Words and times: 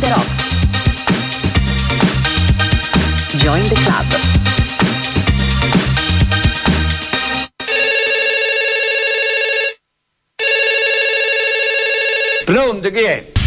The 0.00 0.08
Rocks. 0.08 0.40
Join 3.36 3.62
the 3.68 3.74
club. 3.84 4.06
Pronto, 12.46 12.90
chi 12.90 13.02
è? 13.02 13.41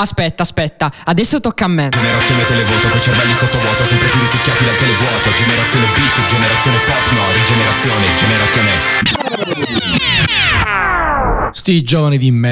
Aspetta, 0.00 0.44
aspetta, 0.44 0.90
adesso 1.04 1.40
tocca 1.40 1.66
a 1.66 1.68
me. 1.68 1.90
Generazione 1.90 2.42
televoto 2.44 2.88
con 2.88 2.98
cervelli 3.02 3.34
sottovuoto, 3.34 3.84
sempre 3.84 4.08
più 4.08 4.18
risucchiati 4.18 4.64
dal 4.64 4.76
televuoto. 4.76 5.30
Generazione 5.34 5.86
beat, 5.94 6.26
generazione 6.26 6.78
pop, 6.86 7.10
no, 7.10 7.30
rigenerazione, 7.34 8.06
generazione. 8.16 8.70
Sti 11.52 11.82
giovani 11.82 12.16
di 12.16 12.30
me. 12.30 12.48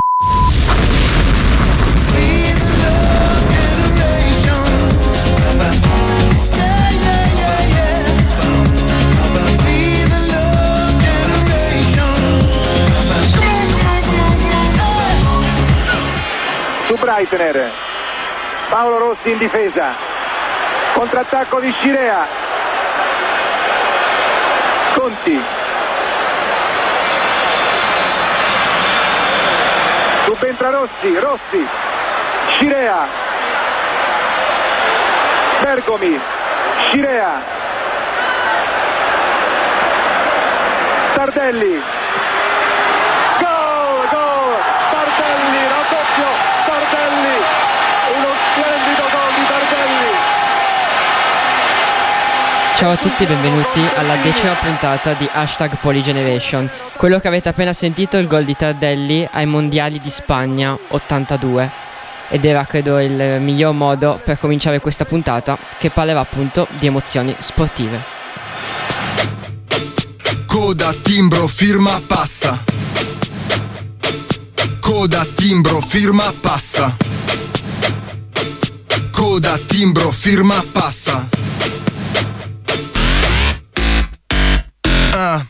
Su 17.26 17.34
Breitner 17.34 17.70
Paolo 18.68 18.98
Rossi 18.98 19.30
in 19.30 19.38
difesa. 19.38 19.94
Contrattacco 20.92 21.58
di 21.58 21.72
Scirea. 21.72 22.26
Conti. 24.94 25.42
Subentra 30.26 30.70
Rossi 30.70 31.18
Rossi. 31.18 31.66
Scirea. 32.48 33.06
Bergomi 35.62 36.20
Scirea. 36.82 37.42
Tardelli 41.14 41.82
Gol, 43.40 44.08
gol, 44.10 44.56
Tardelli, 44.90 45.62
raddoppio, 45.68 46.30
Tardelli, 46.66 47.36
uno 48.16 48.28
splendido 48.50 49.02
gol 49.02 49.32
di 49.34 49.46
Tardelli. 49.46 50.12
Ciao 52.78 52.92
a 52.92 52.96
tutti 52.96 53.24
e 53.24 53.26
benvenuti 53.26 53.80
alla 53.96 54.14
decima 54.22 54.52
puntata 54.52 55.12
di 55.14 55.28
Hashtag 55.32 55.78
Polygeneration. 55.78 56.70
Quello 56.96 57.18
che 57.18 57.26
avete 57.26 57.48
appena 57.48 57.72
sentito 57.72 58.16
è 58.16 58.20
il 58.20 58.28
gol 58.28 58.44
di 58.44 58.54
Tardelli 58.54 59.28
ai 59.32 59.46
mondiali 59.46 59.98
di 59.98 60.08
Spagna 60.08 60.78
82 60.86 61.70
ed 62.28 62.44
era 62.44 62.64
credo 62.66 63.00
il 63.00 63.40
miglior 63.40 63.74
modo 63.74 64.20
per 64.22 64.38
cominciare 64.38 64.78
questa 64.78 65.04
puntata 65.04 65.58
che 65.76 65.90
parlerà 65.90 66.20
appunto 66.20 66.68
di 66.78 66.86
emozioni 66.86 67.34
sportive. 67.40 68.00
Coda, 70.46 70.94
timbro, 71.02 71.48
firma, 71.48 72.00
passa. 72.06 72.62
Coda, 74.78 75.26
timbro, 75.34 75.80
firma, 75.80 76.32
passa. 76.40 76.96
Coda, 79.10 79.58
timbro, 79.66 80.12
firma, 80.12 80.64
passa. 80.70 81.28
Ah. 85.20 85.44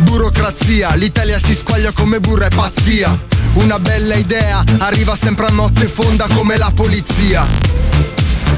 Burocrazia, 0.00 0.92
l'Italia 0.94 1.40
si 1.42 1.54
squaglia 1.54 1.90
come 1.92 2.20
burra 2.20 2.48
e 2.48 2.54
pazzia. 2.54 3.18
Una 3.54 3.78
bella 3.78 4.14
idea, 4.14 4.62
arriva 4.76 5.16
sempre 5.16 5.46
a 5.46 5.48
notte 5.48 5.86
fonda 5.86 6.26
come 6.26 6.58
la 6.58 6.70
polizia. 6.74 7.46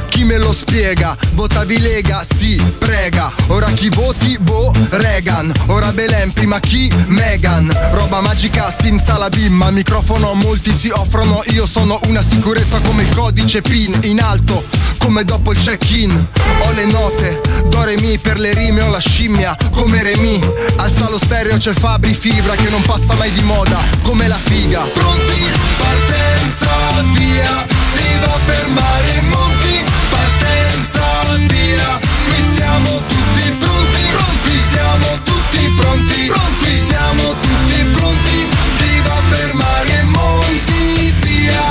Chi 0.09 0.25
me 0.25 0.38
lo 0.38 0.53
spiega? 0.53 1.16
Votavi 1.32 1.81
Lega? 1.81 2.25
Sì, 2.25 2.55
prega. 2.78 3.32
Ora 3.49 3.71
chi 3.72 3.88
voti? 3.91 4.37
Boh, 4.41 4.72
Reagan. 4.91 5.53
Ora 5.66 5.93
Belen, 5.93 6.32
prima 6.32 6.60
chi? 6.60 6.93
Megan. 7.06 7.72
Roba 7.93 8.21
magica, 8.21 8.72
simsalabim. 8.72 9.53
Ma 9.53 9.71
microfono 9.71 10.31
a 10.31 10.34
molti 10.34 10.72
si 10.77 10.88
offrono. 10.91 11.43
Io 11.53 11.66
sono 11.66 11.99
una 12.05 12.22
sicurezza 12.22 12.81
come 12.81 13.03
il 13.03 13.15
codice 13.15 13.60
PIN. 13.62 13.99
In 14.05 14.21
alto, 14.21 14.65
come 14.99 15.25
dopo 15.25 15.53
il 15.53 15.59
check-in. 15.59 16.26
Ho 16.61 16.72
le 16.72 16.87
note, 16.87 17.41
do 17.69 17.82
re 17.84 17.97
mi 18.00 18.19
per 18.19 18.38
le 18.38 18.55
rime 18.55 18.82
ho 18.82 18.91
la 18.91 19.00
scimmia. 19.00 19.56
Come 19.71 20.03
Remi. 20.03 20.41
Alza 20.76 21.09
lo 21.09 21.19
stereo, 21.19 21.56
c'è 21.56 21.72
Fabri 21.72 22.15
Fibra 22.15 22.55
che 22.55 22.69
non 22.71 22.82
passa 22.82 23.15
mai 23.15 23.32
di 23.32 23.43
moda. 23.43 23.78
Come 24.03 24.28
la 24.28 24.38
figa. 24.43 24.81
Pronti? 24.81 25.44
Partenza, 25.76 26.71
via. 27.16 27.66
Si 28.24 28.30
va 28.30 28.38
per 28.46 28.68
mare 28.68 29.14
e 29.16 29.20
monti. 29.20 29.84
Partenza, 30.08 31.02
via. 31.46 31.98
Qui 32.24 32.56
siamo 32.56 33.02
tutti 33.06 33.50
pronti. 33.58 34.00
Pronti, 34.16 34.62
siamo 34.70 35.06
tutti 35.24 35.74
pronti. 35.76 36.26
Pronti, 36.26 36.86
siamo 36.88 37.34
tutti 37.38 37.84
pronti. 37.92 38.48
Si 38.78 39.00
va 39.00 39.20
per 39.28 39.54
mare 39.54 39.98
e 39.98 40.02
monti, 40.04 41.14
via. 41.20 41.62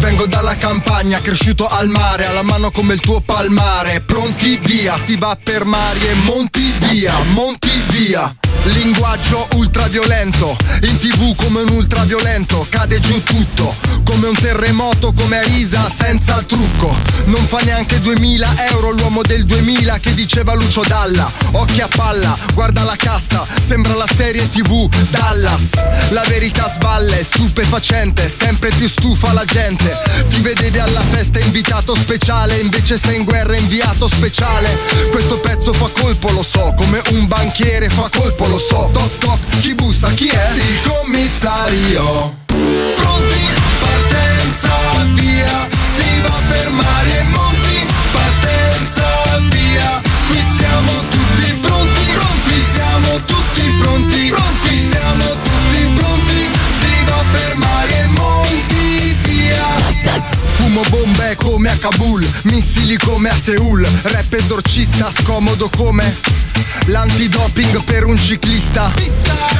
Vengo 0.00 0.26
dalla 0.26 0.56
campagna, 0.58 1.20
cresciuto 1.22 1.66
al 1.66 1.88
mare, 1.88 2.26
alla 2.26 2.42
mano 2.42 2.70
come 2.70 2.92
il 2.92 3.00
tuo 3.00 3.20
palmare. 3.20 4.02
Pronti 4.02 4.58
via, 4.62 4.98
si 5.02 5.16
va 5.16 5.38
per 5.42 5.64
mari 5.64 6.06
e 6.06 6.14
monti 6.24 6.70
via, 6.80 7.14
monti 7.32 7.70
via. 7.88 8.36
Linguaggio 8.64 9.48
ultraviolento, 9.54 10.56
in 10.82 10.96
tv 10.96 11.34
come 11.34 11.62
un 11.62 11.70
ultraviolento, 11.70 12.64
cade 12.68 13.00
giù 13.00 13.20
tutto, 13.24 13.74
come 14.04 14.28
un 14.28 14.34
terremoto, 14.34 15.12
come 15.12 15.38
Arisa 15.38 15.90
senza 15.90 16.40
trucco. 16.46 16.94
Non 17.24 17.44
fa 17.44 17.58
neanche 17.60 18.00
2000 18.00 18.68
euro 18.70 18.92
l'uomo 18.92 19.22
del 19.22 19.46
2000 19.46 19.98
che 19.98 20.14
diceva 20.14 20.54
Lucio 20.54 20.82
Dalla. 20.86 21.28
Occhi 21.52 21.80
a 21.80 21.88
palla, 21.88 22.36
guarda 22.54 22.84
la 22.84 22.94
casta, 22.96 23.44
sembra 23.60 23.94
la 23.94 24.06
serie 24.16 24.48
tv 24.48 24.88
Dallas. 25.10 25.70
La 26.10 26.22
verità 26.28 26.70
sballe, 26.72 27.22
stupefacente, 27.24 28.28
sempre 28.30 28.70
più 28.70 28.88
stufa 28.88 29.32
la 29.32 29.44
gente. 29.44 29.96
Ti 30.28 30.40
vedevi 30.40 30.78
alla 30.78 31.02
festa 31.10 31.40
invitato 31.40 31.96
speciale, 31.96 32.58
invece 32.58 32.96
sei 32.96 33.16
in 33.16 33.24
guerra 33.24 33.56
inviato 33.56 34.06
speciale. 34.06 34.78
Questo 35.10 35.38
pezzo 35.40 35.72
fa 35.72 35.88
colpo, 35.88 36.30
lo 36.30 36.44
so, 36.44 36.72
come 36.76 37.02
un 37.10 37.26
banchiere 37.26 37.88
fa 37.88 38.08
colpo, 38.08 38.46
lo 38.52 38.58
so. 38.58 38.90
Toc 38.92 39.18
toc, 39.18 39.38
chi 39.60 39.74
bussa, 39.74 40.08
chi 40.10 40.28
è? 40.28 40.50
Il 40.54 40.80
commissario. 40.90 42.36
Pronti, 42.46 43.44
partenza, 43.80 44.74
via. 45.14 45.68
Si 45.94 46.20
va 46.20 46.38
per 46.48 46.70
mari 46.70 47.10
e 47.16 47.22
monti. 47.34 47.86
Partenza, 48.12 49.06
via. 49.50 50.00
Qui 50.28 50.40
siamo 50.58 50.92
tutti 51.08 51.52
pronti. 51.60 52.04
Pronti, 52.12 52.56
siamo 52.74 53.10
tutti 53.24 53.62
pronti. 53.80 54.28
Pronti, 54.28 54.88
siamo 54.90 55.24
tutti 55.48 55.80
pronti. 55.96 56.40
Si 56.78 57.04
va 57.06 57.22
per 57.32 57.56
mari 57.56 57.92
e 57.92 58.06
monti, 58.08 59.16
via. 59.22 59.64
Fumo 60.44 60.82
bombe 60.90 61.36
come 61.36 61.70
a 61.70 61.76
Kabul, 61.76 62.28
missili 62.42 62.98
come 62.98 63.30
a 63.30 63.36
Seul, 63.42 63.86
rap 64.02 64.32
esorcista 64.34 65.10
scomodo 65.10 65.70
come 65.74 66.50
l'antidoping 66.86 67.82
per 67.84 68.04
un 68.04 68.18
ciclista. 68.18 68.92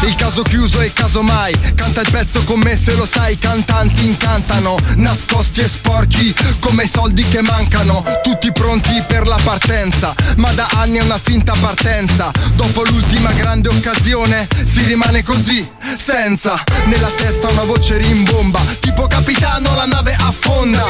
Il 0.03 0.14
caso 0.16 0.42
chiuso 0.42 0.80
e 0.80 0.92
casomai, 0.92 1.54
canta 1.75 2.00
il 2.00 2.10
pezzo 2.10 2.42
con 2.44 2.60
me 2.60 2.76
se 2.76 2.94
lo 2.94 3.06
sai, 3.06 3.38
cantanti 3.38 4.04
incantano, 4.04 4.76
nascosti 4.97 5.60
e 5.60 5.69
sporchi 5.69 6.34
come 6.58 6.84
i 6.84 6.91
soldi 6.92 7.26
che 7.28 7.42
mancano, 7.42 8.04
tutti 8.22 8.50
pronti 8.52 9.02
per 9.06 9.26
la 9.26 9.38
partenza, 9.42 10.14
ma 10.36 10.50
da 10.52 10.69
anni 10.75 10.98
è 10.98 11.02
una 11.02 11.19
finta 11.19 11.54
partenza. 11.60 12.31
Dopo 12.54 12.82
l'ultima 12.82 13.32
grande 13.32 13.69
occasione 13.69 14.48
si 14.62 14.82
rimane 14.84 15.22
così, 15.22 15.69
senza 15.96 16.62
nella 16.87 17.11
testa 17.11 17.49
una 17.49 17.64
voce 17.64 17.96
rimbomba, 17.99 18.61
tipo 18.81 19.06
capitano 19.06 19.75
la 19.75 19.87
nave 19.87 20.14
affonda. 20.19 20.84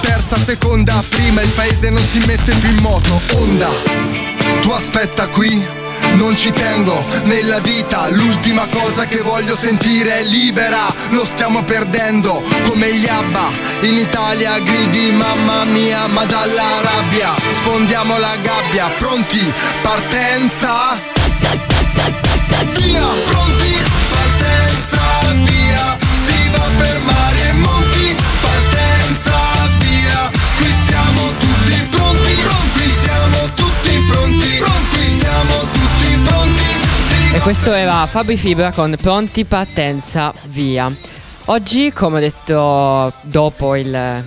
Terza, 0.00 0.38
seconda, 0.42 1.02
prima 1.08 1.42
il 1.42 1.50
paese 1.50 1.90
non 1.90 2.04
si 2.04 2.18
mette 2.26 2.54
più 2.54 2.70
in 2.70 2.80
moto, 2.80 3.20
onda. 3.32 4.25
Tu 4.60 4.70
aspetta 4.70 5.28
qui, 5.28 5.64
non 6.14 6.36
ci 6.36 6.52
tengo. 6.52 7.04
Nella 7.24 7.60
vita, 7.60 8.08
l'ultima 8.10 8.66
cosa 8.68 9.04
che 9.06 9.20
voglio 9.22 9.56
sentire 9.56 10.18
è 10.18 10.22
libera, 10.24 10.92
lo 11.10 11.24
stiamo 11.24 11.62
perdendo 11.62 12.42
come 12.66 12.94
gli 12.94 13.06
ABBA. 13.06 13.52
In 13.82 13.96
Italia 13.96 14.58
gridi 14.60 15.12
mamma 15.12 15.64
mia, 15.64 16.06
ma 16.08 16.24
dalla 16.24 16.80
rabbia. 16.82 17.34
Sfondiamo 17.50 18.18
la 18.18 18.36
gabbia, 18.42 18.90
pronti, 18.98 19.52
partenza. 19.82 21.00
Via, 22.76 23.02
pronti, 23.26 23.76
partenza, 24.08 25.00
via, 25.44 25.96
si 26.24 26.48
va 26.50 26.68
per 26.78 27.00
mari 27.04 27.15
E 37.36 37.40
Questo 37.40 37.70
era 37.74 38.06
Fabri 38.06 38.38
Fibra 38.38 38.72
con 38.72 38.96
Pronti 38.98 39.44
Partenza 39.44 40.32
Via. 40.44 40.90
Oggi, 41.44 41.92
come 41.92 42.16
ho 42.16 42.20
detto 42.20 43.12
dopo 43.24 43.76
il, 43.76 44.24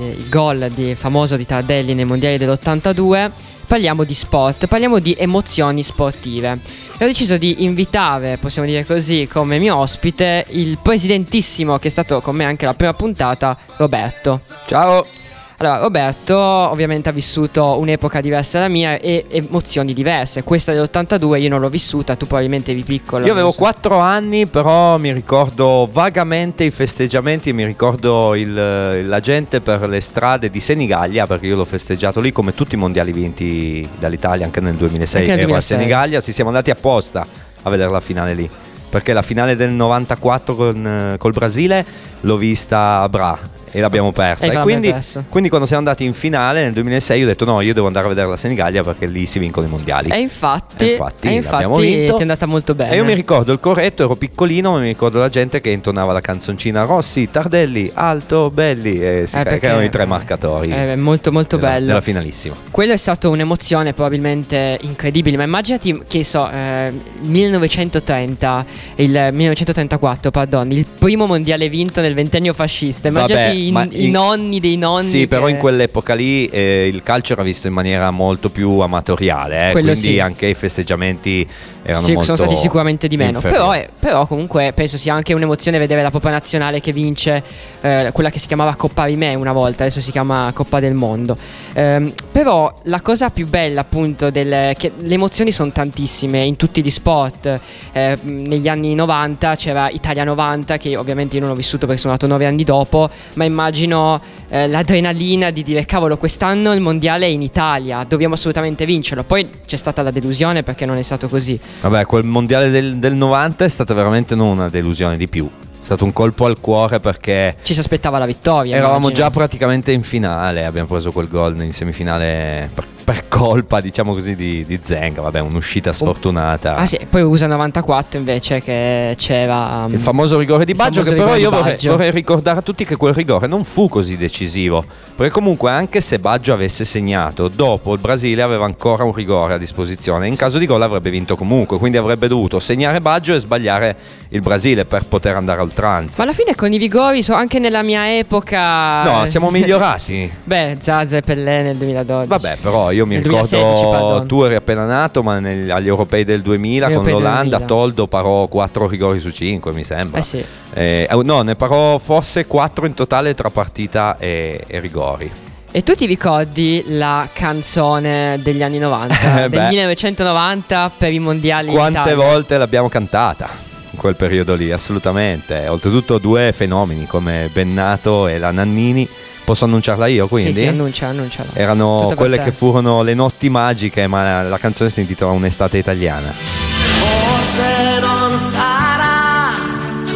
il 0.00 0.28
gol 0.28 0.68
di, 0.74 0.96
famoso 0.96 1.36
di 1.36 1.46
Tardelli 1.46 1.94
nei 1.94 2.04
mondiali 2.04 2.36
dell'82, 2.36 3.30
parliamo 3.68 4.02
di 4.02 4.14
sport, 4.14 4.66
parliamo 4.66 4.98
di 4.98 5.14
emozioni 5.16 5.84
sportive. 5.84 6.58
E 6.98 7.04
ho 7.04 7.06
deciso 7.06 7.38
di 7.38 7.62
invitare, 7.62 8.36
possiamo 8.38 8.66
dire 8.66 8.84
così, 8.84 9.28
come 9.30 9.60
mio 9.60 9.76
ospite 9.76 10.44
il 10.48 10.78
presidentissimo 10.82 11.78
che 11.78 11.86
è 11.86 11.90
stato 11.92 12.20
con 12.20 12.34
me 12.34 12.44
anche 12.44 12.66
la 12.66 12.74
prima 12.74 12.94
puntata, 12.94 13.56
Roberto. 13.76 14.40
Ciao. 14.66 15.23
Allora, 15.64 15.80
Roberto 15.80 16.36
ovviamente 16.36 17.08
ha 17.08 17.12
vissuto 17.12 17.78
un'epoca 17.78 18.20
diversa 18.20 18.58
dalla 18.58 18.70
mia 18.70 18.98
e 19.00 19.24
emozioni 19.30 19.94
diverse. 19.94 20.42
Questa 20.44 20.72
dell'82 20.74 21.40
io 21.40 21.48
non 21.48 21.60
l'ho 21.60 21.70
vissuta, 21.70 22.16
tu 22.16 22.26
probabilmente 22.26 22.72
eri 22.72 22.82
piccolo. 22.82 23.24
Io 23.24 23.32
avevo 23.32 23.50
so. 23.50 23.56
4 23.58 23.98
anni, 23.98 24.44
però 24.44 24.98
mi 24.98 25.10
ricordo 25.10 25.88
vagamente 25.90 26.64
i 26.64 26.70
festeggiamenti, 26.70 27.54
mi 27.54 27.64
ricordo 27.64 28.34
il- 28.34 29.08
la 29.08 29.20
gente 29.20 29.60
per 29.62 29.88
le 29.88 30.02
strade 30.02 30.50
di 30.50 30.60
Senigallia, 30.60 31.26
perché 31.26 31.46
io 31.46 31.56
l'ho 31.56 31.64
festeggiato 31.64 32.20
lì 32.20 32.30
come 32.30 32.52
tutti 32.52 32.74
i 32.74 32.78
mondiali 32.78 33.12
vinti 33.12 33.88
dall'Italia, 33.98 34.44
anche 34.44 34.60
nel 34.60 34.74
2006 34.74 35.20
Anche 35.22 35.30
nel 35.30 35.40
ero 35.40 35.48
2006. 35.48 35.76
a 35.76 35.80
Senigallia, 35.80 36.20
sì, 36.20 36.34
siamo 36.34 36.50
andati 36.50 36.70
apposta 36.70 37.26
a 37.62 37.70
vedere 37.70 37.90
la 37.90 38.00
finale 38.02 38.34
lì. 38.34 38.50
Perché 38.90 39.14
la 39.14 39.22
finale 39.22 39.56
del 39.56 39.70
94 39.70 40.54
con, 40.54 41.14
col 41.18 41.32
Brasile 41.32 41.84
l'ho 42.20 42.36
vista 42.36 43.00
a 43.00 43.08
Bra 43.08 43.36
e 43.76 43.80
l'abbiamo 43.80 44.12
persa. 44.12 44.46
E 44.46 44.54
E 44.56 44.60
quindi, 44.60 44.94
quindi 45.28 45.48
quando 45.48 45.66
siamo 45.66 45.82
andati 45.82 46.04
in 46.04 46.14
finale 46.14 46.62
nel 46.62 46.72
2006 46.72 47.22
ho 47.24 47.26
detto 47.26 47.44
no, 47.44 47.60
io 47.60 47.74
devo 47.74 47.88
andare 47.88 48.06
a 48.06 48.08
vedere 48.08 48.28
la 48.28 48.36
Senigallia 48.36 48.82
perché 48.84 49.06
lì 49.06 49.26
si 49.26 49.38
vincono 49.40 49.66
i 49.66 49.70
mondiali. 49.70 50.10
E 50.10 50.18
infatti, 50.20 50.88
E 50.88 50.92
infatti 50.92 51.26
e 51.28 51.32
infatti 51.32 51.80
vinto. 51.80 52.12
ti 52.12 52.18
è 52.18 52.22
andata 52.22 52.46
molto 52.46 52.74
bene. 52.74 52.92
E 52.92 52.96
io 52.96 53.04
mi 53.04 53.14
ricordo 53.14 53.52
il 53.52 53.58
corretto, 53.58 54.04
ero 54.04 54.14
piccolino, 54.14 54.72
ma 54.72 54.78
mi 54.78 54.86
ricordo 54.86 55.18
la 55.18 55.28
gente 55.28 55.60
che 55.60 55.70
intonava 55.70 56.12
la 56.12 56.20
canzoncina 56.20 56.84
Rossi, 56.84 57.28
Tardelli, 57.30 57.90
Alto, 57.94 58.50
Belli, 58.50 59.00
e 59.02 59.24
si 59.26 59.36
Eh, 59.36 59.42
perché- 59.42 59.66
erano 59.66 59.82
i 59.82 59.90
tre 59.90 60.04
marcatori. 60.06 60.70
Eh, 60.70 60.94
molto 60.96 61.32
molto 61.32 61.56
della, 61.56 61.68
bello. 61.70 61.86
Della 61.86 62.00
finalissima. 62.00 62.54
Quello 62.70 62.92
è 62.92 62.96
stato 62.96 63.28
un'emozione 63.30 63.92
probabilmente 63.92 64.78
incredibile, 64.82 65.36
ma 65.36 65.42
immaginati 65.42 66.00
che 66.06 66.22
so, 66.24 66.48
eh, 66.48 66.92
1930, 67.20 68.64
il 68.96 69.28
1934, 69.32 70.30
pardon, 70.30 70.70
il 70.70 70.86
primo 70.86 71.26
mondiale 71.26 71.68
vinto 71.68 72.00
nel 72.00 72.14
ventennio 72.14 72.52
fascista. 72.54 73.08
Immaginati 73.08 73.44
Vabbè, 73.48 73.56
i, 73.66 73.72
ma 73.72 73.84
i 73.90 74.06
in- 74.06 74.10
nonni 74.12 74.60
dei 74.60 74.76
nonni. 74.76 75.08
Sì, 75.08 75.26
però 75.26 75.46
che- 75.46 75.52
in 75.52 75.58
quell'epoca 75.58 76.14
lì 76.14 76.46
eh, 76.46 76.88
il 76.92 77.02
calcio 77.02 77.32
era 77.34 77.42
visto 77.42 77.66
in 77.66 77.72
maniera 77.72 78.10
molto 78.10 78.48
più 78.50 78.78
amatoriale, 78.80 79.68
eh, 79.68 79.72
quindi 79.72 79.96
sì. 79.96 80.20
anche 80.20 80.46
i 80.46 80.54
festeggiamenti 80.54 81.46
erano 81.86 82.04
Sì, 82.06 82.12
molto 82.14 82.34
sono 82.34 82.48
stati 82.48 82.60
sicuramente 82.60 83.08
di 83.08 83.16
meno. 83.16 83.40
Però, 83.40 83.70
è- 83.72 83.88
però 83.98 84.26
comunque 84.26 84.72
penso 84.74 84.96
sia 84.96 85.12
anche 85.14 85.34
un'emozione 85.34 85.78
vedere 85.78 86.02
la 86.02 86.10
propria 86.10 86.30
nazionale 86.32 86.80
che 86.80 86.92
vince 86.92 87.42
eh, 87.82 88.10
quella 88.12 88.30
che 88.30 88.38
si 88.38 88.46
chiamava 88.46 88.74
Coppa 88.74 89.04
Rimè 89.04 89.34
una 89.34 89.52
volta, 89.52 89.82
adesso 89.84 90.00
si 90.00 90.10
chiama 90.10 90.50
Coppa 90.54 90.80
del 90.80 90.94
Mondo. 90.94 91.36
Ehm, 91.74 92.12
però 92.32 92.72
la 92.84 93.00
cosa 93.02 93.28
più 93.30 93.46
bella 93.46 93.82
appunto 93.82 94.30
del, 94.30 94.74
che 94.76 94.92
le 94.96 95.14
emozioni 95.14 95.52
sono 95.52 95.70
tantissime 95.72 96.42
in 96.42 96.56
tutti 96.56 96.82
gli 96.82 96.90
sport. 96.90 97.60
Eh, 97.92 98.18
negli 98.22 98.68
anni 98.68 98.94
90 98.94 99.54
c'era 99.56 99.90
Italia 99.90 100.24
90 100.24 100.76
che 100.78 100.96
ovviamente 100.96 101.36
io 101.36 101.42
non 101.42 101.50
ho 101.50 101.54
vissuto 101.54 101.84
perché 101.86 102.00
sono 102.00 102.12
nato 102.14 102.26
nove 102.26 102.46
anni 102.46 102.64
dopo, 102.64 103.10
ma 103.34 103.44
immagino 103.54 104.20
eh, 104.48 104.66
l'adrenalina 104.66 105.50
di 105.50 105.62
dire 105.62 105.84
cavolo 105.84 106.18
quest'anno 106.18 106.72
il 106.72 106.80
mondiale 106.80 107.26
è 107.26 107.28
in 107.28 107.40
Italia, 107.40 108.04
dobbiamo 108.06 108.34
assolutamente 108.34 108.84
vincerlo. 108.84 109.22
Poi 109.22 109.48
c'è 109.64 109.76
stata 109.76 110.02
la 110.02 110.10
delusione 110.10 110.62
perché 110.62 110.84
non 110.84 110.96
è 110.98 111.02
stato 111.02 111.28
così. 111.28 111.58
Vabbè, 111.80 112.04
quel 112.04 112.24
mondiale 112.24 112.70
del, 112.70 112.96
del 112.96 113.14
90 113.14 113.64
è 113.64 113.68
stata 113.68 113.94
veramente 113.94 114.34
non 114.34 114.48
una 114.48 114.68
delusione 114.68 115.16
di 115.16 115.28
più. 115.28 115.48
È 115.84 115.88
stato 115.88 116.04
un 116.06 116.14
colpo 116.14 116.46
al 116.46 116.60
cuore 116.60 116.98
perché 116.98 117.56
Ci 117.62 117.74
si 117.74 117.80
aspettava 117.80 118.16
la 118.16 118.24
vittoria. 118.24 118.74
Eravamo 118.74 119.08
immagino. 119.08 119.18
già 119.18 119.30
praticamente 119.30 119.92
in 119.92 120.02
finale, 120.02 120.64
abbiamo 120.64 120.88
preso 120.88 121.12
quel 121.12 121.28
gol 121.28 121.60
in 121.60 121.74
semifinale 121.74 122.70
per, 122.72 122.86
per 123.04 123.28
colpa, 123.28 123.82
diciamo 123.82 124.14
così, 124.14 124.34
di, 124.34 124.64
di 124.64 124.80
Zenga. 124.82 125.20
Vabbè, 125.20 125.40
un'uscita 125.40 125.92
sfortunata. 125.92 126.76
Ah 126.76 126.86
sì, 126.86 126.98
poi 127.10 127.20
USA 127.20 127.48
94 127.48 128.18
invece 128.18 128.62
che 128.62 129.14
c'era... 129.18 129.84
um, 129.84 129.92
Il 129.92 130.00
famoso 130.00 130.38
rigore 130.38 130.64
di 130.64 130.72
Baggio, 130.72 131.02
che 131.02 131.14
però 131.14 131.36
io 131.36 131.50
vorrei, 131.50 131.76
vorrei 131.82 132.10
ricordare 132.10 132.60
a 132.60 132.62
tutti 132.62 132.86
che 132.86 132.96
quel 132.96 133.12
rigore 133.12 133.46
non 133.46 133.62
fu 133.64 133.86
così 133.86 134.16
decisivo. 134.16 134.82
Perché 135.14 135.30
comunque 135.30 135.70
anche 135.70 136.00
se 136.00 136.18
Baggio 136.18 136.54
avesse 136.54 136.86
segnato, 136.86 137.48
dopo 137.48 137.92
il 137.92 138.00
Brasile 138.00 138.40
aveva 138.40 138.64
ancora 138.64 139.04
un 139.04 139.12
rigore 139.12 139.52
a 139.52 139.58
disposizione. 139.58 140.28
In 140.28 140.36
caso 140.36 140.56
di 140.56 140.64
gol 140.64 140.80
avrebbe 140.80 141.10
vinto 141.10 141.36
comunque, 141.36 141.76
quindi 141.76 141.98
avrebbe 141.98 142.26
dovuto 142.26 142.58
segnare 142.58 143.02
Baggio 143.02 143.34
e 143.34 143.38
sbagliare 143.38 143.96
il 144.30 144.40
Brasile 144.40 144.86
per 144.86 145.04
poter 145.04 145.36
andare 145.36 145.60
a 145.60 145.62
oltranza. 145.74 146.14
Ma 146.18 146.24
alla 146.24 146.32
fine 146.32 146.54
con 146.54 146.72
i 146.72 146.78
vigori, 146.78 147.22
so, 147.22 147.34
anche 147.34 147.58
nella 147.58 147.82
mia 147.82 148.16
epoca... 148.16 149.02
No, 149.02 149.26
siamo 149.26 149.50
migliorati. 149.50 150.32
Beh, 150.44 150.76
Zaza 150.80 151.16
e 151.16 151.20
Pellè 151.20 151.62
nel 151.62 151.76
2012. 151.76 152.28
Vabbè, 152.28 152.56
però 152.60 152.90
io 152.92 153.04
mi 153.04 153.14
Nel 153.16 153.24
ricordo 153.24 153.48
2016, 153.48 153.90
pardon. 153.90 154.26
tu 154.26 154.42
eri 154.42 154.54
appena 154.54 154.84
nato, 154.84 155.22
ma 155.22 155.38
negli- 155.40 155.70
agli 155.70 155.88
europei 155.88 156.24
del 156.24 156.40
2000 156.40 156.86
Gli 156.86 156.94
con 156.94 157.06
europei 157.06 157.12
del 157.12 157.22
l'Olanda 157.22 157.56
2000. 157.58 157.66
Toldo 157.66 158.06
parò 158.06 158.46
4 158.46 158.88
rigori 158.88 159.20
su 159.20 159.30
5, 159.30 159.72
mi 159.72 159.84
sembra. 159.84 160.20
Eh 160.20 160.22
sì. 160.22 160.44
Eh, 160.72 161.08
eh, 161.10 161.20
no, 161.22 161.42
ne 161.42 161.56
parò 161.56 161.98
forse 161.98 162.46
4 162.46 162.86
in 162.86 162.94
totale 162.94 163.34
tra 163.34 163.50
partita 163.50 164.16
e, 164.18 164.62
e 164.66 164.80
rigori. 164.80 165.30
E 165.76 165.82
tu 165.82 165.92
ti 165.94 166.06
ricordi 166.06 166.84
la 166.86 167.28
canzone 167.32 168.38
degli 168.40 168.62
anni 168.62 168.78
90? 168.78 169.12
Eh, 169.44 169.48
del 169.48 169.50
beh. 169.50 169.68
1990 169.70 170.92
per 170.96 171.12
i 171.12 171.18
mondiali 171.18 171.72
Quante 171.72 172.14
volte 172.14 172.56
l'abbiamo 172.58 172.88
cantata 172.88 173.63
in 173.94 173.96
quel 173.96 174.16
periodo 174.16 174.54
lì, 174.54 174.70
assolutamente. 174.72 175.68
Oltretutto 175.68 176.18
due 176.18 176.52
fenomeni 176.52 177.06
come 177.06 177.48
Bennato 177.52 178.26
e 178.26 178.38
la 178.38 178.50
Nannini. 178.50 179.08
Posso 179.44 179.64
annunciarla 179.64 180.06
io 180.06 180.26
quindi? 180.26 180.52
Sì, 180.52 180.60
sì, 180.60 180.66
annuncia, 180.66 181.08
annunciala. 181.08 181.50
Erano 181.52 182.00
Tutta 182.02 182.16
quelle 182.16 182.42
che 182.42 182.50
furono 182.50 183.02
le 183.02 183.14
notti 183.14 183.48
magiche, 183.48 184.06
ma 184.06 184.42
la 184.42 184.58
canzone 184.58 184.90
si 184.90 185.00
intitola 185.00 185.32
Un'estate 185.32 185.78
italiana. 185.78 186.32
Forse 186.32 188.00
non 188.00 188.38
sarà 188.38 189.52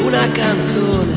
una 0.02 0.28
canzone 0.30 1.07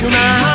need 0.00 0.06
una 0.06 0.47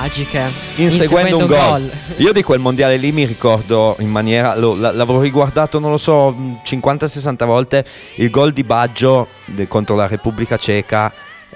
magiche. 0.00 0.50
inseguendo 0.76 1.38
un 1.38 1.46
gol. 1.46 1.90
Io 2.16 2.32
di 2.32 2.42
quel 2.42 2.58
mondiale 2.60 2.96
lì 2.96 3.12
mi 3.12 3.24
ricordo 3.24 3.96
in 4.00 4.08
maniera. 4.08 4.56
lo- 4.56 4.74
la- 4.74 4.92
l'avrò 4.92 5.20
riguardato, 5.20 5.78
non 5.78 5.90
lo 5.90 5.98
so, 5.98 6.34
50-60 6.64 7.44
volte 7.44 7.84
il 8.16 8.30
gol 8.30 8.52
di 8.52 8.64
Baggio 8.64 9.28
de- 9.44 9.68
contro 9.68 9.94
la 9.96 10.06
Repubblica 10.06 10.56
Ceca 10.56 11.12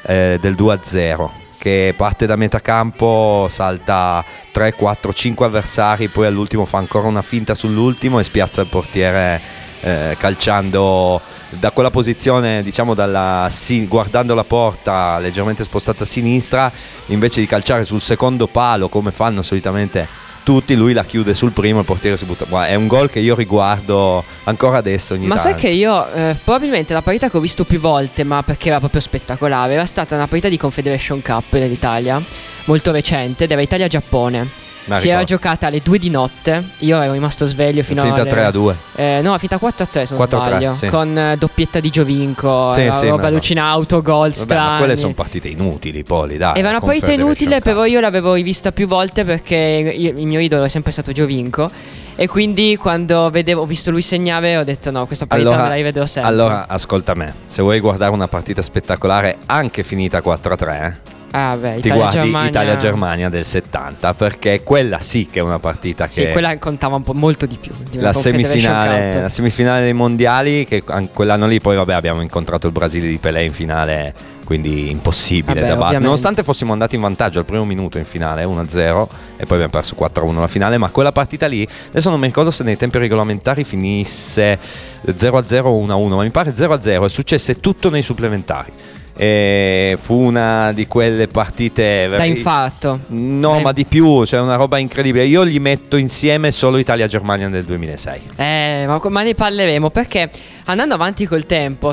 eh, 0.06 0.38
del 0.40 0.54
2-0. 0.54 1.30
Che 1.58 1.94
parte 1.96 2.26
da 2.26 2.36
metà 2.36 2.60
campo, 2.60 3.48
salta 3.50 4.22
3, 4.52 4.74
4, 4.74 5.12
5 5.12 5.46
avversari, 5.46 6.08
poi 6.08 6.26
all'ultimo 6.26 6.64
fa 6.64 6.78
ancora 6.78 7.08
una 7.08 7.22
finta 7.22 7.54
sull'ultimo 7.54 8.18
e 8.20 8.24
spiazza 8.24 8.60
il 8.60 8.68
portiere 8.68 9.40
eh, 9.80 10.16
calciando 10.18 11.20
da 11.50 11.70
quella 11.70 11.90
posizione, 11.90 12.62
diciamo 12.62 12.94
dalla 12.94 13.48
guardando 13.86 14.34
la 14.34 14.44
porta 14.44 15.18
leggermente 15.18 15.64
spostata 15.64 16.04
a 16.04 16.06
sinistra, 16.06 16.70
invece 17.06 17.40
di 17.40 17.46
calciare 17.46 17.84
sul 17.84 18.00
secondo 18.00 18.46
palo 18.46 18.88
come 18.88 19.12
fanno 19.12 19.42
solitamente 19.42 20.24
tutti, 20.46 20.76
lui 20.76 20.92
la 20.92 21.04
chiude 21.04 21.34
sul 21.34 21.50
primo 21.50 21.78
e 21.78 21.80
il 21.80 21.86
portiere 21.86 22.16
si 22.16 22.24
butta. 22.24 22.44
Guarda, 22.44 22.68
è 22.68 22.76
un 22.76 22.86
gol 22.86 23.10
che 23.10 23.18
io 23.18 23.34
riguardo 23.34 24.22
ancora 24.44 24.78
adesso 24.78 25.14
ogni 25.14 25.26
Ma 25.26 25.34
tanto. 25.34 25.50
sai 25.50 25.60
che 25.60 25.70
io 25.70 26.08
eh, 26.12 26.36
probabilmente 26.42 26.92
la 26.92 27.02
partita 27.02 27.28
che 27.28 27.36
ho 27.36 27.40
visto 27.40 27.64
più 27.64 27.80
volte, 27.80 28.22
ma 28.22 28.44
perché 28.44 28.68
era 28.68 28.78
proprio 28.78 29.00
spettacolare, 29.00 29.72
era 29.72 29.86
stata 29.86 30.14
una 30.14 30.28
partita 30.28 30.48
di 30.48 30.56
Confederation 30.56 31.20
Cup 31.20 31.52
nell'Italia, 31.54 32.22
molto 32.66 32.92
recente, 32.92 33.44
ed 33.44 33.50
era 33.50 33.60
Italia-Giappone. 33.60 34.65
Ma 34.86 34.96
si 34.96 35.08
era 35.08 35.18
ricordo. 35.20 35.42
giocata 35.42 35.66
alle 35.66 35.80
2 35.82 35.98
di 35.98 36.10
notte, 36.10 36.64
io 36.78 37.00
ero 37.00 37.12
rimasto 37.12 37.44
sveglio 37.46 37.82
fino 37.82 38.02
finita 38.02 38.22
alle... 38.22 38.30
3 38.30 38.44
a 38.44 38.50
2. 38.50 38.76
Eh, 38.96 39.20
no, 39.22 39.34
finita 39.36 39.58
4 39.58 39.84
a 39.84 39.88
3 39.88 40.06
se 40.06 40.14
non 40.16 40.26
4 40.28 40.38
a 40.38 40.42
3, 40.42 40.50
sbaglio, 40.50 40.74
sì. 40.76 40.86
con 40.88 41.18
eh, 41.18 41.36
doppietta 41.36 41.80
di 41.80 41.90
Giovinco, 41.90 42.72
Sì, 42.72 42.86
eh, 42.86 42.92
sì, 42.92 43.08
roba 43.08 43.22
ma- 43.22 43.28
allucina 43.28 43.64
autogol 43.66 44.30
Vabbè, 44.30 44.34
strani. 44.34 44.70
ma 44.70 44.76
quelle 44.78 44.96
sono 44.96 45.12
partite 45.14 45.48
inutili, 45.48 46.02
Poli, 46.04 46.36
dai. 46.36 46.58
Era 46.58 46.68
una 46.70 46.80
partita 46.80 47.12
inutile, 47.12 47.60
però 47.60 47.84
io 47.84 48.00
l'avevo 48.00 48.34
rivista 48.34 48.72
più 48.72 48.86
volte 48.86 49.24
perché 49.24 49.56
io- 49.96 50.10
il 50.16 50.26
mio 50.26 50.40
idolo 50.40 50.64
è 50.64 50.68
sempre 50.68 50.92
stato 50.92 51.12
Giovinco. 51.12 51.70
E 52.18 52.28
quindi 52.28 52.78
quando 52.80 53.28
vedevo, 53.28 53.60
ho 53.60 53.66
visto 53.66 53.90
lui 53.90 54.00
segnare 54.00 54.56
ho 54.56 54.64
detto 54.64 54.90
no, 54.90 55.04
questa 55.06 55.26
partita 55.26 55.50
me 55.50 55.68
la 55.68 55.74
rivedrò 55.74 56.06
sempre. 56.06 56.30
allora, 56.30 56.66
ascolta 56.66 57.12
me, 57.12 57.34
se 57.46 57.60
vuoi 57.60 57.78
guardare 57.78 58.10
una 58.10 58.26
partita 58.26 58.62
spettacolare 58.62 59.36
anche 59.44 59.82
finita 59.82 60.22
4 60.22 60.54
a 60.54 60.56
3, 60.56 61.00
ah, 61.32 61.56
beh, 61.56 61.80
ti 61.80 61.88
guardi 61.90 62.16
Italia-Germania- 62.16 62.48
Italia-Germania 62.48 63.28
del 63.28 63.44
70 63.44 64.14
perché 64.14 64.62
quella 64.62 65.00
sì 65.00 65.28
che 65.30 65.40
è 65.40 65.42
una 65.42 65.58
partita 65.58 66.06
Sì, 66.08 66.22
che 66.22 66.32
quella 66.32 66.56
contava 66.58 66.96
un 66.96 67.02
po' 67.02 67.14
molto 67.14 67.46
di 67.46 67.56
più. 67.60 67.72
la 67.92 68.12
semifinale, 68.12 69.20
la 69.22 69.28
semifinale 69.28 69.82
dei 69.82 69.92
mondiali 69.92 70.64
che 70.64 70.82
an- 70.86 71.10
quell'anno 71.12 71.46
lì 71.46 71.60
poi 71.60 71.76
vabbè 71.76 71.92
abbiamo 71.94 72.20
incontrato 72.22 72.66
il 72.66 72.72
Brasile 72.72 73.08
di 73.08 73.18
Pelé 73.18 73.44
in 73.44 73.52
finale 73.52 74.14
quindi 74.46 74.90
impossibile 74.92 75.60
Vabbè, 75.60 75.72
da 75.72 75.76
battere 75.76 75.98
nonostante 76.04 76.44
fossimo 76.44 76.72
andati 76.72 76.94
in 76.94 77.00
vantaggio 77.00 77.40
al 77.40 77.44
primo 77.44 77.64
minuto 77.64 77.98
in 77.98 78.04
finale 78.04 78.44
1-0 78.44 79.06
e 79.36 79.44
poi 79.44 79.60
abbiamo 79.60 79.70
perso 79.70 79.96
4-1 79.98 80.38
la 80.38 80.46
finale 80.46 80.78
ma 80.78 80.88
quella 80.90 81.10
partita 81.10 81.48
lì 81.48 81.66
adesso 81.88 82.10
non 82.10 82.20
mi 82.20 82.26
ricordo 82.26 82.52
se 82.52 82.62
nei 82.62 82.76
tempi 82.76 82.98
regolamentari 82.98 83.64
finisse 83.64 84.56
0-0 84.56 85.60
o 85.64 85.84
1-1 85.84 86.08
ma 86.14 86.22
mi 86.22 86.30
pare 86.30 86.52
0-0 86.54 87.04
e 87.04 87.08
successe 87.08 87.58
tutto 87.58 87.90
nei 87.90 88.02
supplementari 88.02 88.70
e 89.16 89.96
fu 90.00 90.14
una 90.14 90.72
di 90.72 90.86
quelle 90.86 91.26
partite 91.26 92.06
Da 92.08 92.24
infarto. 92.24 93.00
No, 93.08 93.52
Dai- 93.52 93.62
ma 93.62 93.72
di 93.72 93.84
più, 93.86 94.24
cioè 94.26 94.40
una 94.40 94.56
roba 94.56 94.78
incredibile. 94.78 95.24
Io 95.26 95.44
gli 95.46 95.58
metto 95.58 95.96
insieme 95.96 96.50
solo 96.50 96.76
Italia-Germania 96.78 97.48
nel 97.48 97.64
2006. 97.64 98.20
Eh, 98.36 98.84
ma, 98.86 99.00
ma 99.08 99.22
ne 99.22 99.34
parleremo 99.34 99.90
perché 99.90 100.30
andando 100.66 100.94
avanti 100.94 101.26
col 101.26 101.46
tempo, 101.46 101.92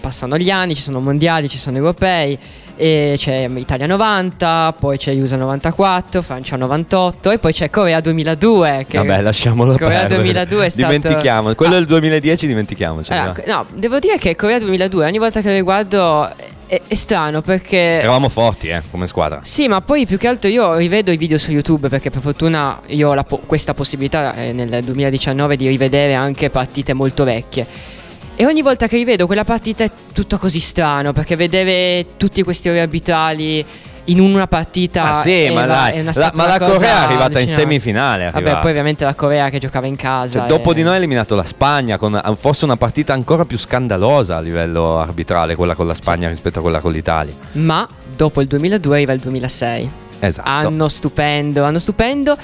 passano 0.00 0.38
gli 0.38 0.50
anni, 0.50 0.74
ci 0.74 0.82
sono 0.82 1.00
mondiali, 1.00 1.48
ci 1.48 1.58
sono 1.58 1.76
europei, 1.76 2.38
c'è 2.74 3.48
Italia 3.54 3.86
90, 3.86 4.74
poi 4.80 4.96
c'è 4.96 5.12
USA 5.14 5.36
94, 5.36 6.22
Francia 6.22 6.56
98 6.56 7.30
e 7.32 7.38
poi 7.38 7.52
c'è 7.52 7.68
Corea 7.70 8.00
2002. 8.00 8.86
Che 8.88 8.96
Vabbè, 8.98 9.20
lasciamolo 9.20 9.76
Corea 9.76 10.00
perdere. 10.06 10.22
2002 10.22 10.66
è 10.66 10.68
stato... 10.68 10.86
Dimentichiamo, 10.92 11.54
quello 11.54 11.74
Ah, 11.74 11.78
del 11.78 11.86
2010 11.86 12.46
dimentichiamocelo. 12.46 13.20
allora, 13.20 13.42
no, 13.46 13.66
devo 13.74 13.98
dire 13.98 14.18
che 14.18 14.34
Corea 14.34 14.58
2002 14.58 15.04
ogni 15.04 15.18
volta 15.18 15.40
che 15.42 15.56
lo 15.56 15.62
guardo 15.62 16.28
è, 16.72 16.80
è 16.86 16.94
strano 16.94 17.42
perché... 17.42 17.76
Eravamo 17.76 18.30
forti, 18.30 18.68
eh, 18.68 18.80
come 18.90 19.06
squadra. 19.06 19.40
Sì, 19.42 19.68
ma 19.68 19.82
poi 19.82 20.06
più 20.06 20.16
che 20.16 20.26
altro 20.26 20.48
io 20.48 20.74
rivedo 20.76 21.10
i 21.10 21.18
video 21.18 21.36
su 21.36 21.50
YouTube 21.50 21.90
perché 21.90 22.08
per 22.08 22.22
fortuna 22.22 22.80
io 22.86 23.10
ho 23.10 23.22
po- 23.24 23.42
questa 23.44 23.74
possibilità 23.74 24.34
eh, 24.34 24.52
nel 24.54 24.82
2019 24.82 25.56
di 25.56 25.68
rivedere 25.68 26.14
anche 26.14 26.48
partite 26.48 26.94
molto 26.94 27.24
vecchie. 27.24 27.66
E 28.34 28.46
ogni 28.46 28.62
volta 28.62 28.88
che 28.88 28.96
rivedo 28.96 29.26
quella 29.26 29.44
partita 29.44 29.84
è 29.84 29.90
tutto 30.14 30.38
così 30.38 30.60
strano 30.60 31.12
perché 31.12 31.36
vedere 31.36 32.16
tutti 32.16 32.42
questi 32.42 32.70
ori 32.70 32.80
arbitrali 32.80 33.62
in 34.06 34.18
una 34.20 34.46
partita 34.46 35.02
Ma 35.04 35.12
sì, 35.12 35.48
ma 35.50 35.66
va- 35.66 35.90
dai, 35.90 36.02
la- 36.04 36.30
ma 36.34 36.46
la 36.46 36.58
Corea 36.58 37.00
è 37.00 37.04
arrivata 37.04 37.38
in 37.40 37.48
semifinale, 37.48 38.22
è 38.22 38.26
Vabbè, 38.26 38.36
arrivata. 38.38 38.58
poi 38.60 38.70
ovviamente 38.70 39.04
la 39.04 39.14
Corea 39.14 39.48
che 39.48 39.58
giocava 39.58 39.86
in 39.86 39.96
casa. 39.96 40.38
Cioè, 40.40 40.44
e- 40.44 40.48
dopo 40.48 40.72
di 40.72 40.82
noi 40.82 40.94
ha 40.94 40.96
eliminato 40.96 41.34
la 41.36 41.44
Spagna 41.44 41.96
con 41.98 42.20
forse 42.36 42.64
una 42.64 42.76
partita 42.76 43.12
ancora 43.12 43.44
più 43.44 43.58
scandalosa 43.58 44.36
a 44.36 44.40
livello 44.40 44.98
arbitrale, 44.98 45.54
quella 45.54 45.74
con 45.74 45.86
la 45.86 45.94
Spagna 45.94 46.28
rispetto 46.28 46.58
a 46.58 46.62
quella 46.62 46.80
con 46.80 46.90
l'Italia. 46.92 47.32
Ma 47.52 47.86
dopo 48.16 48.40
il 48.40 48.48
2002 48.48 48.96
arriva 48.96 49.12
il 49.12 49.20
2006. 49.20 49.90
Esatto. 50.18 50.48
Anno 50.48 50.88
stupendo, 50.88 51.64
anno 51.64 51.78
stupendo. 51.80 52.36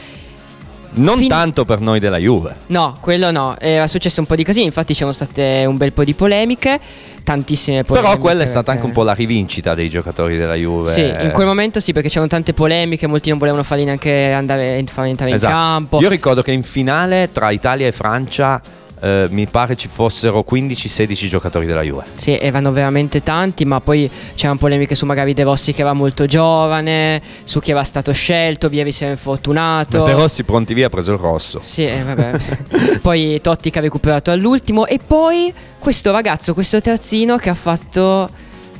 Non 0.92 1.18
fin- 1.18 1.28
tanto 1.28 1.64
per 1.64 1.80
noi 1.80 2.00
della 2.00 2.16
Juve. 2.18 2.54
No, 2.66 2.96
quello 3.00 3.30
no, 3.30 3.56
era 3.58 3.86
successo 3.86 4.20
un 4.20 4.26
po' 4.26 4.34
di 4.36 4.44
casini, 4.44 4.66
infatti 4.66 4.94
c'erano 4.94 5.12
state 5.12 5.64
un 5.66 5.76
bel 5.76 5.92
po' 5.92 6.04
di 6.04 6.14
polemiche, 6.14 6.80
tantissime 7.22 7.84
polemiche. 7.84 8.12
Però 8.12 8.22
quella 8.22 8.42
è 8.42 8.46
stata 8.46 8.72
anche 8.72 8.86
un 8.86 8.92
po' 8.92 9.02
la 9.02 9.12
rivincita 9.12 9.74
dei 9.74 9.88
giocatori 9.88 10.36
della 10.36 10.54
Juve. 10.54 10.90
Sì, 10.90 11.02
in 11.02 11.30
quel 11.32 11.46
momento 11.46 11.80
sì, 11.80 11.92
perché 11.92 12.08
c'erano 12.08 12.28
tante 12.28 12.52
polemiche, 12.54 13.06
molti 13.06 13.28
non 13.28 13.38
volevano 13.38 13.62
farli 13.62 13.84
neanche 13.84 14.32
andare, 14.32 14.84
farli 14.90 15.10
entrare 15.10 15.32
Esatto. 15.32 15.52
in 15.54 15.60
campo. 15.60 16.00
Io 16.00 16.08
ricordo 16.08 16.42
che 16.42 16.52
in 16.52 16.62
finale 16.62 17.30
tra 17.32 17.50
Italia 17.50 17.86
e 17.86 17.92
Francia 17.92 18.60
eh, 19.00 19.26
mi 19.30 19.46
pare 19.46 19.76
ci 19.76 19.88
fossero 19.88 20.44
15-16 20.48 21.26
giocatori 21.26 21.66
della 21.66 21.82
Juve. 21.82 22.04
Sì, 22.16 22.36
erano 22.38 22.72
veramente 22.72 23.22
tanti, 23.22 23.64
ma 23.64 23.80
poi 23.80 24.10
c'erano 24.34 24.58
polemiche 24.58 24.94
su 24.94 25.06
magari 25.06 25.34
De 25.34 25.42
Rossi 25.42 25.72
che 25.72 25.82
era 25.82 25.92
molto 25.92 26.26
giovane, 26.26 27.20
su 27.44 27.60
chi 27.60 27.70
era 27.70 27.84
stato 27.84 28.12
scelto, 28.12 28.68
Vieri 28.68 28.92
si 28.92 29.04
era 29.04 29.12
infortunato. 29.12 30.04
De 30.04 30.12
Rossi 30.12 30.44
pronti 30.44 30.74
via 30.74 30.86
ha 30.86 30.90
preso 30.90 31.12
il 31.12 31.18
rosso. 31.18 31.60
Sì, 31.62 31.86
eh, 31.86 32.02
vabbè. 32.02 32.98
poi 33.02 33.40
Totti 33.40 33.70
che 33.70 33.78
ha 33.78 33.82
recuperato 33.82 34.30
all'ultimo 34.30 34.86
e 34.86 34.98
poi 35.04 35.52
questo 35.78 36.10
ragazzo, 36.10 36.54
questo 36.54 36.80
terzino 36.80 37.36
che 37.36 37.48
ha 37.48 37.54
fatto 37.54 38.28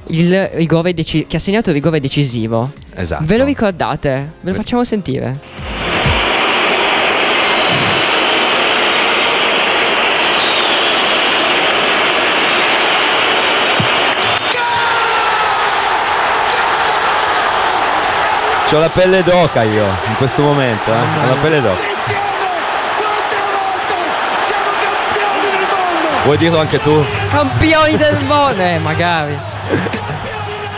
il 0.08 0.46
rigore 0.54 0.94
deci- 0.94 1.26
che 1.26 1.36
ha 1.36 1.40
segnato 1.40 1.70
il 1.70 1.76
rigore 1.76 2.00
decisivo. 2.00 2.72
Esatto. 2.94 3.24
Ve 3.24 3.36
lo 3.36 3.44
ricordate? 3.44 4.32
Ve 4.40 4.50
lo 4.50 4.56
facciamo 4.56 4.84
sentire. 4.84 5.97
C'ho 18.70 18.78
la 18.78 18.88
pelle 18.90 19.22
d'oca 19.22 19.62
io 19.62 19.84
in 19.86 20.16
questo 20.16 20.42
momento, 20.42 20.92
eh. 20.92 20.96
Ho 20.96 21.28
la 21.28 21.36
pelle 21.40 21.60
d'oca. 21.62 21.80
Insieme! 21.80 22.26
Quante 22.98 23.36
volte 23.56 23.94
siamo 24.44 24.70
campioni 24.82 25.50
del 25.56 25.66
mondo! 25.70 26.24
Vuoi 26.24 26.36
dirlo 26.36 26.58
anche 26.60 26.78
tu? 26.80 27.04
Campioni 27.30 27.96
del 27.96 28.18
mondo! 28.26 28.60
Eh, 28.62 28.78
magari. 28.78 29.38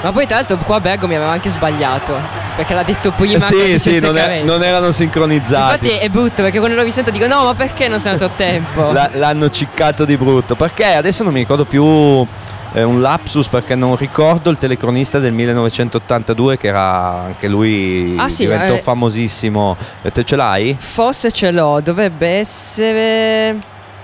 Ma 0.02 0.12
poi 0.12 0.24
tra 0.26 0.36
l'altro 0.36 0.56
qua 0.58 0.80
Bergo 0.80 1.08
mi 1.08 1.16
aveva 1.16 1.32
anche 1.32 1.50
sbagliato. 1.50 2.38
Perché 2.54 2.74
l'ha 2.74 2.82
detto 2.84 3.10
prima 3.10 3.46
che 3.46 3.78
sì, 3.78 3.94
sì, 3.94 4.00
non, 4.00 4.16
è- 4.16 4.42
non 4.42 4.62
erano 4.62 4.92
sincronizzati. 4.92 5.86
Infatti 5.86 6.04
è 6.04 6.08
brutto 6.08 6.42
perché 6.42 6.58
quando 6.58 6.76
lo 6.76 6.82
risento 6.82 7.10
dico 7.10 7.26
no 7.26 7.44
ma 7.44 7.54
perché 7.54 7.88
non 7.88 7.98
sei 8.00 8.12
andato 8.12 8.30
a 8.32 8.34
tempo? 8.36 8.92
L'hanno 8.92 9.50
ciccato 9.50 10.04
di 10.04 10.16
brutto. 10.16 10.54
Perché 10.54 10.84
adesso 10.94 11.22
non 11.24 11.32
mi 11.32 11.40
ricordo 11.40 11.64
più 11.64 12.26
eh, 12.72 12.82
un 12.82 13.00
lapsus 13.00 13.48
perché 13.48 13.74
non 13.74 13.96
ricordo 13.96 14.50
il 14.50 14.58
telecronista 14.58 15.18
del 15.18 15.32
1982 15.32 16.56
che 16.56 16.68
era 16.68 17.22
anche 17.24 17.48
lui 17.48 18.14
Ah, 18.16 18.28
sì, 18.28 18.44
diventò 18.44 18.74
eh. 18.74 18.78
famosissimo. 18.78 19.76
E 20.02 20.10
te 20.10 20.24
ce 20.24 20.36
l'hai? 20.36 20.76
Forse 20.78 21.30
ce 21.32 21.50
l'ho, 21.50 21.80
dovrebbe 21.82 22.26
essere 22.28 23.56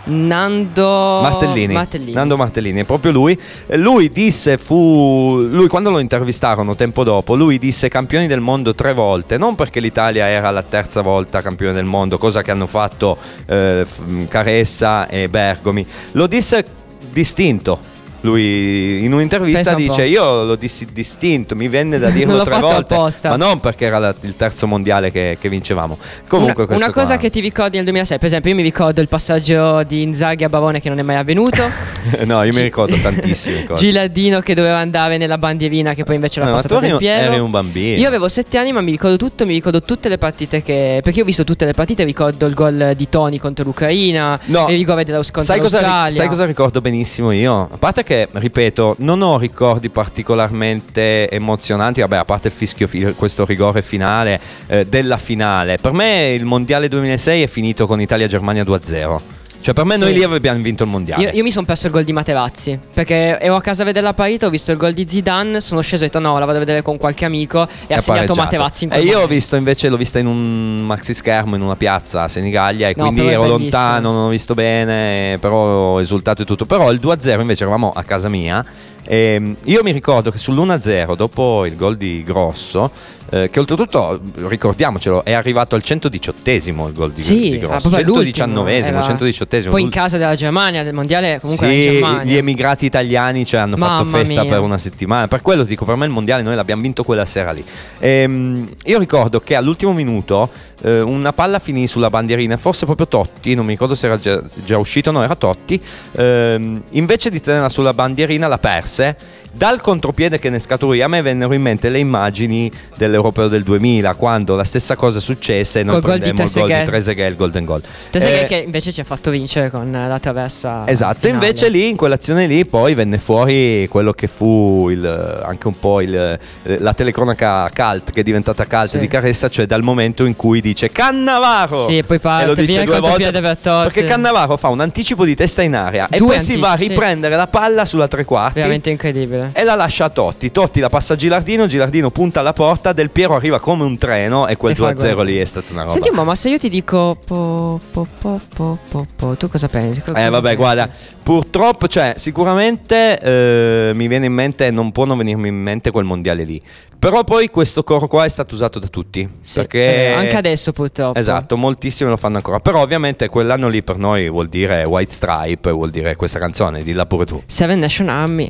Nando 0.06 1.20
Martellini. 1.20 1.75
Martellini. 1.75 2.12
Nando 2.12 2.37
Martellini, 2.37 2.80
è 2.80 2.85
proprio 2.85 3.11
lui. 3.12 3.38
E 3.66 3.76
Lui 3.76 4.08
disse, 4.11 4.56
fu. 4.56 5.46
Lui 5.50 5.66
quando 5.68 5.90
lo 5.90 5.99
intervistarono 5.99 6.76
tempo 6.76 7.02
dopo, 7.02 7.35
lui 7.35 7.58
disse 7.58 7.88
campioni 7.88 8.26
del 8.26 8.40
mondo 8.40 8.75
tre 8.75 8.92
volte. 8.92 9.37
Non 9.37 9.54
perché 9.56 9.80
l'Italia 9.80 10.28
era 10.28 10.50
la 10.50 10.62
terza 10.62 11.00
volta 11.00 11.42
campione 11.42 11.73
del 11.73 11.85
mondo, 11.85 12.18
cosa 12.18 12.42
che 12.42 12.50
hanno 12.52 12.66
fatto 12.66 13.16
eh, 13.46 13.85
Caressa 14.28 15.08
e 15.08 15.28
Bergomi. 15.28 15.85
Lo 16.12 16.26
disse 16.26 16.64
distinto. 17.11 17.94
Lui 18.20 19.04
in 19.04 19.12
un'intervista 19.12 19.70
un 19.70 19.76
dice. 19.76 20.04
Io 20.04 20.44
l'ho 20.44 20.56
dis- 20.56 20.87
distinto, 20.92 21.54
mi 21.54 21.68
venne 21.68 21.99
da 21.99 22.11
dirlo 22.11 22.42
tre 22.42 22.58
volte. 22.58 22.94
apposta. 22.94 23.28
Ma 23.30 23.37
non 23.37 23.61
perché 23.61 23.87
era 23.87 23.99
la- 23.99 24.14
il 24.23 24.35
terzo 24.37 24.66
mondiale 24.66 25.11
che, 25.11 25.37
che 25.40 25.49
vincevamo. 25.49 25.99
Comunque, 26.28 26.64
una, 26.64 26.76
una 26.76 26.90
cosa 26.90 27.14
qua- 27.14 27.16
che 27.18 27.30
ti 27.30 27.40
ricordi 27.40 27.76
nel 27.76 27.85
2006, 27.85 28.18
per 28.18 28.26
esempio, 28.26 28.50
io 28.50 28.56
mi 28.56 28.62
ricordo 28.62 29.00
il 29.00 29.08
passaggio 29.08 29.82
di 29.85 30.02
Inzaghi 30.02 30.44
a 30.44 30.49
Bavone 30.49 30.80
che 30.80 30.88
non 30.88 30.99
è 30.99 31.02
mai 31.02 31.16
avvenuto. 31.16 31.62
no, 32.25 32.42
io 32.42 32.52
mi 32.52 32.61
ricordo 32.61 32.96
tantissime 32.96 33.64
cose. 33.66 33.85
Gilardino 33.85 34.40
che 34.40 34.54
doveva 34.54 34.78
andare 34.78 35.16
nella 35.18 35.38
bandierina 35.38 35.94
che 35.94 36.04
poi 36.04 36.14
invece 36.16 36.40
l'ha 36.40 36.46
No, 36.46 36.52
passata 36.52 36.78
del 36.78 36.96
Piero. 36.96 37.32
eri 37.32 37.40
un 37.40 37.50
bambino. 37.50 37.99
Io 38.00 38.08
avevo 38.08 38.28
sette 38.28 38.58
anni 38.58 38.73
ma 38.73 38.80
mi 38.80 38.90
ricordo 38.90 39.16
tutto, 39.16 39.44
mi 39.46 39.52
ricordo 39.54 39.82
tutte 39.82 40.08
le 40.08 40.18
partite 40.18 40.62
che... 40.62 41.00
Perché 41.02 41.18
io 41.18 41.25
ho 41.25 41.26
visto 41.26 41.44
tutte 41.44 41.64
le 41.64 41.73
partite, 41.73 42.04
ricordo 42.04 42.46
il 42.46 42.54
gol 42.54 42.92
di 42.96 43.08
Toni 43.08 43.38
contro 43.38 43.64
l'Ucraina, 43.64 44.38
No, 44.46 44.66
il 44.68 44.76
rigore 44.76 45.04
della 45.04 45.18
contro 45.18 45.42
Sai 45.42 45.61
cosa, 45.61 46.11
sai 46.11 46.28
cosa 46.28 46.44
ricordo 46.44 46.80
benissimo 46.80 47.30
io? 47.32 47.68
A 47.70 47.76
parte 47.78 48.02
che, 48.06 48.28
ripeto, 48.30 48.94
non 49.00 49.20
ho 49.20 49.36
ricordi 49.36 49.88
particolarmente 49.88 51.28
emozionanti, 51.28 52.00
vabbè, 52.00 52.16
a 52.16 52.25
parte 52.25 52.48
il 52.48 52.54
fischio, 52.54 52.86
fi- 52.86 53.12
questo 53.16 53.44
rigore 53.44 53.82
finale 53.82 54.40
eh, 54.68 54.86
della 54.86 55.18
finale. 55.18 55.76
Per 55.78 55.90
me 55.90 56.32
il 56.32 56.44
mondiale 56.44 56.88
2006 56.88 57.42
è 57.42 57.46
finito 57.48 57.88
con 57.88 58.00
Italia-Germania 58.00 58.62
2-0. 58.62 59.36
Cioè, 59.66 59.75
per 59.75 59.85
me 59.85 59.94
Sì. 59.96 60.00
noi 60.02 60.12
lì 60.12 60.23
abbiamo 60.23 60.62
vinto 60.62 60.85
il 60.85 60.88
mondiale. 60.88 61.25
Io, 61.25 61.30
io 61.32 61.42
mi 61.42 61.50
sono 61.50 61.66
perso 61.66 61.87
il 61.87 61.92
gol 61.92 62.04
di 62.04 62.12
Materazzi 62.12 62.78
perché 62.94 63.37
ero 63.40 63.56
a 63.56 63.61
casa 63.61 63.82
a 63.82 63.85
vedere 63.85 64.06
la 64.06 64.12
partita, 64.12 64.46
ho 64.46 64.49
visto 64.49 64.70
il 64.70 64.76
gol 64.76 64.92
di 64.92 65.04
Zidane, 65.08 65.61
sono 65.61 65.80
sceso 65.80 66.04
e 66.04 66.06
ho 66.06 66.08
detto 66.08 66.20
no, 66.20 66.38
la 66.38 66.44
vado 66.44 66.58
a 66.58 66.61
vedere 66.61 66.82
con 66.82 66.99
qualche 66.99 67.25
amico 67.25 67.66
e 67.88 67.94
ha 67.94 67.99
segnato. 67.99 68.32
Materazzi 68.37 68.85
in 68.85 68.92
E 68.92 68.99
quel 68.99 69.08
io 69.08 69.20
ho 69.23 69.26
visto 69.26 69.56
invece, 69.56 69.88
l'ho 69.88 69.96
vista 69.96 70.20
in 70.20 70.26
un 70.26 70.82
maxi 70.82 71.14
schermo 71.14 71.56
in 71.56 71.62
una 71.62 71.75
piazza 71.75 72.23
a 72.23 72.28
Senigallia 72.28 72.90
e 72.90 72.94
No, 72.96 73.11
quindi 73.11 73.26
ero 73.26 73.49
lontano, 73.49 74.12
non 74.12 74.26
ho 74.26 74.28
visto 74.28 74.54
bene, 74.54 75.37
però 75.40 75.94
ho 75.94 76.00
esultato 76.00 76.42
e 76.42 76.44
tutto. 76.44 76.64
Però 76.64 76.92
il 76.92 77.00
2-0 77.02 77.40
invece 77.40 77.64
eravamo 77.64 77.90
a 77.90 78.04
casa 78.04 78.28
mia. 78.28 78.64
E 79.08 79.56
io 79.64 79.82
mi 79.82 79.92
ricordo 79.92 80.30
che 80.30 80.38
sull'1-0, 80.38 81.14
dopo 81.16 81.64
il 81.64 81.75
gol 81.76 81.96
di 81.96 82.23
Grosso, 82.25 82.90
eh, 83.30 83.50
che 83.50 83.59
oltretutto 83.59 84.21
ricordiamocelo, 84.49 85.25
è 85.25 85.33
arrivato 85.33 85.75
al 85.75 85.83
118esimo 85.85 86.87
il 86.87 86.92
gol 86.92 87.12
di, 87.12 87.21
Sì, 87.21 87.38
di 87.50 87.54
ah, 87.56 87.59
Grosso. 87.78 87.88
all'ultimo, 87.95 88.64
119esimo, 88.64 88.87
era- 88.87 89.00
118esimo. 89.00 89.71
Poi 89.71 89.83
in 89.83 89.90
casa 89.90 90.16
della 90.16 90.35
Germania, 90.35 90.83
del 90.83 90.95
mondiale 90.95 91.40
comunque 91.40 91.68
Sì, 91.71 92.04
gli 92.25 92.37
emigrati 92.37 92.85
italiani 92.85 93.45
cioè, 93.45 93.61
hanno 93.61 93.76
fatto 93.76 94.04
Mamma 94.04 94.18
festa 94.18 94.42
mia. 94.42 94.50
per 94.50 94.61
una 94.61 94.78
settimana. 94.78 95.28
Per 95.28 95.42
quello 95.42 95.64
dico, 95.64 95.85
per 95.85 95.97
me 95.97 96.04
il 96.04 96.11
mondiale 96.11 96.42
noi 96.42 96.54
l'abbiamo 96.54 96.83
vinto 96.83 97.02
quella 97.02 97.25
sera 97.25 97.52
lì. 97.52 97.64
Ehm, 97.98 98.68
io 98.85 98.98
ricordo 98.98 99.40
che 99.40 99.55
all'ultimo 99.55 99.92
minuto 99.92 100.48
eh, 100.83 101.00
una 101.00 101.33
palla 101.33 101.59
finì 101.59 101.87
sulla 101.87 102.11
bandierina, 102.11 102.57
forse 102.57 102.85
proprio 102.85 103.09
Totti, 103.09 103.55
non 103.55 103.64
mi 103.64 103.72
ricordo 103.72 103.94
se 103.94 104.07
era 104.07 104.18
già, 104.18 104.42
già 104.64 104.79
uscito, 104.79 105.11
no, 105.11 105.22
era 105.22 105.35
Totti. 105.35 105.81
Ehm, 106.12 106.83
invece 106.90 107.31
di 107.31 107.40
tenerla 107.40 107.68
sulla 107.68 107.92
bandierina 107.92 108.46
la 108.46 108.59
perse. 108.59 109.16
Dal 109.57 109.81
contropiede 109.81 110.38
che 110.38 110.51
ne 110.51 110.59
scaturì 110.59 111.01
a 111.01 111.09
me 111.09 111.23
vennero 111.23 111.55
in 111.55 111.62
mente 111.62 111.88
le 111.88 111.99
immagini 111.99 112.71
dell'Europeo 112.97 113.49
del 113.49 113.62
2000 113.62 114.14
quando 114.14 114.55
la 114.55 114.64
stessa 114.64 114.97
cosa 114.97 115.19
successe 115.19 115.81
e 115.81 115.83
noi 115.83 115.95
Col 115.95 116.03
prendemmo 116.03 116.42
il 116.42 116.51
gol 116.53 116.66
di 116.66 116.85
Trezeguet. 116.85 117.31
Il 117.31 117.37
golden 117.37 117.64
goal. 117.64 117.83
Trezeguet 118.11 118.42
Eh, 118.42 118.47
che 118.47 118.57
invece 118.57 118.92
ci 118.92 119.01
ha 119.01 119.05
fatto 119.05 119.31
vincere 119.31 119.71
con 119.71 119.90
la 119.90 120.19
traversa. 120.19 120.83
Esatto, 120.87 121.21
finale. 121.27 121.47
invece 121.47 121.71
lì 121.71 121.88
in 121.88 121.97
quell'azione 121.97 122.47
lì 122.47 122.66
poi 122.66 122.92
venne 122.92 123.16
fuori 123.16 123.87
quello 123.88 124.12
che 124.12 124.27
fu 124.27 124.90
il- 124.90 125.40
anche 125.42 125.66
un 125.69 125.79
po' 125.79 126.03
il- 126.03 126.38
la 126.62 126.92
telecronaca 126.92 127.71
cult 127.75 128.11
che 128.12 128.21
è 128.21 128.23
diventata 128.23 128.66
cult 128.66 128.88
Sì. 128.90 128.99
di 128.99 129.07
Caressa, 129.07 129.49
cioè 129.49 129.64
dal 129.64 129.83
momento 129.83 130.27
in 130.27 130.37
cui 130.37 130.61
dice 130.61 130.90
Cannavaro 130.90 131.87
Sì, 131.87 131.97
e 131.97 132.03
poi 132.05 132.19
parte 132.19 132.45
e 132.45 132.47
lo 132.49 132.55
dice 132.55 132.85
due 132.85 133.01
volte 133.01 133.31
perché 133.31 134.05
Cannavaro 134.05 134.59
fa 134.59 134.69
un 134.69 134.81
anticipo 134.81 135.25
di 135.25 135.35
testa 135.35 135.62
in 135.62 135.75
aria 135.75 136.09
e 136.11 136.19
Due 136.19 136.37
poi 136.37 136.45
si 136.45 136.59
va 136.59 136.69
a 136.69 136.71
anticipi, 136.73 136.92
sì. 136.95 137.01
riprendere 137.01 137.37
la 137.37 137.47
palla 137.47 137.87
sulla 137.87 138.07
tre 138.07 138.27
quarti 138.27 138.55
Veramente 138.59 138.90
incredibile. 138.90 139.45
E 139.52 139.64
la 139.64 139.74
lascia 139.74 140.06
a 140.06 140.11
Totti. 140.11 140.50
Totti 140.50 140.80
la 140.80 140.88
passa 140.88 141.14
a 141.14 141.16
Gilardino, 141.16 141.66
Gilardino 141.66 142.11
punta 142.11 142.40
alla 142.40 142.52
porta, 142.52 142.92
Del 142.92 143.11
Piero 143.11 143.35
arriva 143.35 143.61
come 143.61 143.85
un 143.85 143.98
treno 143.98 144.46
e 144.46 144.56
quel 144.56 144.72
E 144.72 144.76
fa 144.76 144.90
il 144.90 144.96
2-0 144.96 145.14
gol. 145.14 145.26
lì 145.26 145.37
è 145.38 145.44
stata 145.44 145.72
una 145.72 145.82
roba. 145.82 145.92
Senti, 145.92 146.11
ma 146.11 146.35
se 146.35 146.48
io 146.48 146.59
ti 146.59 146.68
dico 146.68 147.16
po, 147.24 147.80
po, 147.90 148.06
po, 148.18 148.40
po, 148.54 148.78
po, 148.88 149.06
po, 149.16 149.37
tu 149.37 149.48
cosa 149.48 149.68
pensi? 149.68 150.00
Cosa 150.00 150.18
Eh 150.24 150.28
vabbè, 150.28 150.42
pensi? 150.42 150.56
guarda, 150.56 150.88
purtroppo, 151.22 151.88
cioè, 151.88 152.14
sicuramente 152.16 153.18
eh, 153.18 153.92
mi 153.94 154.09
viene 154.09 154.26
in 154.26 154.32
mente, 154.32 154.70
non 154.70 154.92
può 154.92 155.04
non 155.04 155.18
venirmi 155.18 155.48
in 155.48 155.61
mente 155.62 155.90
quel 155.90 156.04
mondiale 156.04 156.44
lì. 156.44 156.62
Però 156.98 157.24
poi 157.24 157.50
questo 157.50 157.85
coro 157.85 158.09
qua 158.09 158.24
è 158.24 158.28
stato 158.28 158.54
usato 158.54 158.78
da 158.78 158.87
tutti. 158.88 159.28
Sì, 159.40 159.54
perché 159.61 160.06
eh, 160.09 160.12
anche 160.12 160.37
adesso 160.37 160.72
purtroppo. 160.72 161.18
Esatto, 161.18 161.56
moltissimi 161.56 162.09
lo 162.09 162.16
fanno 162.16 162.37
ancora. 162.37 162.59
Però 162.61 162.80
ovviamente 162.80 163.28
quell'anno 163.28 163.68
lì 163.68 163.82
per 163.82 163.98
noi 163.98 164.28
vuol 164.30 164.48
dire 164.48 164.82
White 164.85 165.12
Stripe, 165.12 165.70
vuol 165.70 165.90
dire 165.90 166.16
questa 166.16 166.38
canzone, 166.38 166.82
dilla 166.82 167.04
pure 167.06 167.26
tu. 167.26 167.42
Seven 167.46 167.78
Nation 167.78 168.09
Army. 168.09 168.48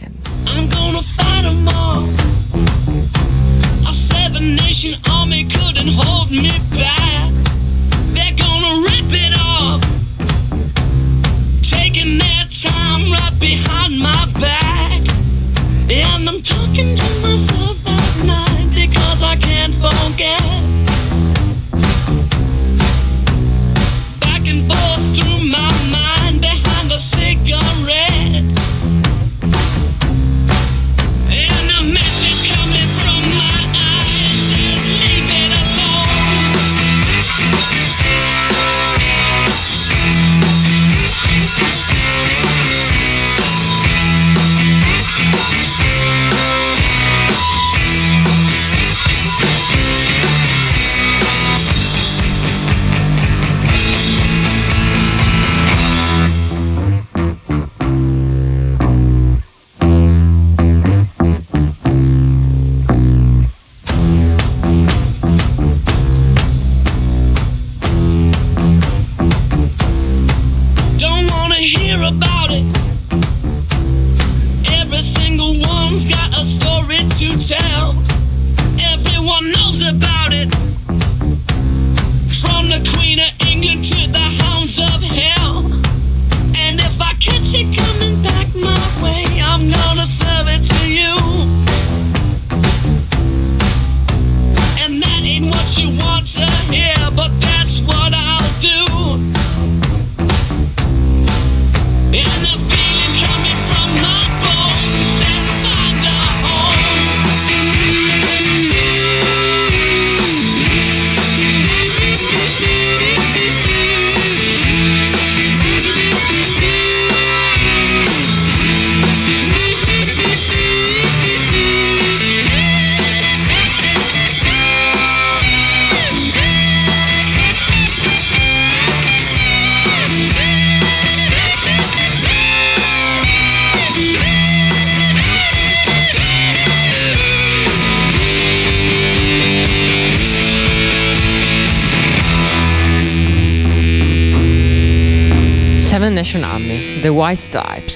Nation 4.54 4.94
army 5.10 5.44
couldn't 5.44 5.88
hold 5.88 6.30
me 6.30 6.50
back. 6.70 6.95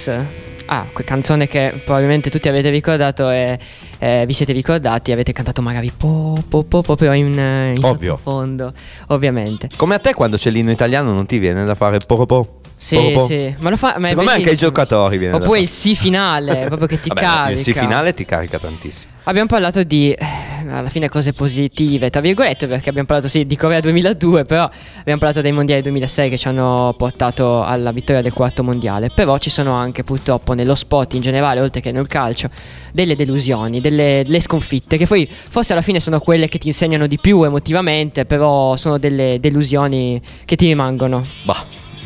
Stripes. 0.00 0.26
Ah, 0.66 0.86
canzone 1.04 1.48
che 1.48 1.80
probabilmente 1.84 2.30
tutti 2.30 2.48
avete 2.48 2.70
ricordato 2.70 3.28
e 3.28 3.58
eh, 3.98 4.22
vi 4.24 4.32
siete 4.32 4.52
ricordati, 4.52 5.10
avete 5.10 5.32
cantato 5.32 5.62
magari 5.62 5.90
po 5.94 6.38
po 6.48 6.62
po 6.62 6.80
proprio 6.82 7.12
in, 7.12 7.36
eh, 7.36 7.72
in 7.74 7.84
Ovvio. 7.84 8.16
sottofondo, 8.16 8.72
ovviamente. 9.08 9.68
Come 9.76 9.96
a 9.96 9.98
te 9.98 10.14
quando 10.14 10.36
c'è 10.36 10.50
l'inno 10.50 10.70
italiano 10.70 11.12
non 11.12 11.26
ti 11.26 11.38
viene 11.38 11.64
da 11.64 11.74
fare 11.74 11.98
poropò? 11.98 12.46
Sì, 12.76 12.94
Poropò? 12.94 13.26
sì, 13.26 13.52
ma 13.60 13.68
lo 13.70 13.76
fa 13.76 13.96
ma 13.98 14.06
Secondo 14.08 14.30
me 14.30 14.36
anche 14.36 14.44
bellissimo. 14.44 14.68
giocatori 14.70 15.18
viene 15.18 15.36
da 15.38 15.44
Oppure 15.44 15.60
il 15.60 15.68
sì 15.68 15.94
finale, 15.96 16.64
proprio 16.66 16.86
che 16.86 17.00
ti 17.00 17.08
Vabbè, 17.08 17.20
carica. 17.20 17.50
Il 17.50 17.58
sì 17.64 17.72
finale 17.74 18.14
ti 18.14 18.24
carica 18.24 18.58
tantissimo. 18.58 19.10
Abbiamo 19.24 19.48
parlato 19.48 19.82
di 19.84 20.10
eh, 20.12 20.26
alla 20.68 20.88
fine 20.88 21.08
cose 21.08 21.32
positive, 21.34 22.08
tra 22.10 22.20
virgolette, 22.22 22.66
perché 22.66 22.88
abbiamo 22.88 23.06
parlato 23.06 23.28
sì 23.28 23.44
di 23.46 23.54
Corea 23.54 23.78
2002, 23.78 24.44
però 24.46 24.68
abbiamo 24.98 25.18
parlato 25.18 25.40
dei 25.42 25.52
mondiali 25.52 25.82
2006 25.82 26.30
che 26.30 26.38
ci 26.38 26.48
hanno 26.48 26.94
portato 26.96 27.62
alla 27.62 27.92
vittoria 27.92 28.22
del 28.22 28.32
quarto 28.32 28.64
mondiale. 28.64 29.08
Però 29.14 29.36
ci 29.38 29.50
sono 29.50 29.72
anche 29.74 30.04
purtroppo 30.04 30.54
nello 30.54 30.74
sport 30.74 31.14
in 31.14 31.20
generale, 31.20 31.60
oltre 31.60 31.80
che 31.82 31.92
nel 31.92 32.08
calcio, 32.08 32.48
delle 32.92 33.14
delusioni, 33.14 33.80
delle, 33.80 34.22
delle 34.24 34.40
sconfitte, 34.40 34.96
che 34.96 35.06
poi 35.06 35.28
forse 35.30 35.74
alla 35.74 35.82
fine 35.82 36.00
sono 36.00 36.18
quelle 36.18 36.48
che 36.48 36.58
ti 36.58 36.68
insegnano 36.68 37.06
di 37.06 37.18
più 37.20 37.42
emotivamente, 37.44 38.24
però 38.24 38.74
sono 38.76 38.98
delle 38.98 39.38
delusioni 39.38 40.20
che 40.46 40.56
ti 40.56 40.66
rimangono. 40.66 41.24
Bah, 41.42 41.62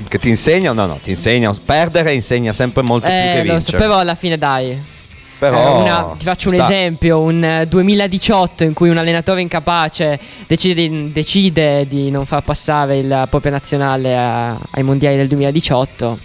che 0.08 0.18
ti 0.18 0.28
insegna? 0.28 0.72
No, 0.72 0.86
no, 0.86 0.98
ti 1.02 1.10
insegna. 1.10 1.54
Perdere 1.64 2.12
insegna 2.12 2.52
sempre 2.52 2.82
molto 2.82 3.06
più 3.06 3.14
che 3.14 3.32
Eh, 3.38 3.44
lo 3.44 3.52
so, 3.52 3.52
vincere. 3.52 3.78
però 3.78 3.98
alla 3.98 4.14
fine 4.16 4.36
dai. 4.36 4.92
Però 5.38 5.78
Eh, 5.78 5.82
una- 5.82 6.14
ti 6.16 6.24
faccio 6.24 6.48
un 6.48 6.54
sta- 6.54 6.64
esempio, 6.64 7.20
un 7.20 7.42
eh, 7.44 7.66
2018 7.66 8.64
in 8.64 8.72
cui 8.72 8.88
un 8.88 8.96
allenatore 8.98 9.40
incapace 9.40 10.18
decide, 10.46 10.88
di- 10.88 11.12
decide 11.12 11.86
di 11.86 12.10
non 12.10 12.24
far 12.24 12.42
passare 12.42 12.98
il 12.98 13.26
proprio 13.28 13.50
nazionale 13.50 14.16
a- 14.16 14.50
ai 14.70 14.82
mondiali 14.82 15.16
del 15.16 15.28
2018. 15.28 16.18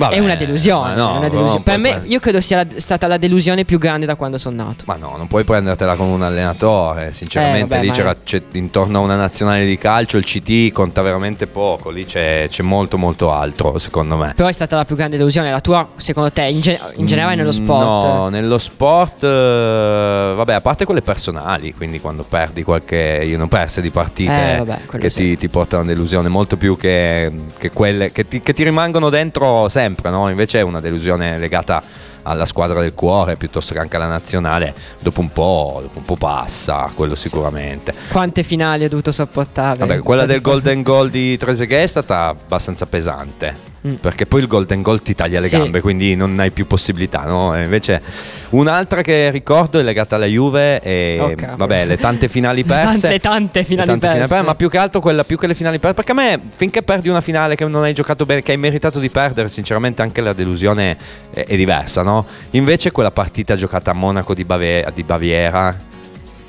Vabbè, 0.00 0.14
è 0.14 0.18
una 0.18 0.34
delusione. 0.34 0.94
no, 0.94 1.14
è 1.14 1.18
una 1.18 1.28
delusione. 1.28 1.52
non 1.54 1.62
per 1.62 1.78
me, 1.78 1.88
prendere- 1.90 2.12
io 2.12 2.20
credo 2.20 2.40
sia 2.40 2.56
la- 2.58 2.66
stata 2.76 3.06
la 3.06 3.16
delusione 3.18 3.64
più 3.64 3.78
grande 3.78 4.06
da 4.06 4.16
quando 4.16 4.38
sono 4.38 4.64
nato. 4.64 4.84
Ma 4.86 4.96
no, 4.96 5.14
non 5.16 5.26
puoi 5.26 5.44
prendertela 5.44 5.94
con 5.96 6.06
un 6.08 6.22
allenatore. 6.22 7.12
Sinceramente, 7.12 7.58
Eh, 7.66 7.68
vabbè, 7.78 7.82
lì 7.82 7.90
c'era, 7.90 8.10
è- 8.12 8.16
c'è- 8.24 8.42
intorno 8.52 8.98
a 8.98 9.00
una 9.02 9.16
nazionale 9.16 9.64
di 9.66 9.76
calcio 9.78 10.16
il 10.16 10.24
CT 10.24 10.72
conta 10.72 11.02
veramente 11.02 11.46
poco. 11.46 11.90
Lì 11.90 12.06
c'è, 12.06 12.46
c'è 12.48 12.62
molto, 12.62 12.96
molto 12.98 13.30
altro, 13.32 13.78
secondo 13.78 14.16
me. 14.16 14.32
Però 14.34 14.48
è 14.48 14.52
stata 14.52 14.76
la 14.76 14.84
più 14.84 14.96
grande 14.96 15.16
delusione. 15.16 15.50
La 15.50 15.60
tua, 15.60 15.86
secondo 15.96 16.30
te, 16.32 16.42
in, 16.44 16.60
ge- 16.60 16.78
in 16.96 17.06
generale 17.06 17.34
nello 17.36 17.48
Mm, 17.50 17.52
sport? 17.52 18.04
No, 18.06 18.28
nello 18.28 18.58
sport, 18.58 19.24
eh, 19.24 20.32
vabbè, 20.36 20.54
a 20.54 20.60
parte 20.60 20.84
quelle 20.84 21.02
personali, 21.02 21.74
quindi 21.74 22.00
quando 22.00 22.22
perdi 22.22 22.62
qualche, 22.62 23.22
io 23.24 23.40
ho 23.42 23.46
perse 23.46 23.80
di 23.80 23.90
partite 23.90 24.54
Eh, 24.54 24.56
vabbè, 24.58 24.98
che 24.98 25.10
sì. 25.10 25.22
ti, 25.30 25.36
ti 25.38 25.48
portano 25.48 25.82
a 25.82 25.86
delusione, 25.86 26.28
molto 26.28 26.56
più 26.56 26.76
che, 26.76 27.30
che 27.58 27.70
quelle 27.70 28.12
che 28.12 28.26
ti, 28.28 28.40
che 28.40 28.52
ti 28.52 28.62
rimangono 28.64 29.08
dentro 29.10 29.68
sempre, 29.68 29.88
no? 30.04 30.28
Invece 30.28 30.58
è 30.60 30.62
una 30.62 30.80
delusione 30.80 31.38
legata 31.38 31.82
alla 32.22 32.46
squadra 32.46 32.80
del 32.80 32.94
cuore 32.94 33.36
piuttosto 33.36 33.72
che 33.72 33.80
anche 33.80 33.96
alla 33.96 34.08
nazionale, 34.08 34.74
dopo 35.00 35.20
un 35.20 35.32
po', 35.32 35.78
dopo 35.82 35.98
un 35.98 36.04
po' 36.04 36.16
passa, 36.16 36.90
quello 36.94 37.14
sicuramente. 37.14 37.94
Quante 38.10 38.42
finali 38.42 38.84
ho 38.84 38.88
dovuto 38.88 39.12
sopportare? 39.12 39.78
Vabbè, 39.78 40.00
quella 40.00 40.26
del 40.26 40.40
Golden 40.40 40.82
Goal 40.82 41.10
di 41.10 41.36
Trezeguet 41.36 41.82
è 41.82 41.86
stata 41.86 42.26
abbastanza 42.26 42.86
pesante. 42.86 43.69
Mm. 43.86 43.94
Perché 43.94 44.26
poi 44.26 44.40
il 44.42 44.46
Golden 44.46 44.82
Goal 44.82 45.00
ti 45.00 45.14
taglia 45.14 45.40
le 45.40 45.48
Sì. 45.48 45.56
gambe, 45.56 45.80
quindi 45.80 46.14
non 46.14 46.38
hai 46.38 46.50
più 46.50 46.66
possibilità, 46.66 47.22
no? 47.24 47.56
Invece 47.58 48.02
un'altra 48.50 49.00
che 49.00 49.30
ricordo 49.30 49.78
è 49.78 49.82
legata 49.82 50.16
alla 50.16 50.26
Juve 50.26 50.80
e 50.82 51.18
Oh, 51.20 51.56
vabbè, 51.56 51.86
le 51.86 51.96
tante 51.96 52.28
finali 52.28 52.62
perse. 52.64 53.08
Tante, 53.08 53.20
tante 53.20 53.64
finali 53.64 53.86
tante 53.98 54.06
perse. 54.26 54.42
ma 54.42 54.54
più 54.54 54.68
che 54.68 54.76
altro 54.76 55.00
quella 55.00 55.24
più 55.24 55.38
che 55.38 55.46
le 55.46 55.54
finali 55.54 55.78
perse. 55.78 55.94
Perché 55.94 56.12
a 56.12 56.14
me, 56.14 56.40
finché 56.50 56.82
perdi 56.82 57.08
una 57.08 57.22
finale 57.22 57.54
che 57.54 57.64
non 57.66 57.82
hai 57.82 57.94
giocato 57.94 58.26
bene, 58.26 58.42
che 58.42 58.52
hai 58.52 58.58
meritato 58.58 58.98
di 58.98 59.08
perdere, 59.08 59.48
sinceramente 59.48 60.02
anche 60.02 60.20
la 60.20 60.34
delusione 60.34 60.96
è, 61.32 61.44
è 61.46 61.56
diversa, 61.56 62.02
no? 62.02 62.26
Invece 62.50 62.90
quella 62.90 63.10
partita 63.10 63.56
giocata 63.56 63.92
a 63.92 63.94
Monaco 63.94 64.34
di, 64.34 64.44
Bave- 64.44 64.86
di 64.94 65.02
Baviera 65.04 65.74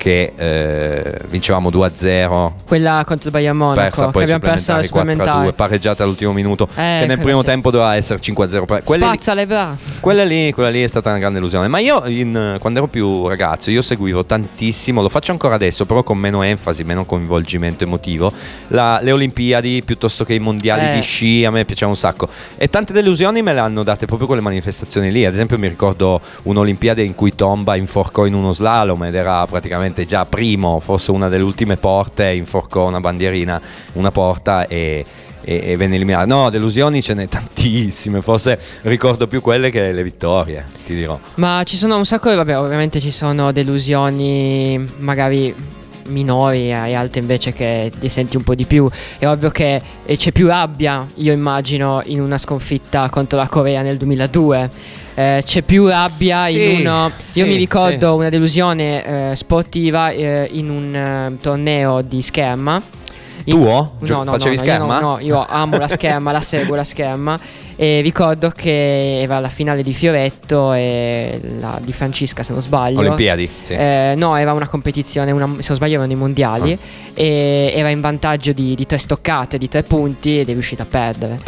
che 0.02 0.34
eh, 0.36 1.14
vincevamo 1.28 1.70
2-0 1.70 2.52
Quella 2.66 3.04
contro 3.06 3.28
il 3.28 3.32
Bayern 3.36 3.56
Monaco, 3.56 3.82
persa 3.82 4.06
che 4.08 4.12
poi 4.12 4.24
abbiamo 4.24 4.40
perso 4.40 4.72
alla 4.74 4.82
supplementari 4.82 5.28
4-2 5.28 5.30
supplementare. 5.30 5.54
pareggiata 5.54 6.04
all'ultimo 6.04 6.34
minuto 6.34 6.64
Eh, 6.72 6.74
che 6.74 6.82
nel 6.82 7.06
quella 7.06 7.22
primo 7.22 7.40
sì. 7.42 7.46
tempo 7.46 7.70
doveva 7.70 7.96
essere 7.96 8.20
5-0 8.20 8.66
per- 8.66 8.84
quelle 8.84 9.06
lì, 9.06 9.12
Spazza 9.20 9.46
bra. 9.46 9.78
quella 10.00 10.24
lì, 10.24 10.52
quella 10.54 10.70
lì 10.70 10.82
è 10.82 10.88
stata 10.88 11.10
una 11.10 11.20
grande 11.20 11.38
illusione 11.38 11.68
ma 11.68 11.78
io 11.78 12.02
in- 12.08 12.56
quando 12.60 12.80
ero 12.80 12.88
più 12.88 13.28
ragazzo 13.28 13.70
io 13.70 13.84
seguivo 13.84 14.26
tantissimo 14.26 15.04
lo 15.04 15.10
faccio 15.10 15.32
ancora 15.34 15.54
adesso 15.54 15.86
però 15.86 16.02
con 16.02 16.18
meno 16.18 16.42
enfasi 16.42 16.84
meno 16.84 17.06
coinvolgimento 17.06 17.84
emotivo 17.84 18.34
la- 18.70 19.00
le 19.04 19.12
Olimpiadi 19.12 19.84
piuttosto 19.86 20.24
che 20.26 20.34
i 20.34 20.40
mondiali 20.40 20.86
Eh. 20.88 20.94
di 20.96 21.02
sci 21.02 21.46
a 21.46 21.52
me 21.52 21.64
piaceva 21.64 21.92
un 21.92 21.98
sacco 21.98 22.28
e 22.58 22.70
tante 22.72 22.92
delusioni 22.92 23.44
me 23.44 23.54
le 23.54 23.60
hanno 23.60 23.84
date 23.84 24.08
proprio 24.08 24.26
quelle 24.26 24.42
manifestazioni 24.42 25.12
lì 25.12 25.26
ad 25.26 25.34
esempio 25.34 25.60
mi 25.60 25.68
ricordo 25.68 26.20
un'Olimpiade 26.44 27.04
in 27.04 27.14
cui 27.14 27.36
Tomba 27.36 27.76
inforcò 27.76 28.26
in 28.26 28.34
uno 28.34 28.52
slalom 28.54 29.04
ed 29.04 29.14
era 29.16 29.46
praticamente 29.46 29.90
già 30.06 30.25
primo 30.25 30.80
forse 30.80 31.12
una 31.12 31.27
delle 31.30 31.43
ultime 31.43 31.77
porte 31.77 32.32
inforcò 32.32 32.88
una 32.88 32.99
bandierina 32.99 33.62
una 33.93 34.12
porta 34.12 34.67
e 34.67 35.06
e, 35.43 35.62
e 35.71 35.75
venne 35.75 35.95
eliminato. 35.95 36.27
No, 36.27 36.49
delusioni 36.49 37.01
ce 37.01 37.13
n'è 37.13 37.27
tantissime. 37.27 38.21
Forse 38.21 38.60
ricordo 38.84 39.27
più 39.27 39.41
quelle 39.41 39.69
che 39.69 39.91
le 39.91 40.04
vittorie, 40.04 40.65
ti 40.86 40.93
dirò. 40.93 41.19
Ma 41.36 41.63
ci 41.65 41.77
sono 41.77 41.97
un 41.97 42.06
sacco, 42.06 42.34
vabbè, 42.34 42.58
ovviamente 42.58 42.99
ci 42.99 43.12
sono 43.12 43.51
delusioni 43.51 44.89
magari 44.97 45.54
minori 46.08 46.69
e 46.69 46.93
altre 46.93 47.21
invece 47.21 47.54
che 47.54 47.91
li 47.99 48.10
senti 48.10 48.36
un 48.38 48.43
po' 48.43 48.56
di 48.56 48.65
più. 48.65 48.89
È 49.17 49.27
ovvio 49.27 49.49
che 49.49 49.82
c'è 50.06 50.32
più 50.32 50.47
rabbia, 50.47 51.06
io 51.15 51.32
immagino, 51.32 52.01
in 52.06 52.21
una 52.21 52.38
sconfitta 52.38 53.10
contro 53.10 53.38
la 53.38 53.47
Corea 53.47 53.82
nel 53.82 53.97
2002. 53.97 54.69
Eh, 55.13 55.41
c'è 55.45 55.62
più 55.62 55.88
rabbia 55.88 56.45
Sì, 56.47 56.80
in 56.80 56.80
uno. 56.88 57.12
sì, 57.26 57.39
io 57.39 57.45
mi 57.45 57.56
ricordo 57.56 58.12
sì. 58.13 58.17
una 58.19 58.30
delusione 58.30 59.32
eh, 59.32 59.36
sportiva 59.36 60.10
eh, 60.10 60.47
in 60.54 60.69
un 60.69 60.95
eh, 60.95 61.38
torneo 61.41 62.02
di 62.02 62.21
scherma. 62.21 62.82
In- 63.45 63.56
Tuo? 63.56 63.93
Gio- 64.02 64.17
No, 64.17 64.24
no, 64.24 64.32
facevi 64.34 64.56
no, 64.56 64.62
scherma? 64.62 64.95
Io, 64.95 65.02
no, 65.02 65.10
no, 65.12 65.19
io 65.19 65.45
amo 65.47 65.78
la 65.78 65.88
scherma, 65.89 66.32
la 66.32 66.41
seguo 66.41 66.76
la 66.76 66.84
scherma. 66.84 67.39
E 67.82 68.02
ricordo 68.02 68.52
che 68.56 69.22
era 69.22 69.39
la 69.39 69.50
finale 69.50 69.82
di 69.82 69.91
Fioretto 69.91 70.72
e 70.74 71.41
la 71.60 71.80
di 71.82 71.91
Francesca, 71.91 72.44
se 72.44 72.52
non 72.54 72.62
sbaglio. 72.62 73.00
Olimpiadi, 73.00 73.50
sì. 73.63 73.74
Eh, 73.74 74.13
no, 74.15 74.36
era 74.36 74.54
una 74.54 74.67
competizione, 74.67 75.32
una- 75.32 75.48
se 75.58 75.65
non 75.70 75.78
sbaglio 75.78 75.96
erano 75.96 76.12
i 76.12 76.15
mondiali. 76.15 76.74
Ah. 76.74 76.78
E 77.15 77.72
era 77.76 77.89
in 77.89 78.00
vantaggio 78.00 78.52
di, 78.54 78.76
di 78.76 78.86
tre 78.86 79.00
stoccate, 79.00 79.58
di 79.58 79.67
tre 79.67 79.82
punti 79.82 80.41
ed 80.41 80.50
è 80.50 80.54
riuscita 80.54 80.84
a 80.84 80.86
perdere. 80.86 81.39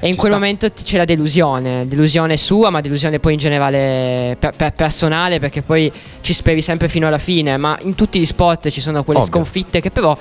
e 0.00 0.08
in 0.08 0.16
quel 0.16 0.30
sta. 0.30 0.40
momento 0.40 0.68
c'è 0.72 0.96
la 0.96 1.04
delusione, 1.04 1.86
delusione 1.86 2.38
sua, 2.38 2.70
ma 2.70 2.80
delusione 2.80 3.18
poi 3.18 3.34
in 3.34 3.38
generale 3.38 4.34
per- 4.38 4.54
per- 4.56 4.72
personale, 4.72 5.40
perché 5.40 5.60
poi 5.60 5.92
ci 6.22 6.32
speri 6.32 6.62
sempre 6.62 6.88
fino 6.88 7.06
alla 7.06 7.18
fine. 7.18 7.58
Ma 7.58 7.76
in 7.82 7.94
tutti 7.94 8.18
gli 8.18 8.24
sport 8.24 8.70
ci 8.70 8.80
sono 8.80 9.04
quelle 9.04 9.20
Ovvio. 9.20 9.30
sconfitte 9.30 9.82
che 9.82 9.90
però. 9.90 10.16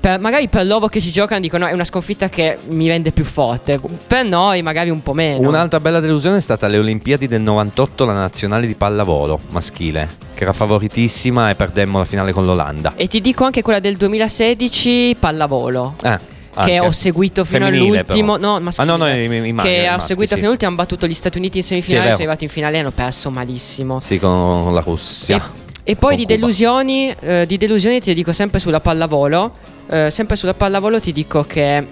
Per- 0.00 0.20
magari 0.20 0.48
per 0.48 0.64
loro 0.66 0.86
che 0.86 1.00
ci 1.00 1.10
giocano 1.10 1.40
dicono 1.40 1.66
è 1.66 1.72
una 1.72 1.84
sconfitta 1.84 2.28
che 2.28 2.56
mi 2.68 2.86
rende 2.88 3.10
più 3.10 3.24
forte. 3.24 3.80
Per 4.06 4.24
noi 4.24 4.62
magari 4.62 4.90
un 4.90 5.02
po' 5.02 5.12
meno. 5.12 5.48
Un'altra 5.48 5.80
bella 5.80 6.00
delusione 6.00 6.36
è 6.36 6.40
stata 6.40 6.66
alle 6.66 6.78
Olimpiadi 6.78 7.26
del 7.26 7.40
98, 7.42 8.04
la 8.04 8.12
nazionale 8.12 8.66
di 8.66 8.74
pallavolo 8.74 9.38
maschile, 9.50 10.08
che 10.34 10.42
era 10.44 10.52
favoritissima 10.52 11.50
e 11.50 11.54
perdemmo 11.54 11.98
la 11.98 12.04
finale 12.04 12.32
con 12.32 12.44
l'Olanda. 12.44 12.92
E 12.96 13.06
ti 13.08 13.20
dico 13.20 13.44
anche 13.44 13.62
quella 13.62 13.80
del 13.80 13.96
2016, 13.96 15.16
pallavolo. 15.18 15.94
Eh, 16.02 16.36
Che 16.64 16.80
ho 16.80 16.90
seguito 16.90 17.44
fino 17.44 17.66
Femminile, 17.66 17.98
all'ultimo, 18.00 18.36
però. 18.36 18.54
no, 18.54 18.60
maschile. 18.60 18.90
Ah, 18.90 18.96
no, 18.96 19.04
no, 19.04 19.08
i- 19.14 19.24
i- 19.48 19.52
maschi, 19.52 19.68
che 19.70 19.86
ho 19.88 19.90
maschi, 19.92 20.06
seguito 20.08 20.28
sì. 20.30 20.34
fino 20.36 20.46
all'ultimo. 20.48 20.70
Hanno 20.70 20.80
battuto 20.80 21.06
gli 21.06 21.14
Stati 21.14 21.38
Uniti 21.38 21.58
in 21.58 21.62
Sì, 21.62 21.68
semifinale. 21.68 22.00
vero. 22.06 22.10
sono 22.16 22.22
arrivati 22.28 22.44
in 22.44 22.50
finale 22.50 22.76
e 22.76 22.80
hanno 22.80 22.90
perso 22.90 23.30
malissimo. 23.30 24.00
Sì, 24.00 24.18
con 24.18 24.74
la 24.74 24.80
Russia. 24.80 25.36
E, 25.84 25.92
e 25.92 25.94
poi 25.96 26.16
di 26.16 26.24
delusioni, 26.26 27.14
eh, 27.20 27.46
di 27.46 27.56
delusioni 27.58 28.00
ti 28.00 28.12
dico 28.12 28.32
sempre 28.32 28.58
sulla 28.58 28.80
pallavolo. 28.80 29.52
Eh, 29.90 30.10
sempre 30.10 30.36
sulla 30.36 30.54
pallavolo 30.54 31.00
ti 31.00 31.12
dico 31.12 31.44
che 31.44 31.76
eh, 31.76 31.86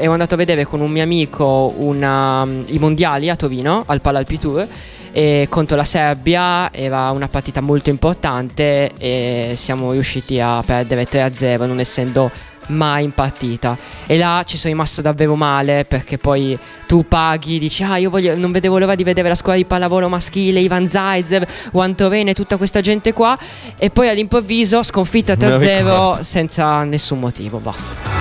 ero 0.00 0.12
andato 0.12 0.34
a 0.34 0.36
vedere 0.36 0.64
con 0.64 0.80
un 0.80 0.90
mio 0.90 1.02
amico 1.02 1.72
una- 1.78 2.46
i 2.66 2.78
mondiali 2.78 3.28
a 3.30 3.36
Torino 3.36 3.84
al 3.86 4.00
Palalpi 4.00 4.38
Tour. 4.38 4.66
E 5.12 5.46
contro 5.48 5.76
la 5.78 5.84
Serbia 5.84 6.70
era 6.70 7.10
una 7.10 7.26
partita 7.28 7.62
molto 7.62 7.88
importante 7.88 8.90
e 8.98 9.54
siamo 9.56 9.92
riusciti 9.92 10.38
a 10.40 10.62
perdere 10.66 11.06
3-0 11.08 11.64
non 11.64 11.80
essendo 11.80 12.30
mai 12.68 13.04
in 13.04 13.12
partita 13.12 13.76
e 14.06 14.16
là 14.18 14.42
ci 14.44 14.56
sono 14.56 14.72
rimasto 14.72 15.00
davvero 15.02 15.36
male 15.36 15.84
perché 15.84 16.18
poi 16.18 16.58
tu 16.86 17.06
paghi 17.06 17.58
dici 17.58 17.82
ah 17.82 17.96
io 17.96 18.10
voglio, 18.10 18.36
non 18.36 18.50
vedevo 18.52 18.78
l'ora 18.78 18.94
di 18.94 19.04
vedere 19.04 19.28
la 19.28 19.34
squadra 19.34 19.60
di 19.60 19.66
pallavolo 19.66 20.08
maschile 20.08 20.60
Ivan 20.60 20.86
Zaitsev 20.86 21.44
Juan 21.72 21.94
Torene 21.94 22.34
tutta 22.34 22.56
questa 22.56 22.80
gente 22.80 23.12
qua 23.12 23.36
e 23.78 23.90
poi 23.90 24.08
all'improvviso 24.08 24.82
sconfitta 24.82 25.34
Me 25.38 25.48
lo 25.48 25.56
3-0 25.58 25.76
ricordo. 25.78 26.22
senza 26.22 26.82
nessun 26.84 27.18
motivo 27.20 27.58
boh. 27.58 27.74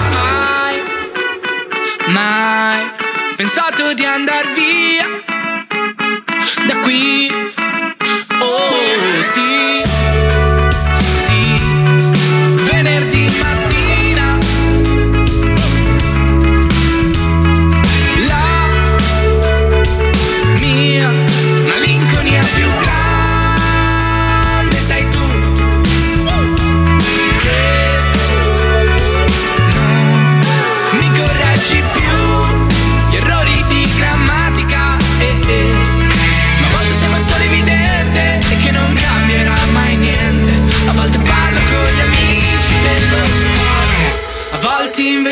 mai, 0.10 0.82
mai 2.14 2.84
pensato 3.36 3.94
di 3.94 4.06
andar 4.06 4.46
via 4.54 5.06
da 6.68 6.80
qui. 6.82 7.30
Oh 8.40 9.22
sì, 9.22 9.82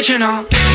invece 0.04 0.73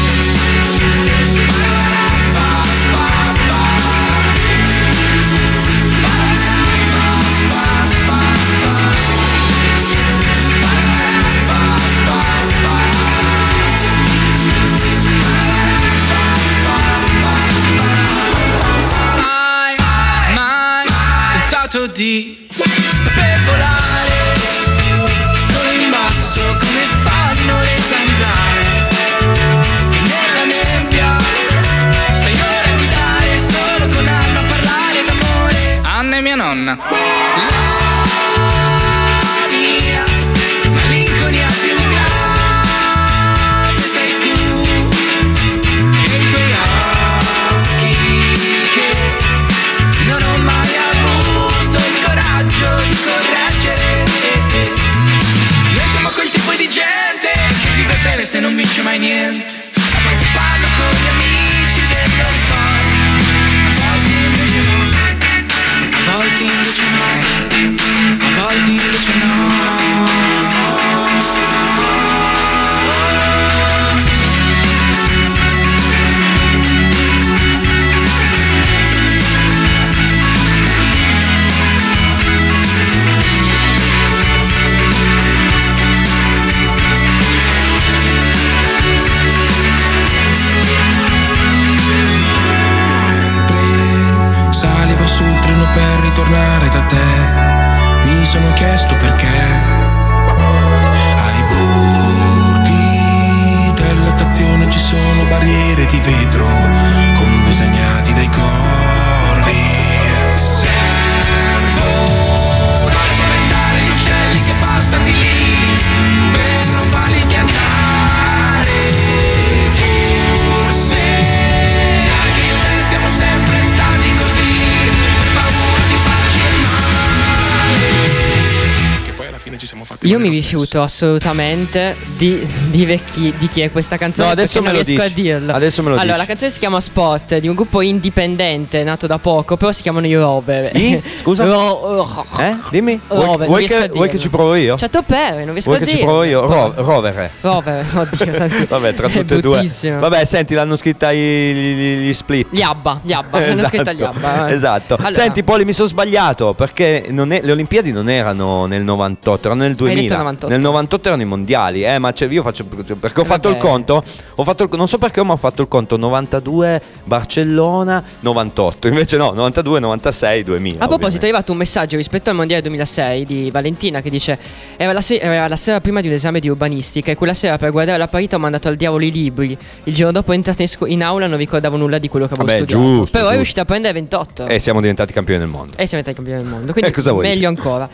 Io 130.08 130.18
mi 130.18 130.30
rifiuto 130.30 130.80
assolutamente 130.80 131.94
di 132.16 132.40
dire 132.70 132.98
chi, 133.12 133.32
di 133.36 133.46
chi 133.46 133.60
è 133.60 133.70
questa 133.70 133.96
canzone. 133.98 134.26
No, 134.28 134.32
adesso 134.32 134.60
me 134.60 134.68
non 134.70 134.76
lo 134.78 134.82
riesco 134.82 135.02
dici. 135.04 135.12
a 135.20 135.22
dirlo. 135.22 135.52
Adesso 135.54 135.82
me 135.82 135.88
lo 135.90 135.94
allora, 135.96 136.06
dici. 136.14 136.18
la 136.20 136.26
canzone 136.26 136.50
si 136.50 136.58
chiama 136.58 136.80
Spot, 136.80 137.36
di 137.38 137.46
un 137.48 137.54
gruppo 137.54 137.82
indipendente 137.82 138.82
nato 138.84 139.06
da 139.06 139.18
poco, 139.18 139.56
però 139.58 139.70
si 139.70 139.82
chiamano 139.82 140.06
i 140.06 140.14
Rover. 140.14 140.74
I? 140.74 141.02
Scusa? 141.20 141.44
Ro- 141.44 142.24
Eh? 142.38 142.56
Dimmi. 142.70 142.98
Vuoi, 143.06 143.24
Rover, 143.26 143.46
vuoi 143.48 143.66
che, 143.66 143.90
vuoi 143.92 144.08
che 144.08 144.18
ci 144.18 144.30
provo 144.30 144.54
io? 144.54 144.76
Chateau 144.76 145.02
Perry, 145.04 145.44
non 145.44 145.52
riesco 145.52 145.70
Vuoi 145.70 145.82
a 145.82 145.84
che 145.84 145.90
ci 145.92 145.98
provo 145.98 146.22
io? 146.22 146.46
Ro- 146.46 146.72
Rover. 146.76 147.30
Rover, 147.42 147.84
oddio, 147.94 148.32
santi. 148.32 148.64
Vabbè, 148.66 148.94
tra 148.94 149.08
tutte 149.10 149.34
e 149.36 149.40
due. 149.40 149.68
Vabbè, 149.98 150.24
senti, 150.24 150.54
l'hanno 150.54 150.76
scritta 150.76 151.12
gli, 151.12 151.16
gli- 151.52 152.08
gli 152.08 152.12
split. 152.14 152.48
Gli 152.50 152.62
Abba, 152.62 153.00
gli 153.02 153.12
Abba, 153.12 153.38
hanno 153.38 153.64
scritto 153.64 153.92
gli 153.92 154.02
Abba. 154.02 154.48
eh. 154.48 154.54
Esatto. 154.54 154.94
Allora, 154.94 155.10
Senti, 155.22 155.42
Poli, 155.42 155.64
mi 155.66 155.72
sono 155.72 155.88
sbagliato 155.88 156.54
perché 156.54 157.06
non 157.10 157.30
è- 157.32 157.40
le 157.42 157.52
Olimpiadi 157.52 157.92
non 157.92 158.08
erano 158.08 158.64
nel 158.64 158.82
98, 158.82 159.46
erano 159.48 159.62
nel 159.64 159.74
2000. 159.74 159.96
98. 160.06 160.48
Nel 160.48 160.60
98 160.60 161.08
erano 161.08 161.22
i 161.22 161.26
mondiali, 161.26 161.84
eh, 161.84 161.98
ma 161.98 162.12
c'è- 162.12 162.28
io 162.28 162.42
faccio 162.42 162.64
perché 162.64 163.20
ho 163.20 163.24
fatto 163.24 163.48
il 163.48 163.54
Vabbè. 163.56 163.66
conto, 163.66 164.04
ho 164.34 164.44
fatto 164.44 164.62
il- 164.64 164.68
non 164.72 164.86
so 164.88 164.98
perché, 164.98 165.22
ma 165.22 165.32
ho 165.32 165.36
fatto 165.36 165.62
il 165.62 165.68
conto 165.68 165.96
92 165.96 166.80
Barcellona 167.04 168.02
98, 168.20 168.88
invece 168.88 169.16
no, 169.16 169.32
92 169.32 169.80
96 169.80 170.42
2000. 170.44 170.76
A 170.84 170.86
proposito, 170.86 170.96
è 170.96 171.06
ovviamente. 171.06 171.24
arrivato 171.26 171.52
un 171.52 171.58
messaggio 171.58 171.96
rispetto 171.96 172.30
al 172.30 172.36
mondiale 172.36 172.62
2006 172.62 173.24
di 173.24 173.50
Valentina 173.50 174.00
che 174.00 174.10
dice: 174.10 174.38
era 174.76 174.92
la, 174.92 175.00
se- 175.00 175.18
era 175.18 175.48
la 175.48 175.56
sera 175.56 175.80
prima 175.80 176.00
di 176.00 176.08
un 176.08 176.14
esame 176.14 176.40
di 176.40 176.48
urbanistica 176.48 177.10
e 177.10 177.16
quella 177.16 177.34
sera 177.34 177.56
per 177.58 177.70
guardare 177.70 177.98
la 177.98 178.08
partita 178.08 178.36
ho 178.36 178.38
mandato 178.38 178.68
al 178.68 178.76
diavolo 178.76 179.04
i 179.04 179.10
libri. 179.10 179.56
Il 179.84 179.94
giorno 179.94 180.12
dopo 180.12 180.32
entrate 180.32 180.62
in, 180.62 180.68
scu- 180.68 180.88
in 180.88 181.02
aula 181.02 181.26
non 181.26 181.38
ricordavo 181.38 181.76
nulla 181.76 181.98
di 181.98 182.08
quello 182.08 182.26
che 182.26 182.34
avevo 182.34 182.46
Vabbè, 182.48 182.64
studiato. 182.64 182.82
giusto, 182.84 183.04
Però 183.10 183.18
è 183.18 183.20
giusto. 183.22 183.34
riuscita 183.36 183.60
a 183.62 183.64
prendere 183.64 183.92
28. 183.94 184.46
E 184.46 184.58
siamo 184.58 184.80
diventati 184.80 185.12
campioni 185.12 185.40
del 185.40 185.48
mondo. 185.48 185.72
E 185.76 185.86
siamo 185.86 186.02
diventati 186.02 186.14
campioni 186.14 186.42
del 186.42 186.48
mondo. 186.50 186.72
Quindi 186.72 186.92
Eh, 186.98 187.12
meglio 187.34 187.48
ancora. 187.48 187.88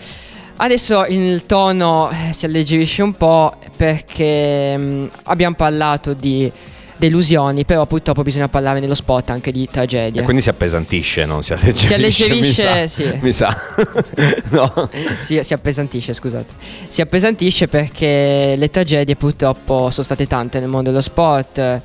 Adesso 0.56 1.06
il 1.06 1.46
tono 1.46 2.10
eh, 2.10 2.32
si 2.32 2.44
alleggerisce 2.44 3.02
un 3.02 3.16
po' 3.16 3.56
perché 3.76 4.76
mh, 4.76 5.10
abbiamo 5.24 5.56
parlato 5.56 6.14
di 6.14 6.50
delusioni, 6.96 7.64
però 7.64 7.86
purtroppo 7.86 8.22
bisogna 8.22 8.48
parlare 8.48 8.80
nello 8.80 8.94
spot 8.94 9.30
anche 9.30 9.50
di 9.52 9.68
tragedie. 9.70 10.20
E 10.20 10.24
quindi 10.24 10.42
si 10.42 10.48
appesantisce, 10.48 11.24
non 11.24 11.42
si 11.42 11.52
alleggerisce. 11.52 11.86
Si 11.86 11.94
alleggerisce, 11.94 12.64
mi 12.64 12.86
sa. 12.86 12.86
sì. 12.86 13.18
Mi 13.20 13.32
sa. 13.32 13.60
no. 14.50 14.88
si, 15.20 15.42
si 15.42 15.52
appesantisce, 15.52 16.12
scusate. 16.12 16.52
Si 16.88 17.00
appesantisce 17.00 17.66
perché 17.66 18.54
le 18.56 18.70
tragedie 18.70 19.16
purtroppo 19.16 19.90
sono 19.90 20.04
state 20.04 20.26
tante 20.26 20.60
nel 20.60 20.68
mondo 20.68 20.90
dello 20.90 21.02
sport. 21.02 21.80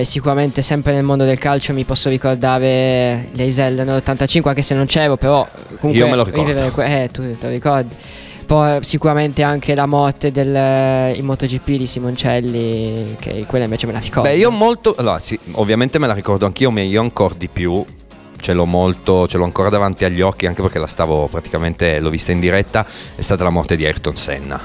Eh, 0.00 0.04
sicuramente 0.04 0.62
sempre 0.62 0.92
nel 0.92 1.02
mondo 1.02 1.24
del 1.24 1.38
calcio 1.38 1.72
mi 1.72 1.84
posso 1.84 2.08
ricordare 2.08 3.28
l'Eisel 3.32 3.74
nell'85 3.74 4.48
anche 4.48 4.62
se 4.62 4.74
non 4.74 4.86
c'ero 4.86 5.16
però 5.16 5.46
comunque 5.80 5.92
Io 6.04 6.08
me 6.08 6.16
lo 6.16 6.24
ricordo. 6.24 6.82
eh 6.82 7.08
tu 7.12 7.22
te 7.22 7.46
lo 7.46 7.48
ricordi 7.52 7.94
poi 8.46 8.82
sicuramente 8.84 9.42
anche 9.42 9.74
la 9.74 9.86
morte 9.86 10.30
del, 10.30 10.54
eh, 10.54 11.12
in 11.16 11.24
MotoGP 11.24 11.64
di 11.70 11.86
Simoncelli 11.86 13.16
che 13.18 13.44
quella 13.46 13.64
invece 13.64 13.86
me 13.86 13.92
la 13.92 13.98
ricordo 13.98 14.28
Beh, 14.28 14.36
io 14.36 14.50
molto. 14.50 14.94
Allora, 14.98 15.18
sì, 15.20 15.38
ovviamente 15.52 15.98
me 15.98 16.06
la 16.06 16.12
ricordo 16.12 16.44
anch'io, 16.44 16.70
ma 16.70 16.82
io 16.82 17.00
ancora 17.00 17.34
di 17.38 17.48
più. 17.48 17.82
Ce 18.38 18.52
l'ho 18.52 18.66
molto, 18.66 19.26
ce 19.28 19.38
l'ho 19.38 19.44
ancora 19.44 19.70
davanti 19.70 20.04
agli 20.04 20.20
occhi, 20.20 20.46
anche 20.46 20.60
perché 20.60 20.78
la 20.78 20.88
stavo 20.88 21.28
praticamente, 21.28 21.98
l'ho 22.00 22.10
vista 22.10 22.32
in 22.32 22.40
diretta. 22.40 22.84
È 23.14 23.22
stata 23.22 23.42
la 23.44 23.50
morte 23.50 23.74
di 23.76 23.86
Ayrton 23.86 24.16
Senna. 24.16 24.60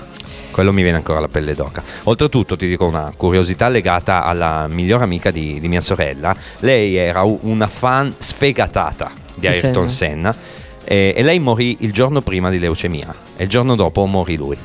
Quello 0.58 0.74
mi 0.74 0.82
viene 0.82 0.98
ancora 0.98 1.20
la 1.20 1.28
pelle 1.28 1.54
d'oca. 1.54 1.84
Oltretutto, 2.06 2.58
ti 2.58 2.66
dico 2.66 2.88
una 2.88 3.14
curiosità 3.16 3.68
legata 3.70 4.24
alla 4.24 4.66
migliore 4.68 5.04
amica 5.04 5.30
di, 5.30 5.60
di 5.60 5.68
mia 5.68 5.82
sorella. 5.82 6.36
Lei 6.62 6.96
era 6.96 7.22
una 7.22 7.68
fan 7.68 8.12
sfegatata 8.18 9.12
di 9.36 9.46
Ayrton 9.46 9.88
Senna. 9.88 10.36
e, 10.84 11.14
e 11.16 11.22
lei 11.22 11.38
morì 11.38 11.78
il 11.82 11.94
giorno 11.94 12.22
prima 12.22 12.50
di 12.50 12.58
leucemia. 12.58 13.14
E 13.36 13.44
il 13.44 13.50
giorno 13.50 13.76
dopo 13.76 14.04
morì 14.08 14.36
lui. 14.36 14.58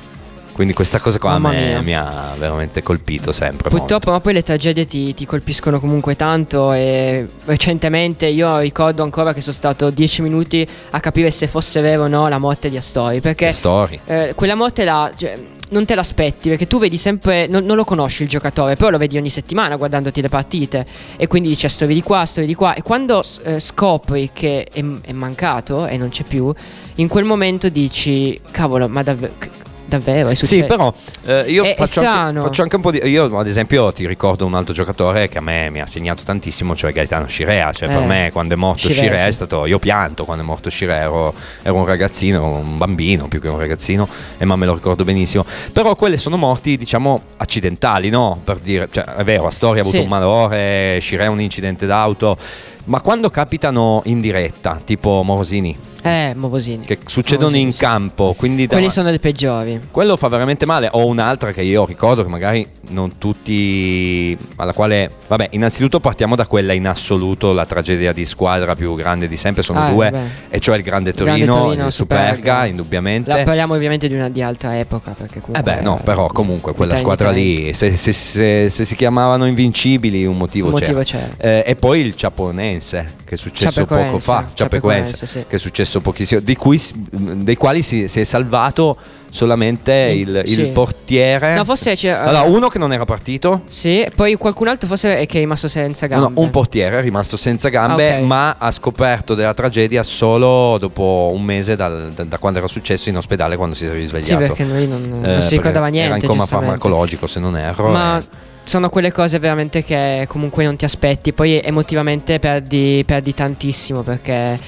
Quindi 0.52 0.72
questa 0.72 0.98
cosa 0.98 1.18
qua 1.18 1.38
me 1.38 1.82
mi 1.82 1.94
ha 1.94 2.32
veramente 2.38 2.82
colpito 2.82 3.30
sempre. 3.30 3.68
Purtroppo, 3.68 4.12
ma 4.12 4.20
poi 4.20 4.32
le 4.32 4.42
tragedie 4.42 4.86
ti, 4.86 5.12
ti 5.12 5.26
colpiscono 5.26 5.78
comunque 5.78 6.16
tanto. 6.16 6.72
E 6.72 7.26
recentemente 7.44 8.28
io 8.28 8.60
ricordo 8.60 9.02
ancora 9.02 9.34
che 9.34 9.42
sono 9.42 9.54
stato 9.54 9.90
10 9.90 10.22
minuti 10.22 10.66
a 10.92 11.00
capire 11.00 11.30
se 11.30 11.48
fosse 11.48 11.82
vero 11.82 12.04
o 12.04 12.08
no 12.08 12.28
la 12.28 12.38
morte 12.38 12.70
di 12.70 12.78
Astori. 12.78 13.20
Perché 13.20 13.44
Le 13.46 13.52
storie. 13.52 14.00
eh, 14.06 14.32
quella 14.34 14.54
morte 14.54 14.84
là. 14.84 15.10
cioè, 15.14 15.38
non 15.72 15.84
te 15.84 15.94
l'aspetti 15.94 16.48
perché 16.48 16.66
tu 16.66 16.78
vedi 16.78 16.96
sempre, 16.96 17.46
non, 17.48 17.64
non 17.64 17.76
lo 17.76 17.84
conosci 17.84 18.22
il 18.22 18.28
giocatore, 18.28 18.76
però 18.76 18.90
lo 18.90 18.98
vedi 18.98 19.16
ogni 19.16 19.30
settimana 19.30 19.76
guardandoti 19.76 20.20
le 20.20 20.28
partite 20.28 20.86
e 21.16 21.26
quindi 21.26 21.48
dici 21.48 21.68
storie 21.68 21.94
di 21.94 22.02
qua, 22.02 22.24
storie 22.24 22.48
di 22.48 22.54
qua. 22.54 22.74
E 22.74 22.82
quando 22.82 23.24
eh, 23.42 23.58
scopri 23.58 24.30
che 24.32 24.68
è, 24.72 24.84
è 25.02 25.12
mancato 25.12 25.86
e 25.86 25.96
non 25.96 26.10
c'è 26.10 26.22
più, 26.24 26.52
in 26.96 27.08
quel 27.08 27.24
momento 27.24 27.68
dici 27.68 28.38
cavolo, 28.50 28.88
ma 28.88 29.02
davvero 29.02 29.60
davvero, 29.96 30.28
è 30.28 30.34
successo. 30.34 30.60
Sì, 30.60 30.64
però 30.66 30.92
eh, 31.24 31.42
io 31.50 31.64
È- 31.64 31.72
è 31.72 31.74
faccio, 31.74 32.00
anche, 32.00 32.12
strano. 32.12 32.42
faccio 32.42 32.62
anche 32.62 32.76
un 32.76 32.82
po' 32.82 32.90
di. 32.90 32.98
Io, 33.04 33.38
ad 33.38 33.46
esempio, 33.46 33.92
ti 33.92 34.06
ricordo 34.06 34.46
un 34.46 34.54
altro 34.54 34.72
giocatore 34.74 35.28
che 35.28 35.38
a 35.38 35.40
me 35.40 35.70
mi 35.70 35.80
ha 35.80 35.86
segnato 35.86 36.22
tantissimo, 36.24 36.74
cioè 36.74 36.92
Gaetano 36.92 37.26
Scirea. 37.26 37.72
Cioè, 37.72 37.88
per 37.88 38.02
Eh, 38.02 38.06
me, 38.06 38.30
quando 38.32 38.54
è 38.54 38.56
morto 38.56 38.88
Scirea, 38.88 39.26
è 39.26 39.30
stato. 39.30 39.66
Io 39.66 39.78
pianto 39.78 40.24
quando 40.24 40.42
è 40.42 40.46
morto 40.46 40.70
Scirea, 40.70 40.96
ero, 40.96 41.34
ero 41.62 41.74
un 41.74 41.84
ragazzino, 41.84 42.44
un 42.56 42.76
bambino 42.78 43.28
più 43.28 43.40
che 43.40 43.48
un 43.48 43.58
ragazzino, 43.58 44.08
e 44.38 44.44
ma 44.44 44.56
me 44.56 44.66
lo 44.66 44.74
ricordo 44.74 45.04
benissimo. 45.04 45.44
Però 45.72 45.94
quelle 45.96 46.16
sono 46.16 46.36
morti, 46.36 46.76
diciamo, 46.76 47.20
accidentali, 47.36 48.08
no? 48.10 48.40
Per 48.42 48.58
dire, 48.58 48.88
cioè, 48.90 49.04
è 49.04 49.24
vero, 49.24 49.46
Astoria 49.46 49.78
ha 49.80 49.84
avuto 49.84 49.96
Sì. 49.98 50.02
un 50.02 50.08
malore, 50.08 50.98
Scirea 51.00 51.30
un 51.30 51.40
incidente 51.40 51.86
d'auto. 51.86 52.36
Ma 52.84 53.00
quando 53.00 53.30
capitano 53.30 54.02
in 54.06 54.20
diretta, 54.20 54.80
tipo 54.84 55.22
Morosini, 55.22 55.76
Eh, 56.04 56.32
Movosini. 56.34 56.84
che 56.84 56.98
succedono 57.06 57.56
in 57.56 57.74
campo, 57.76 58.34
quindi 58.36 58.66
Quelli 58.66 58.86
da- 58.86 58.90
sono 58.90 59.10
le 59.10 59.18
peggiori. 59.20 59.80
quello 59.90 60.16
fa 60.16 60.26
veramente 60.28 60.66
male. 60.66 60.88
Ho 60.92 61.06
un'altra 61.06 61.52
che 61.52 61.62
io 61.62 61.84
ricordo 61.86 62.22
che 62.24 62.28
magari 62.28 62.66
non 62.88 63.18
tutti. 63.18 64.36
alla 64.56 64.72
quale. 64.72 65.10
Vabbè, 65.28 65.48
innanzitutto 65.52 66.00
partiamo 66.00 66.34
da 66.36 66.46
quella 66.46 66.72
in 66.72 66.86
assoluto, 66.88 67.52
la 67.52 67.66
tragedia 67.66 68.12
di 68.12 68.24
squadra 68.24 68.74
più 68.74 68.94
grande 68.94 69.28
di 69.28 69.36
sempre. 69.36 69.62
Sono 69.62 69.80
Ah, 69.80 69.90
due, 69.90 70.10
vabbè. 70.10 70.24
e 70.50 70.58
cioè 70.60 70.76
il 70.76 70.82
Grande 70.82 71.10
Il 71.10 71.16
Grande 71.16 71.44
Torino, 71.44 71.64
Torino, 71.64 71.86
il 71.86 71.92
Superga, 71.92 72.26
Superga. 72.34 72.66
indubbiamente. 72.66 73.28
La- 73.28 73.42
parliamo 73.44 73.74
ovviamente 73.74 74.08
di 74.08 74.14
una 74.14 74.28
di 74.28 74.42
altra 74.42 74.78
epoca. 74.78 75.12
Perché 75.16 75.38
Eh 75.38 75.40
comunque 75.42 75.72
beh, 75.74 75.80
no, 75.82 76.00
però 76.02 76.26
comunque 76.28 76.74
quella 76.74 76.96
squadra 76.96 77.30
lì, 77.30 77.72
se, 77.74 77.96
se- 77.96 78.12
se- 78.12 78.70
se 78.70 78.84
si 78.84 78.96
chiamavano 78.96 79.46
invincibili, 79.46 80.24
un 80.26 80.36
motivo, 80.36 80.66
Un 80.66 80.72
motivo 80.72 81.02
c'era. 81.02 81.28
Eh, 81.38 81.62
e 81.66 81.76
poi 81.76 82.00
il 82.00 82.16
Ciaponense, 82.16 83.14
che 83.32 83.38
è 83.38 83.40
successo 83.40 83.86
poco 83.86 84.18
fa, 84.18 84.48
Ciapecoense, 84.52 85.26
sì. 85.26 85.44
che 85.48 85.56
è 85.56 85.58
successo 85.58 86.00
pochissimo, 86.02 86.40
di 86.40 86.54
cui, 86.54 86.78
dei 87.10 87.56
quali 87.56 87.80
si, 87.80 88.06
si 88.06 88.20
è 88.20 88.24
salvato 88.24 88.94
solamente 89.30 89.92
il, 90.14 90.42
il 90.44 90.54
Sì. 90.54 90.64
portiere. 90.66 91.54
No, 91.54 91.64
forse 91.64 91.94
c'è. 91.94 92.10
Allora, 92.10 92.42
uno 92.42 92.68
che 92.68 92.78
non 92.78 92.92
era 92.92 93.06
partito, 93.06 93.62
Sì, 93.70 94.06
poi 94.14 94.34
qualcun 94.34 94.68
altro 94.68 94.86
forse 94.86 95.18
è 95.18 95.24
che 95.24 95.38
è 95.38 95.40
rimasto 95.40 95.66
senza 95.68 96.06
no, 96.06 96.14
gambe. 96.20 96.34
no, 96.34 96.40
un 96.44 96.50
portiere 96.50 96.98
è 96.98 97.00
rimasto 97.00 97.38
senza 97.38 97.70
gambe, 97.70 98.16
Ah, 98.16 98.18
ok. 98.18 98.24
ma 98.26 98.56
ha 98.58 98.70
scoperto 98.70 99.34
della 99.34 99.54
tragedia 99.54 100.02
solo 100.02 100.76
dopo 100.78 101.30
un 101.32 101.42
mese 101.42 101.74
dal- 101.74 102.12
da, 102.14 102.24
da 102.24 102.36
quando 102.36 102.58
era 102.58 102.68
successo 102.68 103.08
in 103.08 103.16
ospedale, 103.16 103.56
quando 103.56 103.74
si 103.74 103.86
è 103.86 103.88
Sì, 103.88 103.94
risvegliato. 103.94 104.40
perché 104.42 104.64
lui 104.64 104.86
non, 104.86 105.02
non 105.08 105.24
Eh, 105.24 105.40
si 105.40 105.56
ricordava 105.56 105.86
niente. 105.86 106.12
Era 106.14 106.22
in 106.22 106.28
coma 106.28 106.44
farmacologico, 106.44 107.26
se 107.26 107.40
non 107.40 107.56
erro. 107.56 107.88
Ma 107.88 108.18
e- 108.18 108.50
sono 108.64 108.88
quelle 108.88 109.12
cose 109.12 109.38
veramente 109.38 109.82
che 109.82 110.26
comunque 110.28 110.64
non 110.64 110.76
ti 110.76 110.84
aspetti. 110.84 111.32
Poi 111.32 111.60
emotivamente 111.60 112.38
perdi, 112.38 113.02
perdi 113.06 113.34
tantissimo 113.34 114.02
perché 114.02 114.58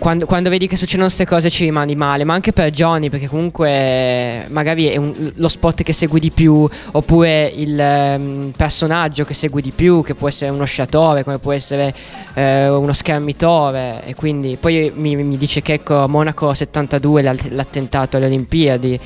quando, 0.00 0.24
quando 0.24 0.48
vedi 0.48 0.66
che 0.66 0.76
succedono 0.76 1.04
queste 1.04 1.26
cose 1.26 1.50
ci 1.50 1.64
rimani 1.64 1.94
male. 1.94 2.24
Ma 2.24 2.32
anche 2.32 2.52
per 2.52 2.70
Johnny, 2.70 3.10
perché 3.10 3.28
comunque 3.28 4.46
magari 4.48 4.86
è 4.86 4.96
un- 4.96 5.30
lo 5.34 5.48
spot 5.48 5.82
che 5.82 5.92
segui 5.92 6.18
di 6.20 6.30
più, 6.30 6.66
oppure 6.92 7.52
il 7.54 7.78
ehm, 7.78 8.52
personaggio 8.56 9.24
che 9.24 9.34
segui 9.34 9.60
di 9.60 9.72
più, 9.72 10.02
che 10.02 10.14
può 10.14 10.26
essere 10.28 10.50
uno 10.50 10.64
sciatore, 10.64 11.22
come 11.22 11.38
può 11.38 11.52
essere 11.52 11.94
eh, 12.34 12.68
uno 12.68 12.94
schermitore. 12.94 14.00
E 14.06 14.14
quindi 14.14 14.56
poi 14.58 14.90
mi, 14.94 15.16
mi 15.16 15.36
dice 15.36 15.60
che 15.60 15.74
ecco 15.74 16.08
Monaco 16.08 16.54
72, 16.54 17.20
l'alt- 17.22 17.50
l'attentato 17.50 18.16
alle 18.16 18.26
Olimpiadi. 18.26 18.98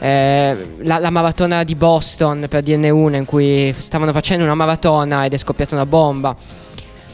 Eh, 0.00 0.76
la, 0.82 0.98
la 0.98 1.10
maratona 1.10 1.64
di 1.64 1.74
Boston 1.74 2.46
per 2.48 2.62
dirne 2.62 2.90
una 2.90 3.16
in 3.16 3.24
cui 3.24 3.74
stavano 3.76 4.12
facendo 4.12 4.44
una 4.44 4.54
maratona 4.54 5.24
ed 5.24 5.32
è 5.32 5.36
scoppiata 5.36 5.74
una 5.74 5.86
bomba 5.86 6.36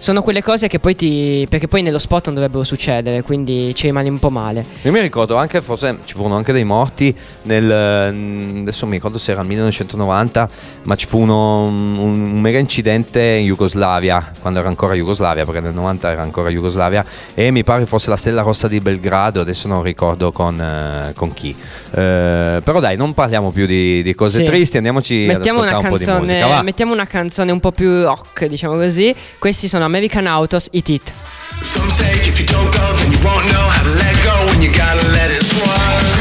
sono 0.05 0.21
quelle 0.21 0.43
cose 0.43 0.69
che 0.69 0.79
poi 0.79 0.95
ti 0.95 1.47
perché 1.49 1.67
poi 1.67 1.81
nello 1.81 1.99
spot 1.99 2.27
non 2.27 2.35
dovrebbero 2.35 2.63
succedere 2.63 3.23
quindi 3.23 3.75
ci 3.75 3.87
rimani 3.87 4.11
un 4.11 4.19
po' 4.19 4.29
male 4.29 4.63
Io 4.83 4.93
mi 4.93 5.01
ricordo 5.01 5.37
anche, 5.37 5.63
forse 5.63 6.01
ci 6.05 6.13
furono 6.15 6.37
anche 6.37 6.53
dei 6.53 6.65
morti 6.65 7.15
nel. 7.45 8.13
mm, 8.13 8.61
Adesso 8.65 8.85
mi 8.87 8.93
ricordo 8.93 9.17
se 9.19 9.33
era 9.33 9.41
il 9.41 9.47
1990, 9.49 10.49
ma 10.83 10.95
ci 10.95 11.07
fu 11.07 11.21
uno- 11.21 11.65
un, 11.65 11.97
un 11.99 12.41
mega 12.41 12.59
incidente 12.59 13.21
in 13.23 13.47
Jugoslavia, 13.47 14.31
quando 14.41 14.59
era 14.61 14.69
ancora 14.69 14.93
Jugoslavia, 14.95 15.45
perché 15.47 15.61
nel 15.61 15.73
90 15.75 16.11
era 16.11 16.23
ancora 16.23 16.49
Jugoslavia, 16.51 17.05
e 17.35 17.51
mi 17.51 17.65
pare 17.65 17.87
fosse 17.87 18.11
la 18.11 18.17
Stella 18.17 18.43
Rossa 18.43 18.69
di 18.69 18.81
Belgrado, 18.81 19.41
adesso 19.41 19.69
non 19.69 19.83
ricordo 19.83 20.33
con, 20.33 20.61
eh, 20.61 21.13
con 21.15 21.33
chi. 21.33 21.51
Eh, 21.51 22.61
però 22.63 22.81
dai, 22.81 22.97
non 22.97 23.15
parliamo 23.15 23.51
più 23.51 23.67
di, 23.67 24.03
di 24.03 24.15
cose 24.15 24.39
Sì. 24.39 24.45
tristi, 24.45 24.77
andiamoci 24.77 25.25
mettiamo 25.27 25.61
ad 25.61 25.69
una, 25.69 25.77
ascoltare 25.79 25.93
un 25.95 25.99
po' 25.99 26.05
di 26.05 26.11
musica. 26.11 26.39
canzone, 26.41 26.57
va. 26.57 26.63
mettiamo 26.63 26.93
una 26.93 27.07
canzone 27.07 27.53
un 27.53 27.61
po' 27.61 27.71
più 27.73 28.03
rock 28.03 28.47
diciamo 28.47 28.75
così 28.75 29.15
questi 29.39 29.69
sono 29.69 29.85
American 29.95 30.27
Autos 30.27 30.69
Eat 30.73 30.91
It 30.91 31.15
Some 31.63 31.89
say 31.89 32.11
if 32.27 32.41
you 32.41 32.45
don't 32.45 32.67
go, 32.75 32.97
then 32.99 33.13
you 33.13 33.19
won't 33.25 33.47
know 33.47 33.67
how 33.71 33.85
to 33.85 33.91
let 33.91 34.17
go 34.25 34.35
when 34.51 34.61
you 34.61 34.75
gotta 34.75 35.07
let 35.11 35.31
it 35.31 35.45
swerve. 35.45 36.19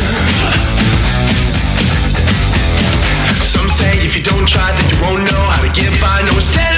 Some 3.41 3.69
say 3.69 3.89
if 4.05 4.15
you 4.15 4.21
don't 4.21 4.47
try, 4.47 4.69
then 4.77 4.87
you 4.93 5.01
won't 5.01 5.23
know 5.23 5.43
how 5.49 5.61
to 5.65 5.73
get 5.73 5.89
by. 5.99 6.21
No 6.21 6.33
one 6.33 6.72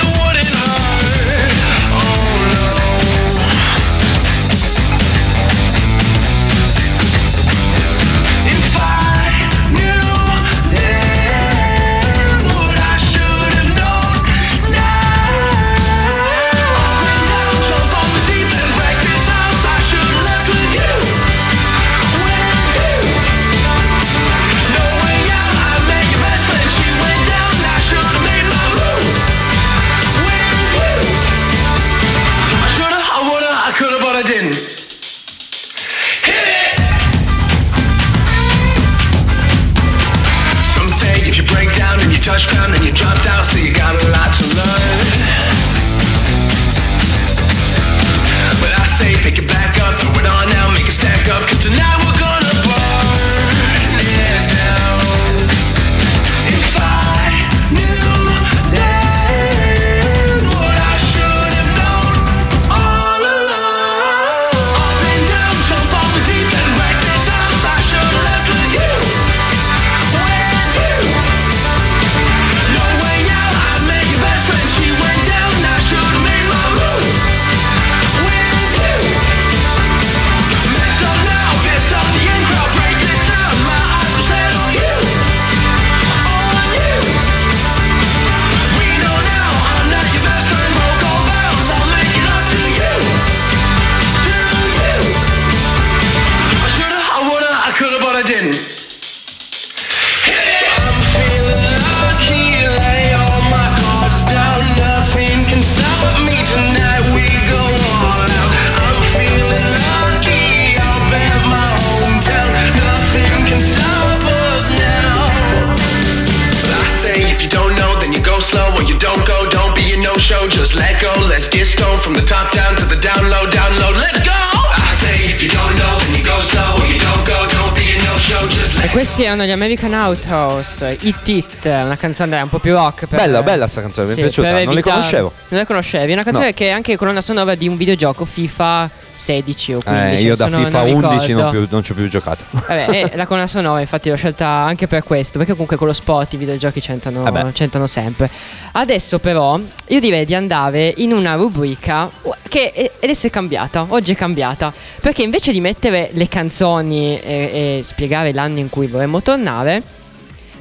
American 129.56 129.94
Outhouse 129.94 130.98
Eat 131.02 131.28
It 131.30 131.66
una 131.66 131.96
canzone 131.98 132.42
un 132.42 132.50
po' 132.50 132.60
più 132.60 132.74
rock 132.74 133.06
per- 133.08 133.20
Bella, 133.20 133.42
bella 133.42 133.68
sta 133.68 133.80
canzone, 133.82 134.08
mi 134.08 134.12
è 134.12 134.16
Sì, 134.16 134.22
piaciuta, 134.22 134.48
per 134.50 134.64
non 134.66 134.74
li 134.74 134.80
evitare- 134.80 134.96
conoscevo. 134.98 135.32
non 135.48 135.60
la 135.60 135.66
conoscevi 135.66 136.10
è 136.12 136.14
una 136.14 136.24
canzone 136.24 136.48
No. 136.48 136.54
che 136.54 136.68
è 136.68 136.72
anche 136.72 136.96
colonna 136.98 137.22
sonora 137.22 137.56
di 137.56 137.68
un 137.68 137.78
videogioco 137.78 138.26
FIFA 138.26 138.90
16 139.16 139.74
o 139.74 139.80
15. 139.84 140.16
Eh, 140.16 140.22
io 140.22 140.36
da 140.36 140.48
FIFA 140.48 140.84
non 140.84 141.04
11 141.04 141.34
non, 141.34 141.50
più- 141.50 141.68
non 141.70 141.84
ci 141.84 141.92
ho 141.92 141.96
più 141.96 142.08
giocato. 142.08 142.44
Vabbè, 142.50 143.10
e 143.12 143.16
la 143.16 143.26
colonna 143.26 143.48
sonora 143.48 143.80
infatti 143.80 144.10
l'ho 144.10 144.16
scelta 144.16 144.48
anche 144.48 144.88
per 144.88 145.04
questo, 145.04 145.38
perché 145.38 145.54
comunque 145.54 145.78
con 145.78 145.88
lo 145.88 145.94
spot 145.94 146.34
i 146.34 146.38
videogiochi 146.38 146.80
c'entrano, 146.82 147.24
Vabbè. 147.24 147.52
c'entrano 147.52 147.88
sempre. 147.88 148.30
Adesso 148.74 149.20
però 149.20 149.60
io 149.88 150.00
direi 150.00 150.26
di 150.26 150.36
andare 150.36 150.94
in 150.98 151.14
una 151.14 151.36
rubrica 151.36 152.10
che 152.50 152.72
è- 152.72 152.92
adesso 153.04 153.28
è 153.28 153.30
cambiata, 153.30 153.86
oggi 153.90 154.12
è 154.12 154.16
cambiata, 154.16 154.74
perché 155.02 155.24
invece 155.24 155.52
di 155.52 155.60
mettere 155.62 156.10
le 156.14 156.28
canzoni 156.28 157.20
e, 157.20 157.78
e 157.80 157.82
spiegare 157.84 158.34
l'anno 158.34 158.60
in 158.60 158.70
cui 158.70 158.88
vorremmo 158.88 159.22
tornare, 159.22 159.82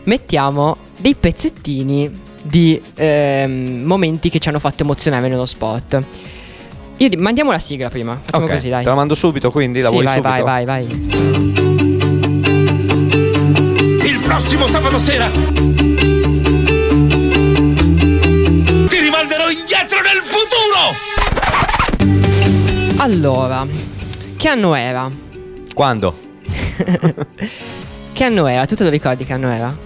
mettiamo 0.05 0.76
dei 0.98 1.14
pezzettini 1.14 2.11
di 2.42 2.80
ehm, 2.94 3.82
momenti 3.84 4.28
che 4.28 4.38
ci 4.38 4.48
hanno 4.48 4.59
fatto 4.59 4.82
emozionare 4.82 5.28
nello 5.28 5.46
spot. 5.46 6.02
Io 6.99 7.09
di- 7.09 7.16
mandiamo 7.16 7.51
la 7.51 7.59
sigla 7.59 7.88
prima, 7.90 8.18
facciamo 8.22 8.45
Ok, 8.47 8.53
così 8.53 8.68
dai. 8.68 8.82
te 8.84 8.88
la 8.88 8.95
mando 8.95 9.14
subito, 9.14 9.51
quindi 9.51 9.80
la 9.80 9.88
Sì, 9.88 9.92
vuoi 9.95 10.05
vai, 10.05 10.14
subito? 10.22 10.45
vai, 10.45 10.64
vai, 10.64 10.86
vai. 10.86 11.01
Il 14.07 14.22
prossimo 14.22 14.66
sabato 14.68 14.99
sera 14.99 15.26
ti 15.26 15.40
rimanderò 19.01 19.51
indietro 19.51 19.99
nel 20.03 20.22
futuro! 20.22 20.92
Allora, 22.99 23.66
che 24.36 24.49
anno 24.49 24.74
era? 24.74 25.11
Quando? 25.74 26.22
Che 28.14 28.22
anno 28.22 28.47
era? 28.47 28.64
Tu 28.64 28.76
te 28.76 28.84
lo 28.84 28.90
ricordi 28.90 29.24
che 29.24 29.32
anno 29.32 29.49
era? 29.51 29.76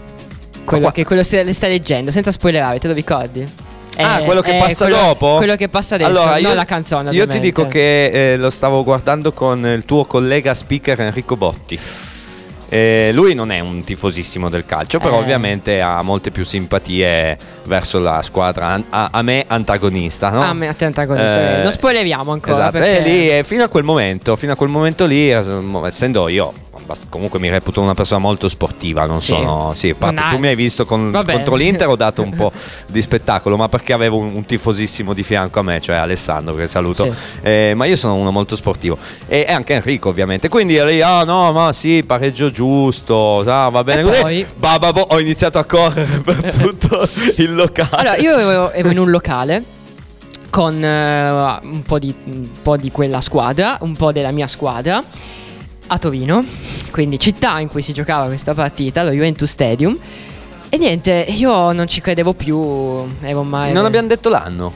Quello 0.64 0.82
qua- 0.82 0.92
che 0.92 1.02
quello 1.06 1.22
stai, 1.22 1.54
stai 1.54 1.70
leggendo, 1.70 2.10
senza 2.10 2.30
spoilerare, 2.30 2.78
te 2.78 2.86
lo 2.88 2.92
ricordi? 2.92 3.48
Ah, 4.02 4.20
Eh, 4.20 4.24
quello 4.24 4.40
che 4.40 4.56
eh, 4.56 4.58
passa 4.60 4.84
quello- 4.86 5.00
dopo? 5.00 5.36
Quello 5.36 5.56
che 5.56 5.68
passa 5.68 5.94
adesso, 5.96 6.10
Allora, 6.10 6.30
non 6.32 6.40
io, 6.40 6.54
la 6.54 6.64
canzone. 6.64 7.10
Io 7.12 7.26
ti 7.26 7.38
dico 7.40 7.66
che 7.66 8.32
eh, 8.32 8.36
lo 8.36 8.50
stavo 8.50 8.82
guardando 8.84 9.32
con 9.32 9.64
il 9.66 9.84
tuo 9.84 10.04
collega 10.04 10.54
speaker 10.54 11.00
Enrico 11.00 11.36
Botti. 11.36 11.78
Eh, 12.70 13.12
lui 13.14 13.32
non 13.34 13.50
è 13.50 13.60
un 13.60 13.82
tifosissimo 13.82 14.50
del 14.50 14.66
calcio, 14.66 14.98
però 14.98 15.14
Eh. 15.16 15.20
ovviamente 15.22 15.80
ha 15.80 16.02
molte 16.02 16.30
più 16.30 16.44
simpatie 16.44 17.34
verso 17.64 17.98
la 17.98 18.20
squadra 18.20 18.66
an- 18.66 18.84
a, 18.90 19.08
a 19.10 19.22
me 19.22 19.42
antagonista. 19.46 20.28
No? 20.28 20.52
Me- 20.52 20.68
a 20.68 20.74
te 20.74 20.84
antagonista, 20.84 21.60
Eh, 21.60 21.62
non 21.62 21.72
spoileriamo 21.72 22.30
ancora. 22.30 22.52
Esatto, 22.56 22.72
perché- 22.72 22.98
e 22.98 23.02
lì 23.02 23.30
eh, 23.38 23.42
fino 23.42 23.64
a 23.64 23.68
quel 23.68 23.84
momento, 23.84 24.36
fino 24.36 24.52
a 24.52 24.54
quel 24.56 24.68
momento 24.68 25.06
lì, 25.06 25.30
eh, 25.30 25.42
essendo 25.86 26.28
io 26.28 26.52
comunque 27.08 27.38
mi 27.38 27.50
reputo 27.50 27.80
una 27.80 27.94
persona 27.94 28.20
molto 28.20 28.48
sportiva, 28.48 29.06
non 29.06 29.20
Sì. 29.22 29.34
sono 29.34 29.74
sì, 29.76 29.94
hai- 29.98 30.14
tu 30.30 30.38
mi 30.38 30.48
hai 30.48 30.54
visto 30.54 30.84
con- 30.84 31.10
contro 31.12 31.54
l'Inter 31.54 31.88
ho 31.88 31.96
dato 31.96 32.22
un 32.22 32.30
po' 32.36 32.52
di 32.86 33.00
spettacolo, 33.02 33.56
ma 33.56 33.68
perché 33.68 33.92
avevo 33.92 34.18
un, 34.18 34.30
un 34.34 34.44
tifosissimo 34.44 35.12
di 35.14 35.22
fianco 35.22 35.58
a 35.60 35.62
me, 35.62 35.80
cioè 35.80 35.96
Alessandro 35.96 36.54
che 36.54 36.68
saluto. 36.68 37.04
Sì. 37.04 37.12
Eh, 37.42 37.72
ma 37.74 37.84
io 37.86 37.96
sono 37.96 38.14
uno 38.14 38.30
molto 38.30 38.56
sportivo 38.56 38.96
e, 39.26 39.44
e 39.48 39.52
anche 39.52 39.74
Enrico 39.74 40.08
ovviamente. 40.08 40.48
Quindi 40.48 40.82
lì, 40.84 41.00
ah 41.02 41.24
no, 41.24 41.52
ma 41.52 41.72
sì, 41.72 42.02
pareggio 42.06 42.50
giusto, 42.50 43.40
ah, 43.40 43.68
va 43.68 43.84
bene 43.84 44.00
E 44.00 44.04
così. 44.04 44.20
poi? 44.20 44.46
Ba, 44.56 44.78
ba, 44.78 44.92
bo, 44.92 45.00
ho 45.10 45.20
iniziato 45.20 45.58
a 45.58 45.64
correre 45.64 46.20
per 46.24 46.54
tutto 46.54 47.06
il 47.36 47.54
locale. 47.54 47.88
Allora, 47.90 48.16
io 48.16 48.36
ero, 48.36 48.70
ero 48.70 48.90
in 48.90 48.98
un 48.98 49.10
locale 49.10 49.62
con 50.50 50.82
eh, 50.82 51.30
un, 51.62 51.82
po 51.84 51.98
di, 51.98 52.14
un 52.24 52.48
po' 52.62 52.76
di 52.76 52.90
quella 52.90 53.20
squadra, 53.20 53.76
un 53.80 53.94
po' 53.96 54.12
della 54.12 54.30
mia 54.30 54.46
squadra 54.46 55.02
a 55.88 55.98
Torino, 55.98 56.44
quindi 56.90 57.18
città 57.18 57.58
in 57.60 57.68
cui 57.68 57.82
si 57.82 57.92
giocava 57.92 58.26
questa 58.26 58.54
partita, 58.54 59.02
lo 59.02 59.10
Juventus 59.10 59.50
Stadium. 59.50 59.96
E 60.70 60.76
niente, 60.76 61.24
io 61.28 61.72
non 61.72 61.88
ci 61.88 62.00
credevo 62.00 62.34
più, 62.34 62.56
ero 63.22 63.42
mai... 63.42 63.72
non 63.72 63.84
abbiamo 63.84 64.06
detto 64.08 64.28
l'anno. 64.28 64.72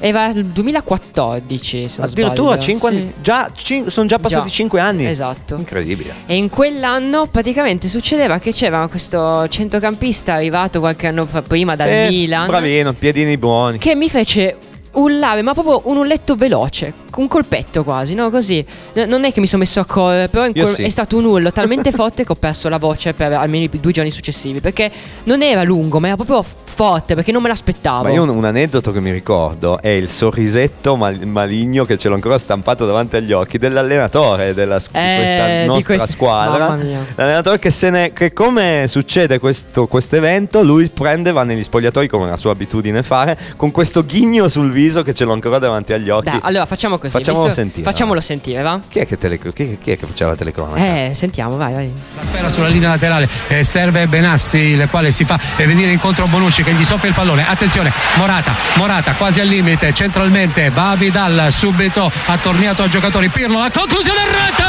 Era 0.00 0.26
il 0.30 0.44
2014, 0.46 1.88
se 1.88 2.02
Addirittura 2.02 2.54
sbaglio. 2.54 2.60
5 2.62 2.90
Sì. 2.90 2.96
anni. 2.96 3.12
Già, 3.22 3.50
cin- 3.54 3.88
sono 3.90 4.06
già 4.06 4.18
passati 4.18 4.48
Già. 4.48 4.54
5 4.54 4.80
anni. 4.80 5.06
Esatto. 5.06 5.54
Incredibile. 5.56 6.12
E 6.26 6.36
in 6.36 6.48
quell'anno 6.48 7.26
praticamente 7.26 7.88
succedeva 7.88 8.38
che 8.38 8.52
c'era 8.52 8.86
questo 8.88 9.46
centrocampista 9.48 10.34
arrivato 10.34 10.80
qualche 10.80 11.06
anno 11.06 11.26
prima 11.26 11.76
dal 11.76 11.88
Sì, 11.88 12.08
Milan 12.10 12.46
Bravino, 12.46 12.92
piedini 12.92 13.38
buoni. 13.38 13.78
che 13.78 13.94
mi 13.94 14.10
fece 14.10 14.56
ullare, 14.94 15.42
ma 15.42 15.52
proprio 15.52 15.82
un 15.84 15.96
ulletto 15.96 16.34
veloce, 16.34 16.92
un 17.16 17.26
colpetto 17.28 17.84
quasi, 17.84 18.14
no? 18.14 18.30
Così. 18.30 18.64
N- 18.94 19.08
non 19.08 19.24
è 19.24 19.32
che 19.32 19.40
mi 19.40 19.46
sono 19.46 19.62
messo 19.62 19.80
a 19.80 19.84
correre, 19.84 20.28
però 20.28 20.46
in 20.46 20.52
Io 20.54 20.62
quel- 20.64 20.74
sì. 20.74 20.82
è 20.82 20.88
stato 20.88 21.16
un 21.16 21.24
ullo 21.24 21.52
talmente 21.52 21.90
forte 21.92 22.24
che 22.24 22.32
ho 22.32 22.36
perso 22.36 22.68
la 22.68 22.78
voce 22.78 23.12
per 23.14 23.32
almeno 23.32 23.64
i 23.70 23.80
due 23.80 23.92
giorni 23.92 24.10
successivi, 24.10 24.60
perché 24.60 24.90
non 25.24 25.42
era 25.42 25.62
lungo, 25.62 26.00
ma 26.00 26.08
era 26.08 26.16
proprio 26.16 26.44
forte, 26.74 27.14
perché 27.14 27.32
non 27.32 27.42
me 27.42 27.48
l'aspettavo. 27.48 28.02
Ma 28.04 28.10
io 28.10 28.22
un, 28.22 28.28
un 28.30 28.44
aneddoto 28.44 28.90
che 28.92 29.00
mi 29.00 29.10
ricordo 29.12 29.80
è 29.80 29.88
il 29.88 30.08
sorrisetto 30.10 30.96
mal- 30.96 31.24
maligno 31.26 31.84
che 31.84 31.96
ce 31.98 32.08
l'ho 32.08 32.14
ancora 32.14 32.38
stampato 32.38 32.84
davanti 32.86 33.16
agli 33.16 33.32
occhi 33.32 33.58
dell'allenatore 33.58 34.54
della 34.54 34.78
scu- 34.78 34.96
Eh, 34.96 35.00
di 35.00 35.16
questa 35.22 35.46
di 35.60 35.66
nostra 35.66 35.94
questi- 35.96 36.12
squadra. 36.12 36.68
mamma 36.68 36.82
mia. 36.82 37.04
L'allenatore 37.14 37.58
che 37.58 37.70
se 37.70 37.90
ne 37.90 38.12
che 38.12 38.32
come 38.32 38.86
succede 38.88 39.38
questo 39.38 40.16
evento, 40.16 40.62
lui 40.62 40.88
prende 40.90 41.32
va 41.32 41.44
negli 41.44 41.62
spogliatoi 41.62 42.08
come 42.08 42.26
è 42.26 42.30
la 42.30 42.36
sua 42.36 42.52
abitudine 42.52 43.02
fare 43.02 43.38
con 43.56 43.70
questo 43.70 44.04
ghigno 44.04 44.48
sul 44.48 44.70
viso 44.72 45.02
che 45.02 45.14
ce 45.14 45.24
l'ho 45.24 45.32
ancora 45.32 45.58
davanti 45.58 45.92
agli 45.92 46.10
occhi. 46.10 46.30
Dai, 46.30 46.40
allora 46.42 46.66
facciamo 46.66 46.98
così. 46.98 47.12
Facciamolo 47.12 47.44
visto- 47.46 47.60
sentire, 47.60 47.84
Facciamolo 47.84 48.20
sentire, 48.20 48.62
va? 48.62 48.80
Chi 48.88 48.98
è 48.98 49.06
che, 49.06 49.16
tele- 49.16 49.38
chi- 49.38 49.78
chi 49.80 49.90
è 49.92 49.98
che 49.98 50.06
faceva 50.06 50.30
la 50.30 50.36
telecronaca? 50.36 50.76
Eh, 51.08 51.12
sentiamo, 51.14 51.56
vai, 51.56 51.72
vai. 51.72 51.92
La 52.16 52.22
sfera 52.22 52.48
sulla 52.48 52.68
linea 52.68 52.88
laterale 52.90 53.28
eh, 53.48 53.62
serve 53.64 54.06
Benassi 54.08 54.58
il 54.58 54.88
quale 54.90 55.10
si 55.12 55.24
fa 55.24 55.38
eh, 55.56 55.66
venire 55.66 55.90
incontro 55.90 56.26
Bonucci 56.26 56.62
che 56.64 56.72
gli 56.72 56.84
soffia 56.84 57.08
il 57.08 57.14
pallone. 57.14 57.46
Attenzione 57.46 57.92
Morata 58.14 58.54
Morata 58.74 59.12
quasi 59.12 59.40
al 59.40 59.46
limite 59.46 59.92
centralmente 59.92 60.70
va 60.70 60.94
Vidal 60.96 61.52
subito 61.52 62.10
attorniato 62.26 62.82
a 62.82 62.88
giocatori. 62.88 63.28
Pirlo 63.28 63.58
la 63.58 63.70
conclusione 63.70 64.20
in 64.20 64.26
rete! 64.26 64.62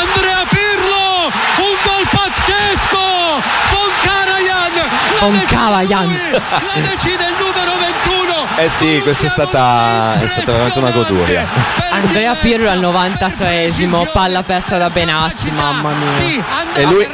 Andrea 0.00 0.44
Pirlo 0.48 1.26
un 1.56 1.76
gol 1.84 2.06
pazzesco! 2.10 2.98
Con 5.18 5.44
Karajan 5.46 6.06
lui, 6.06 6.30
la 6.32 6.80
decide 6.80 7.24
il 7.24 7.34
numero 7.38 7.76
21 7.78 8.19
Eh 8.58 8.68
sì, 8.68 9.00
questa 9.02 9.26
è 9.26 9.28
stata- 9.30 10.20
è 10.20 10.26
stata 10.26 10.50
veramente 10.52 10.78
una 10.80 10.90
goduria. 10.90 11.46
Andrea 11.92 12.34
Pirlo 12.34 12.68
al 12.68 12.78
93esimo, 12.80 14.06
palla 14.12 14.42
persa 14.42 14.76
da 14.76 14.90
Benassi, 14.90 15.50
mamma 15.50 15.92
mia. 15.92 16.44
E 16.74 16.84
lui, 16.84 17.06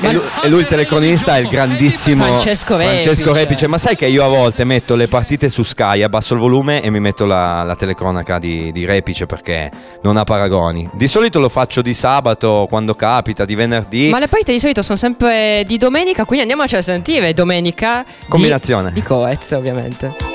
e 0.00 0.12
lui- 0.12 0.22
e 0.42 0.48
lui 0.48 0.60
il 0.60 0.66
telecronista 0.66 1.36
è 1.36 1.40
il 1.40 1.48
grandissimo 1.48 2.24
Francesco 2.24 2.76
Repice. 2.76 3.02
Francesco 3.02 3.32
Repice. 3.34 3.66
Ma 3.66 3.76
sai 3.76 3.96
che 3.96 4.06
io 4.06 4.24
a 4.24 4.28
volte 4.28 4.64
metto 4.64 4.94
le 4.96 5.06
partite 5.06 5.50
su 5.50 5.62
Sky, 5.62 6.02
abbasso 6.02 6.32
il 6.34 6.40
volume 6.40 6.80
e 6.80 6.88
mi 6.90 7.00
metto 7.00 7.26
la, 7.26 7.62
la 7.64 7.76
telecronaca 7.76 8.38
di, 8.38 8.72
di 8.72 8.86
Repice 8.86 9.26
perché 9.26 9.70
non 10.02 10.16
ha 10.16 10.24
paragoni. 10.24 10.88
Di 10.92 11.06
solito 11.08 11.38
lo 11.38 11.50
faccio 11.50 11.82
di 11.82 11.92
sabato 11.92 12.66
quando 12.70 12.94
capita, 12.94 13.44
di 13.44 13.54
venerdì. 13.54 14.08
Ma 14.08 14.18
le 14.18 14.28
partite 14.28 14.52
di 14.52 14.58
solito 14.60 14.82
sono 14.82 14.96
sempre 14.96 15.64
di 15.66 15.76
domenica, 15.76 16.24
quindi 16.24 16.44
andiamoci 16.44 16.76
a 16.76 16.82
sentire 16.82 17.34
domenica. 17.34 18.04
di- 18.06 18.26
Combinazione. 18.28 18.90
Di, 18.92 19.02
Coez, 19.02 19.50
ovviamente. 19.52 20.32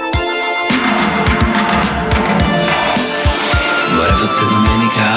Fosse 4.40 4.46
domenica. 4.46 5.08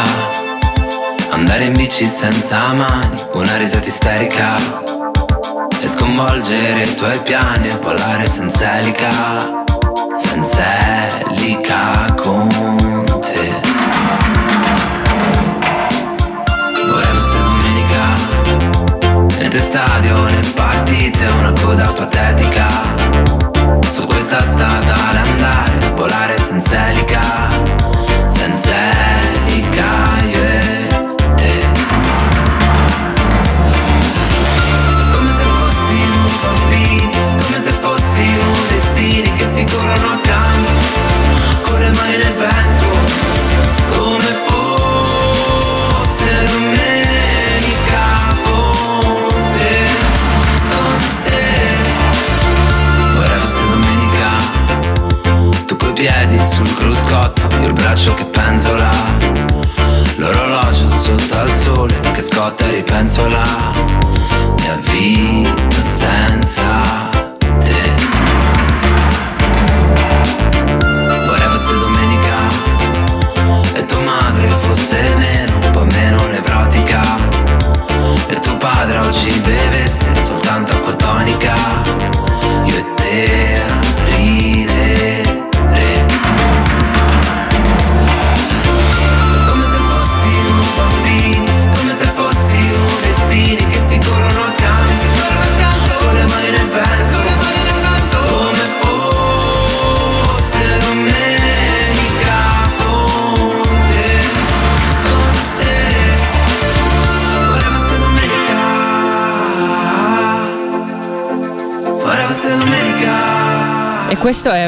Andare 1.31 1.65
in 1.65 1.73
bici 1.73 2.05
senza 2.07 2.73
mani 2.75 3.23
Una 3.33 3.57
risata 3.57 3.87
isterica 3.87 4.57
E 5.81 5.89
sconvolgere 5.89 6.83
i 6.83 6.95
tuoi 6.95 7.19
piani 7.21 7.69
E 7.69 7.79
volare 7.81 8.27
senza 8.27 8.79
elica. 8.79 9.11
Senza 10.17 10.63
elica 11.31 12.13
con 12.21 12.49
te. 13.21 13.61
Vorrei 16.87 17.15
fosse 17.15 17.39
domenica. 17.45 18.05
Né 19.39 19.49
te 19.49 19.59
stadio 19.59 20.23
né 20.25 20.41
partite 20.55 21.27
Una 21.39 21.53
coda 21.63 21.93
patetica. 21.93 22.67
Su 23.89 24.05
questa 24.07 24.43
strada 24.43 24.95
ad 24.95 25.17
andare 25.17 25.83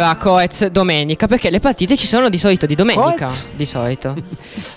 Era 0.04 0.16
Coez 0.16 0.66
domenica, 0.66 1.26
perché 1.26 1.48
le 1.48 1.60
partite 1.60 1.96
ci 1.96 2.06
sono 2.06 2.28
di 2.28 2.36
solito 2.36 2.66
di 2.66 2.74
domenica. 2.74 3.24
Coez? 3.24 3.46
Di 3.56 3.64
solito. 3.64 4.14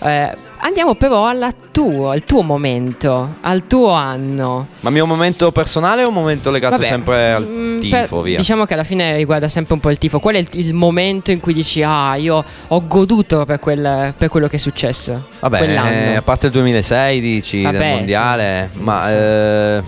Eh, 0.04 0.32
andiamo 0.60 0.96
però 0.96 1.28
alla 1.28 1.52
tuo, 1.72 2.12
al 2.12 2.24
tuo 2.24 2.44
momento, 2.44 3.36
al 3.42 3.68
tuo 3.68 3.92
anno. 3.92 4.68
Ma 4.80 4.90
mio 4.90 5.06
momento 5.06 5.52
personale 5.52 6.04
o 6.04 6.08
un 6.08 6.14
momento 6.14 6.50
legato 6.50 6.76
Vabbè, 6.78 6.88
sempre 6.88 7.34
al 7.34 7.44
mm, 7.46 7.80
tifo, 7.80 8.16
per- 8.16 8.22
via? 8.22 8.38
Diciamo 8.38 8.64
che 8.66 8.74
alla 8.74 8.86
fine 8.86 9.18
riguarda 9.18 9.50
sempre 9.50 9.74
un 9.74 9.80
po' 9.82 9.90
il 9.90 9.98
tifo. 9.98 10.20
Qual 10.20 10.36
è 10.36 10.38
il, 10.38 10.48
il 10.52 10.74
momento 10.74 11.32
in 11.32 11.42
cui 11.42 11.54
dici, 11.54 11.84
ah, 11.84 12.16
io 12.16 12.44
ho 12.68 12.88
goduto 12.88 13.44
per, 13.44 13.60
quel- 13.60 14.14
per 14.18 14.30
quello 14.30 14.48
che 14.48 14.56
è 14.56 14.60
successo 14.60 15.28
Vabbè, 15.42 15.58
quell'anno? 15.58 15.90
eh, 15.90 16.16
a 16.16 16.22
parte 16.22 16.46
il 16.46 16.52
2006 16.54 17.20
dici 17.20 17.62
Vabbè, 17.64 17.78
del 17.78 17.88
mondiale, 17.90 18.70
sì. 18.72 18.80
ma 18.82 19.06
Sì. 19.06 19.14
eh, 19.14 19.82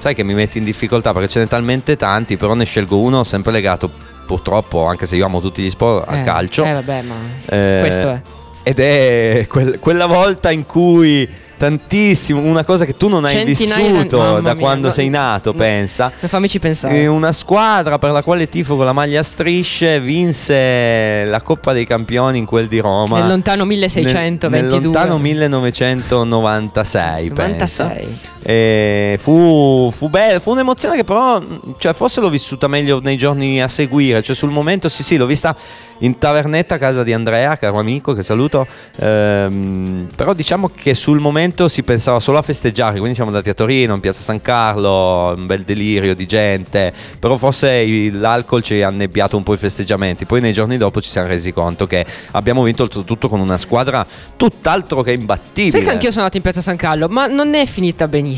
sai 0.00 0.14
che 0.14 0.22
mi 0.24 0.34
metti 0.34 0.58
in 0.58 0.64
difficoltà 0.64 1.12
perché 1.12 1.28
ce 1.28 1.38
ne 1.38 1.46
talmente 1.46 1.96
tanti, 1.96 2.36
però 2.36 2.54
ne 2.54 2.64
scelgo 2.64 2.98
uno 2.98 3.22
sempre 3.22 3.52
legato 3.52 4.08
purtroppo, 4.34 4.86
anche 4.86 5.08
se 5.08 5.16
io 5.16 5.24
amo 5.26 5.40
tutti 5.40 5.60
gli 5.60 5.70
sport, 5.70 6.06
al 6.08 6.20
Eh, 6.20 6.22
calcio. 6.22 6.64
Eh, 6.64 6.72
vabbè, 6.74 7.02
ma 7.02 7.14
Eh, 7.46 7.78
questo 7.80 8.08
è. 8.10 8.20
Ed 8.62 8.78
è 8.78 9.44
quel- 9.48 9.78
quella 9.80 10.06
volta 10.06 10.52
in 10.52 10.64
cui 10.66 11.28
tantissimo, 11.56 12.40
una 12.40 12.62
cosa 12.64 12.84
che 12.86 12.96
tu 12.96 13.08
non 13.08 13.24
hai 13.24 13.32
Centinaia 13.32 13.86
di- 13.86 13.92
vissuto 13.92 14.18
mamma 14.18 14.40
da 14.40 14.54
quando 14.54 14.86
no- 14.86 14.92
sei 14.92 15.08
nato, 15.10 15.50
no. 15.52 15.58
pensa. 15.58 16.10
Fammici 16.26 16.58
pensare. 16.60 16.94
E 16.96 17.06
una 17.08 17.32
squadra 17.32 17.98
per 17.98 18.12
la 18.12 18.22
quale 18.22 18.48
tifo 18.48 18.76
con 18.76 18.84
la 18.86 18.92
maglia 18.92 19.18
a 19.20 19.22
strisce 19.22 19.98
vinse 20.00 21.24
la 21.26 21.40
Coppa 21.42 21.72
dei 21.72 21.86
Campioni 21.86 22.38
in 22.38 22.44
quel 22.46 22.66
di 22.68 22.78
Roma. 22.78 23.18
Nel 23.18 23.28
lontano 23.28 23.64
1622. 23.66 24.60
Nel, 24.60 24.70
nel 24.70 24.82
lontano 24.84 25.18
1996, 25.18 27.30
pensa. 27.30 27.82
96. 27.84 28.18
E 28.39 28.39
fu, 28.42 29.92
fu, 29.94 30.08
be- 30.08 30.38
fu 30.40 30.52
un'emozione 30.52 30.96
che 30.96 31.04
però, 31.04 31.42
cioè, 31.78 31.92
forse 31.92 32.20
l'ho 32.20 32.30
vissuta 32.30 32.68
meglio 32.68 33.00
nei 33.00 33.16
giorni 33.16 33.60
a 33.60 33.68
seguire. 33.68 34.22
Cioè, 34.22 34.34
sul 34.34 34.50
momento, 34.50 34.88
sì, 34.88 35.02
sì, 35.02 35.16
l'ho 35.16 35.26
vista 35.26 35.56
in 36.02 36.18
tavernetta 36.18 36.76
a 36.76 36.78
casa 36.78 37.02
di 37.02 37.12
Andrea, 37.12 37.56
caro 37.56 37.78
amico, 37.78 38.12
che 38.14 38.22
saluto. 38.22 38.66
Ehm, 38.96 40.08
però 40.16 40.32
diciamo 40.32 40.70
che 40.74 40.94
sul 40.94 41.18
momento 41.18 41.68
si 41.68 41.82
pensava 41.82 42.20
solo 42.20 42.38
a 42.38 42.42
festeggiare. 42.42 42.96
Quindi 42.96 43.14
siamo 43.14 43.30
andati 43.30 43.50
a 43.50 43.54
Torino, 43.54 43.94
in 43.94 44.00
piazza 44.00 44.20
San 44.20 44.40
Carlo, 44.40 45.34
un 45.36 45.46
bel 45.46 45.62
delirio 45.62 46.14
di 46.14 46.26
gente. 46.26 46.92
Però 47.18 47.36
forse 47.36 48.10
l'alcol 48.10 48.62
ci 48.62 48.80
ha 48.82 48.88
annebbiato 48.88 49.36
un 49.36 49.42
po' 49.42 49.54
i 49.54 49.58
festeggiamenti. 49.58 50.24
Poi 50.24 50.40
nei 50.40 50.52
giorni 50.52 50.76
dopo 50.78 51.00
ci 51.00 51.10
siamo 51.10 51.28
resi 51.28 51.52
conto 51.52 51.86
che 51.86 52.04
abbiamo 52.32 52.62
vinto 52.62 52.84
oltretutto 52.84 53.28
con 53.28 53.40
una 53.40 53.58
squadra 53.58 54.06
tutt'altro 54.36 55.02
che 55.02 55.12
imbattibile. 55.12 55.70
Sai 55.70 55.82
che 55.82 55.90
anch'io 55.90 56.10
sono 56.10 56.24
andato 56.24 56.38
in 56.38 56.42
piazza 56.42 56.62
San 56.62 56.76
Carlo, 56.76 57.08
ma 57.08 57.26
non 57.26 57.54
è 57.54 57.66
finita 57.66 58.08
benissimo. 58.08 58.29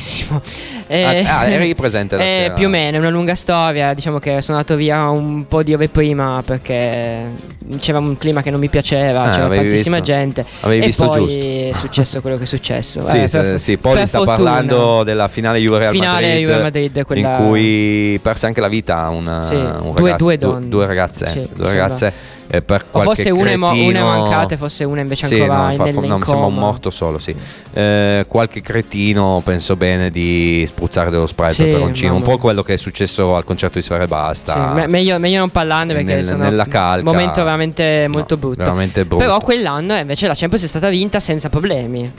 Eh, 0.87 1.25
Ah, 1.27 1.39
ah, 1.41 1.47
eri 1.49 1.75
presente 1.77 2.17
la 2.17 2.23
eh, 2.23 2.27
sera? 2.27 2.55
Più 2.55 2.67
o 2.67 2.69
meno, 2.69 2.97
è 2.97 3.01
una 3.01 3.09
lunga 3.09 3.35
storia. 3.35 3.95
Diciamo 3.95 4.19
che 4.19 4.43
sono 4.43 4.59
andato 4.59 4.77
via 4.77 5.09
un 5.09 5.47
po' 5.47 5.63
di 5.63 5.73
ore 5.75 5.89
prima 5.89 6.43
perché 6.45 7.31
c'era 7.79 7.99
un 7.99 8.17
clima 8.19 8.43
che 8.43 8.51
non 8.51 8.61
mi 8.61 8.69
piaceva, 8.69 9.23
Ah, 9.23 9.31
c'era 9.31 9.49
tantissima 9.49 9.99
visto. 9.99 10.13
gente. 10.13 10.45
Avevi 10.61 10.83
e 10.83 10.87
visto 10.87 11.09
poi 11.09 11.19
giusto. 11.21 11.39
è 11.41 11.71
successo 11.75 12.21
quello 12.21 12.37
che 12.37 12.43
è 12.45 12.47
successo. 12.47 13.07
Sì, 13.07 13.17
Eh, 13.23 13.29
sì, 13.29 13.37
per- 13.39 13.61
sì, 13.61 13.77
Poli 13.79 14.07
sta 14.07 14.19
fortuna. 14.19 14.37
parlando 14.51 15.03
della 15.05 15.29
finale 15.29 15.59
Juve 15.61 15.79
Real 15.79 15.93
Finale 15.93 16.27
Madrid, 16.27 16.47
Juve 16.47 16.63
Madrid, 16.63 17.05
quella- 17.05 17.39
in 17.39 17.47
cui 17.47 18.19
perse 18.23 18.47
anche 18.47 18.61
la 18.61 18.69
vita 18.69 19.09
una, 19.09 19.43
Sì, 19.43 19.55
un 19.55 19.93
due- 19.95 20.11
ragazzo- 20.11 20.17
due 20.17 20.37
du- 20.37 20.51
donne. 20.51 20.69
due 20.69 20.87
ragazze, 20.87 21.29
Sì, 21.29 21.49
due 21.55 21.67
ragazze 21.67 22.13
eh, 22.55 22.61
per 22.61 22.83
O 22.83 22.91
qualche 22.91 23.15
forse 23.15 23.31
una 23.31 23.51
è, 23.51 23.57
mo- 23.57 23.71
una 23.71 23.75
cretino- 23.81 24.07
mancata 24.07 24.55
e 24.55 24.57
forse 24.59 24.85
una 24.85 25.01
invece 25.01 25.27
Sì, 25.27 25.41
ancora 25.41 25.57
no, 25.57 25.71
in, 25.71 25.77
fa- 25.79 25.85
no, 25.85 26.19
mi 26.19 26.25
sembra 26.25 26.47
un 26.47 26.55
morto 26.55 26.91
solo, 26.91 27.19
sì. 27.19 27.35
Eh, 27.73 28.27
qualche 28.29 28.61
cretino 28.61 29.41
penso 29.43 29.75
bene 29.75 30.11
di 30.11 30.63
spruzzare 30.67 31.09
dello 31.11 31.27
spray 31.27 31.51
Sì, 31.53 31.63
al 31.63 31.69
peperoncino, 31.69 32.15
un 32.15 32.23
po' 32.23 32.37
quello 32.37 32.63
che 32.63 32.75
è 32.75 32.77
successo 32.77 33.35
al 33.37 33.45
concerto 33.45 33.79
di 33.79 33.85
Sfera 33.85 34.05
e 34.05 34.07
Basta. 34.07 34.53
Sì, 34.69 34.75
me- 34.75 34.87
meglio, 34.87 35.19
meglio 35.19 35.39
non 35.39 35.49
parlarne 35.49 35.95
perché 35.95 36.15
Nel- 36.17 36.25
sono 36.27 36.43
nella 36.45 36.67
calca. 36.67 37.05
momento 37.11 37.43
veramente 37.43 38.07
molto 38.13 38.35
No, 38.35 38.41
brutto. 38.41 38.57
veramente 38.63 39.05
brutto. 39.07 39.25
Però 39.25 39.41
quell'anno 39.41 39.95
invece 39.97 40.27
la 40.27 40.35
Champions 40.35 40.65
è 40.65 40.69
stata 40.69 40.91
vinta 40.91 41.21
senza 41.21 41.49
problemi. 41.49 42.13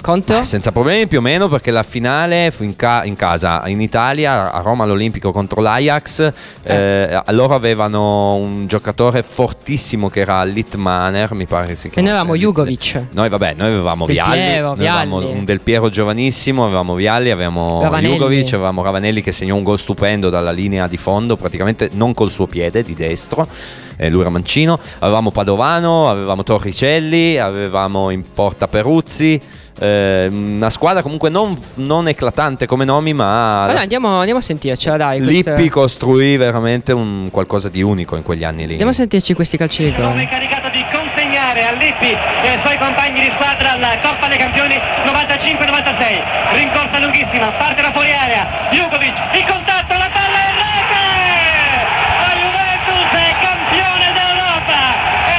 Conto? 0.00 0.38
Eh, 0.38 0.44
senza 0.44 0.70
problemi 0.70 1.06
più 1.06 1.18
o 1.18 1.20
meno 1.20 1.48
perché 1.48 1.70
la 1.70 1.82
finale 1.82 2.50
fu 2.50 2.62
in, 2.62 2.76
ca- 2.76 3.04
in 3.04 3.16
casa 3.16 3.62
in 3.66 3.80
Italia 3.80 4.52
a 4.52 4.60
Roma 4.60 4.84
all'Olimpico 4.84 5.32
contro 5.32 5.60
l'Ajax 5.60 6.32
eh, 6.62 7.20
loro 7.28 7.54
avevano 7.54 8.36
un 8.36 8.66
giocatore 8.66 9.22
fortissimo 9.22 10.08
che 10.08 10.20
era 10.20 10.44
Litmaner 10.44 11.34
mi 11.34 11.46
pare 11.46 11.66
che 11.66 11.76
si 11.76 11.88
e 11.88 11.90
chiamasse 11.90 12.00
noi 12.00 12.20
avevamo 12.20 12.36
Jugovic. 12.36 13.02
noi 13.10 13.28
vabbè 13.28 13.54
noi 13.54 13.68
avevamo 13.68 14.06
Del 14.06 14.14
Vialli 14.14 14.32
Piero, 14.36 14.74
noi 14.74 14.86
avevamo 14.86 15.18
Vialli. 15.18 15.38
un 15.38 15.44
Del 15.44 15.60
Piero 15.60 15.90
giovanissimo 15.90 16.64
avevamo 16.64 16.94
Vialli 16.94 17.30
avevamo 17.30 17.80
Ravanelli. 17.82 18.12
Jugovic 18.12 18.52
avevamo 18.54 18.82
Ravanelli 18.82 19.22
che 19.22 19.32
segnò 19.32 19.56
un 19.56 19.62
gol 19.62 19.78
stupendo 19.78 20.30
dalla 20.30 20.52
linea 20.52 20.86
di 20.86 20.96
fondo 20.96 21.36
praticamente 21.36 21.90
non 21.92 22.14
col 22.14 22.30
suo 22.30 22.46
piede 22.46 22.82
di 22.82 22.94
destro 22.94 23.46
eh, 23.96 24.08
lui 24.08 24.20
era 24.20 24.30
mancino 24.30 24.78
avevamo 25.00 25.30
Padovano 25.32 26.08
avevamo 26.08 26.44
Torricelli 26.44 27.36
avevamo 27.36 28.10
in 28.10 28.22
porta 28.32 28.68
Peruzzi 28.68 29.40
eh, 29.78 30.28
una 30.30 30.70
squadra 30.70 31.02
comunque 31.02 31.28
non, 31.30 31.56
non 31.76 32.08
eclatante 32.08 32.66
come 32.66 32.84
nomi, 32.84 33.12
ma 33.12 33.64
Allora 33.64 33.80
andiamo, 33.80 34.18
andiamo 34.18 34.40
a 34.40 34.42
sentircela, 34.42 34.96
dai. 34.96 35.20
queste- 35.20 35.54
Lippi 35.54 35.68
costruì 35.68 36.36
veramente 36.36 36.92
un 36.92 37.28
qualcosa 37.30 37.68
di 37.68 37.82
unico 37.82 38.16
in 38.16 38.22
quegli 38.22 38.44
anni 38.44 38.64
lì. 38.64 38.70
Andiamo 38.72 38.90
a 38.92 38.94
sentirci 38.94 39.34
questi 39.34 39.56
calci 39.56 39.82
di 39.84 39.92
caricato 39.92 40.68
di 40.70 40.84
consegnare 40.92 41.64
a 41.66 41.72
Lippi 41.72 42.10
e 42.10 42.48
ai 42.48 42.58
suoi 42.62 42.78
compagni 42.78 43.20
di 43.20 43.30
squadra 43.34 43.76
la 43.76 43.98
Coppa 44.02 44.28
dei 44.28 44.38
Campioni 44.38 44.74
95-96. 44.74 46.54
Rincorsa 46.54 46.98
lunghissima, 47.00 47.50
parte 47.52 47.82
da 47.82 47.92
fuori 47.92 48.12
area. 48.12 48.46
Jugovic, 48.70 49.14
il 49.34 49.44
contatto, 49.44 49.94
la 49.94 50.10
palla 50.12 50.38
in 50.48 50.54
rete! 50.58 51.04
La 52.22 52.32
Juventus 52.38 53.10
è 53.14 53.28
campione 53.40 54.06
d'Europa! 54.12 54.80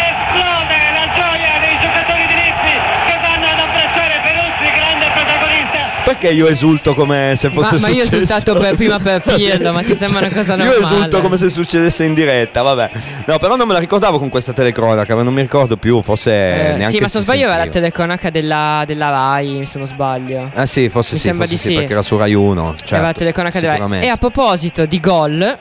Esplode 0.10 0.80
la 0.96 1.06
gioia 1.16 1.54
dei 1.60 1.76
giocatori 1.84 2.24
di 2.28 2.36
Lippi 2.36 2.74
che 3.08 3.16
vanno 3.22 3.46
ad 3.48 3.60
abbracciare 3.60 4.16
Peruzzi, 4.24 4.68
grande 4.74 5.06
protagonista. 5.14 5.82
Perché 6.20 6.36
io 6.36 6.48
esulto 6.48 6.94
come 6.96 7.36
se 7.38 7.48
Ma, 7.48 7.54
fosse 7.64 7.80
ma 7.80 7.88
io 7.88 8.02
ho 8.02 8.06
successo? 8.06 8.16
esultato 8.24 8.60
per- 8.60 8.76
prima 8.76 9.00
per 9.00 9.22
Pirlo, 9.36 9.72
ma 9.72 9.82
ti 9.82 9.96
sembra 9.96 10.20
una 10.20 10.30
cosa 10.36 10.56
Io 10.56 10.66
normale? 10.66 10.96
esulto 10.98 11.22
come 11.22 11.38
se 11.38 11.50
succedesse 11.50 12.04
in 12.04 12.14
diretta, 12.14 12.62
vabbè. 12.62 12.90
No, 13.26 13.38
però 13.38 13.56
non 13.56 13.66
me 13.66 13.72
la 13.72 13.80
ricordavo 13.80 14.20
con 14.20 14.28
questa 14.28 14.52
telecronaca, 14.52 15.16
ma 15.16 15.24
non 15.24 15.34
mi 15.34 15.40
ricordo 15.40 15.78
più, 15.78 16.02
forse 16.02 16.32
Eh, 16.32 16.74
neanche 16.74 16.90
sì, 16.90 17.00
ma 17.00 17.08
se 17.08 17.18
non 17.20 17.24
sbaglio 17.24 17.46
era 17.46 17.56
la 17.56 17.68
telecronaca 17.68 18.30
della, 18.30 18.84
della 18.86 19.10
Rai, 19.10 19.64
se 19.66 19.78
non 19.78 19.88
sbaglio. 19.88 20.52
Ah 20.54 20.66
sì, 20.66 20.90
forse 20.90 21.14
Mi 21.14 21.20
sì, 21.20 21.28
sembra 21.28 21.48
forse 21.48 21.64
di 21.64 21.70
sì. 21.70 21.78
perché 21.80 21.94
era 21.94 22.02
su 22.02 22.18
Rai 22.18 22.34
1. 22.34 22.76
Certo, 22.80 22.96
era 22.96 23.06
la 23.06 23.14
telecronaca 23.14 23.60
della 23.62 23.78
Rai. 23.78 24.02
E 24.04 24.08
a 24.10 24.18
proposito 24.18 24.86
di 24.86 25.00
gol, 25.00 25.58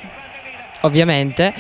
ovviamente, 0.81 1.55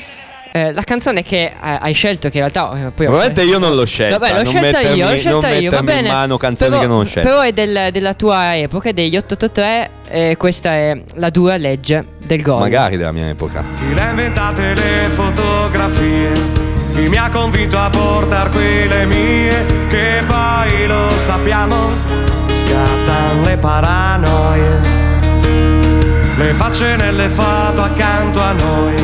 eh, 0.53 0.73
la 0.73 0.83
canzone 0.83 1.23
che 1.23 1.45
eh, 1.47 1.53
hai 1.61 1.93
scelto, 1.93 2.29
che 2.29 2.39
in 2.39 2.49
realtà 2.51 2.71
eh, 2.89 2.91
poi 2.91 3.07
ho- 3.07 3.11
Probabilmente 3.11 3.43
io 3.43 3.59
non 3.59 3.75
l'ho 3.75 3.85
scelta. 3.85 4.19
Vabbè, 4.19 4.31
l'ho 4.33 4.43
non 4.43 4.53
scelta 4.53 4.79
mettermi- 4.79 4.99
io, 4.99 5.09
l'ho 5.11 5.17
scelta 5.17 5.49
non 5.51 5.63
io, 5.63 5.71
va 5.71 5.83
bene. 5.83 6.09
in 6.09 6.15
mano 6.15 6.37
canzoni 6.37 6.71
però, 6.71 6.81
che 6.83 6.87
non 6.89 6.99
ho 7.01 7.05
scelto. 7.05 7.29
Però 7.29 7.41
è 7.43 7.53
del- 7.53 7.89
della 7.93 8.15
tua 8.15 8.57
epoca, 8.57 8.93
degli 8.93 9.17
883, 9.17 9.91
e 10.09 10.35
questa 10.39 10.71
è 10.73 11.01
la 11.15 11.31
dura 11.31 11.57
legge 11.57 12.05
del 12.25 12.43
gol. 12.43 12.61
Magari 12.61 12.97
della 12.97 13.13
mia 13.13 13.29
epoca. 13.29 13.63
Chi 13.79 13.95
le 13.95 14.01
ha 14.01 14.11
inventate 14.11 14.75
le 14.75 15.09
fotografie? 15.11 16.33
Chi 16.95 17.09
mi 17.09 17.17
ha 17.17 17.29
convinto 17.31 17.79
a 17.79 17.89
portar 17.91 18.49
qui 18.49 18.89
le 18.89 19.05
mie? 19.07 19.67
Che 19.89 20.23
poi 20.27 20.87
lo 20.87 21.11
sappiamo, 21.19 21.91
scattano 22.53 23.45
le 23.45 23.57
paranoie. 23.57 24.97
Le 26.37 26.53
facce 26.55 26.97
nelle 26.97 27.29
foto 27.29 27.83
accanto 27.83 28.41
a 28.41 28.53
noi, 28.53 28.95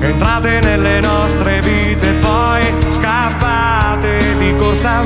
entrate 0.00 0.60
nelle 0.60 1.00
nostre 1.00 1.60
vite, 1.60 2.10
poi 2.20 2.62
scappate 2.90 4.18
di 4.38 4.54
corsa 4.56 5.02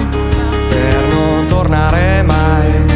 per 0.68 1.02
non 1.12 1.46
tornare 1.48 2.22
mai. 2.22 2.89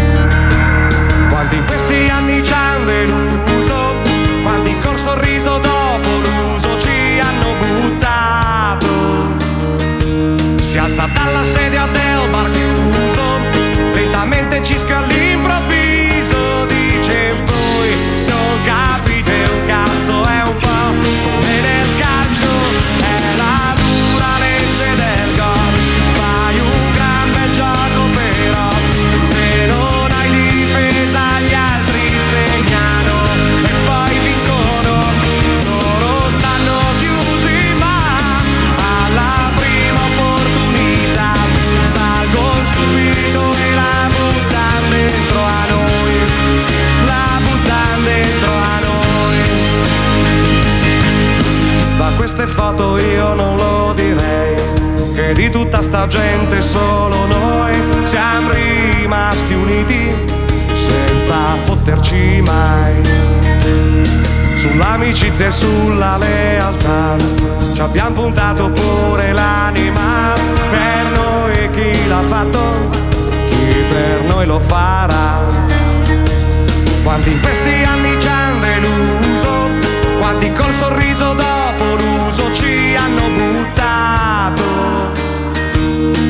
Quanti 77.25 77.41
in 77.41 77.43
questi 77.43 77.83
anni 77.85 78.21
ci 78.21 78.29
hanno 78.29 78.61
deluso, 78.61 79.71
quanti 80.19 80.53
col 80.53 80.75
sorriso 80.75 81.33
dopo 81.33 81.97
l'uso 81.97 82.53
ci 82.53 82.95
hanno 82.95 83.31
buttato. 83.31 84.63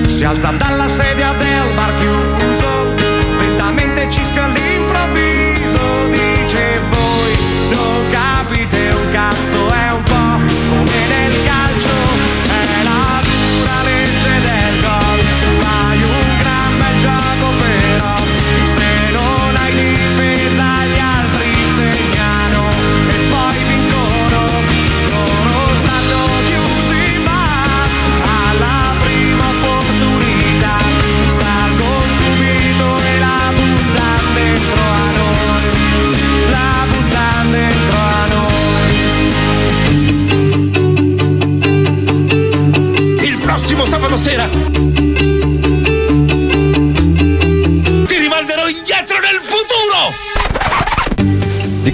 Si 0.07 0.25
alza 0.25 0.51
dalla 0.51 0.87
sedia 0.87 1.33
del 1.33 1.75
bar 1.75 1.95
chiuso, 1.97 2.74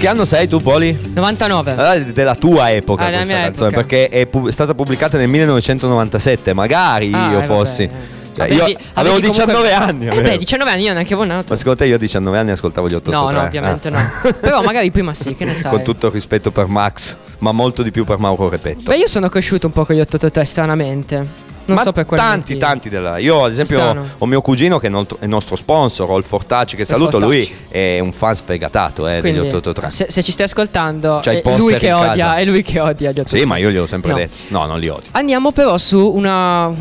che 0.01 0.07
anno 0.07 0.25
sei 0.25 0.47
tu, 0.47 0.59
Poli? 0.59 0.97
99. 1.13 1.75
Ah, 1.77 1.97
della 1.99 2.33
tua 2.35 2.71
epoca 2.71 3.03
Ah, 3.03 3.05
della 3.05 3.17
questa 3.17 3.33
mia 3.35 3.43
canzone, 3.43 3.69
epoca. 3.69 3.85
perché 3.85 4.07
è 4.09 4.25
pu- 4.25 4.49
stata 4.49 4.73
pubblicata 4.73 5.17
nel 5.17 5.27
1997. 5.27 6.53
Magari 6.53 7.11
Ah, 7.13 7.31
io 7.31 7.39
eh, 7.41 7.43
fossi. 7.43 7.85
vabbè. 7.85 7.99
Cioè, 8.33 8.45
Avevi- 8.45 8.71
io 8.71 8.77
avevo 8.93 9.15
avevi 9.15 9.27
19 9.27 9.51
comunque- 9.53 9.73
anni. 9.85 10.05
Eh 10.05 10.09
avevo. 10.09 10.29
beh, 10.29 10.37
19 10.39 10.71
anni 10.71 10.83
io 10.83 10.93
neanche 10.93 11.13
avevo 11.13 11.31
nato. 11.31 11.45
Ma 11.49 11.55
secondo 11.55 11.77
te 11.79 11.85
io 11.85 11.95
a 11.95 11.97
19 11.99 12.37
anni 12.37 12.51
ascoltavo 12.51 12.87
gli 12.87 12.93
883? 12.95 13.33
No, 13.33 13.39
no, 13.41 13.45
ovviamente 13.47 13.87
Ah. 13.89 13.91
no. 13.91 14.31
Però 14.41 14.61
magari 14.63 14.89
prima 14.89 15.13
sì, 15.13 15.35
che 15.35 15.45
ne 15.45 15.55
sai. 15.55 15.69
Con 15.69 15.83
tutto 15.83 16.07
il 16.07 16.13
rispetto 16.13 16.49
per 16.49 16.65
Max, 16.65 17.15
ma 17.39 17.51
molto 17.51 17.83
di 17.83 17.91
più 17.91 18.03
per 18.03 18.17
Mauro 18.17 18.49
Repetto. 18.49 18.81
Beh, 18.83 18.97
io 18.97 19.07
sono 19.07 19.29
cresciuto 19.29 19.67
un 19.67 19.73
po' 19.73 19.85
con 19.85 19.95
gli 19.95 19.99
883 19.99 20.45
stranamente. 20.45 21.49
Non 21.65 21.77
ma 21.77 21.83
so 21.83 21.91
per 21.91 22.05
quale 22.05 22.21
tanti, 22.21 22.53
motivo. 22.53 22.59
tanti 22.59 22.89
della. 22.89 23.17
Io, 23.17 23.43
ad 23.43 23.51
esempio, 23.51 23.77
Strano. 23.77 24.05
ho 24.17 24.25
mio 24.25 24.41
cugino 24.41 24.79
che 24.79 24.87
è 24.87 24.89
nol- 24.89 25.07
è 25.19 25.23
il 25.23 25.29
nostro 25.29 25.55
sponsor, 25.55 26.09
ho 26.09 26.17
il 26.17 26.23
Fortacci, 26.23 26.75
che 26.75 26.85
saluto. 26.85 27.19
Fortacci. 27.19 27.31
Lui 27.33 27.55
è 27.69 27.99
un 27.99 28.11
fan 28.11 28.35
sfegatato 28.35 29.07
eh, 29.07 29.21
degli 29.21 29.21
Quindi, 29.21 29.39
883. 29.39 29.89
se, 29.89 30.05
se 30.09 30.23
ci 30.23 30.31
stai 30.31 30.45
ascoltando, 30.45 31.21
i 31.23 31.27
è 31.29 31.41
poster 31.41 31.59
lui 31.59 31.75
che 31.75 31.87
in 31.87 31.93
odia, 31.93 32.35
è 32.37 32.45
lui 32.45 32.63
che 32.63 32.79
odia 32.79 33.09
gli 33.11 33.19
883. 33.19 33.39
Sì, 33.39 33.45
ma 33.45 33.57
io 33.57 33.69
gliel'ho 33.69 33.85
sempre 33.87 34.11
No. 34.11 34.17
detto. 34.17 34.35
No, 34.47 34.65
non 34.65 34.79
li 34.79 34.87
odio. 34.89 35.09
Andiamo 35.11 35.51
però 35.51 35.77
su 35.77 35.99
una, 36.13 36.73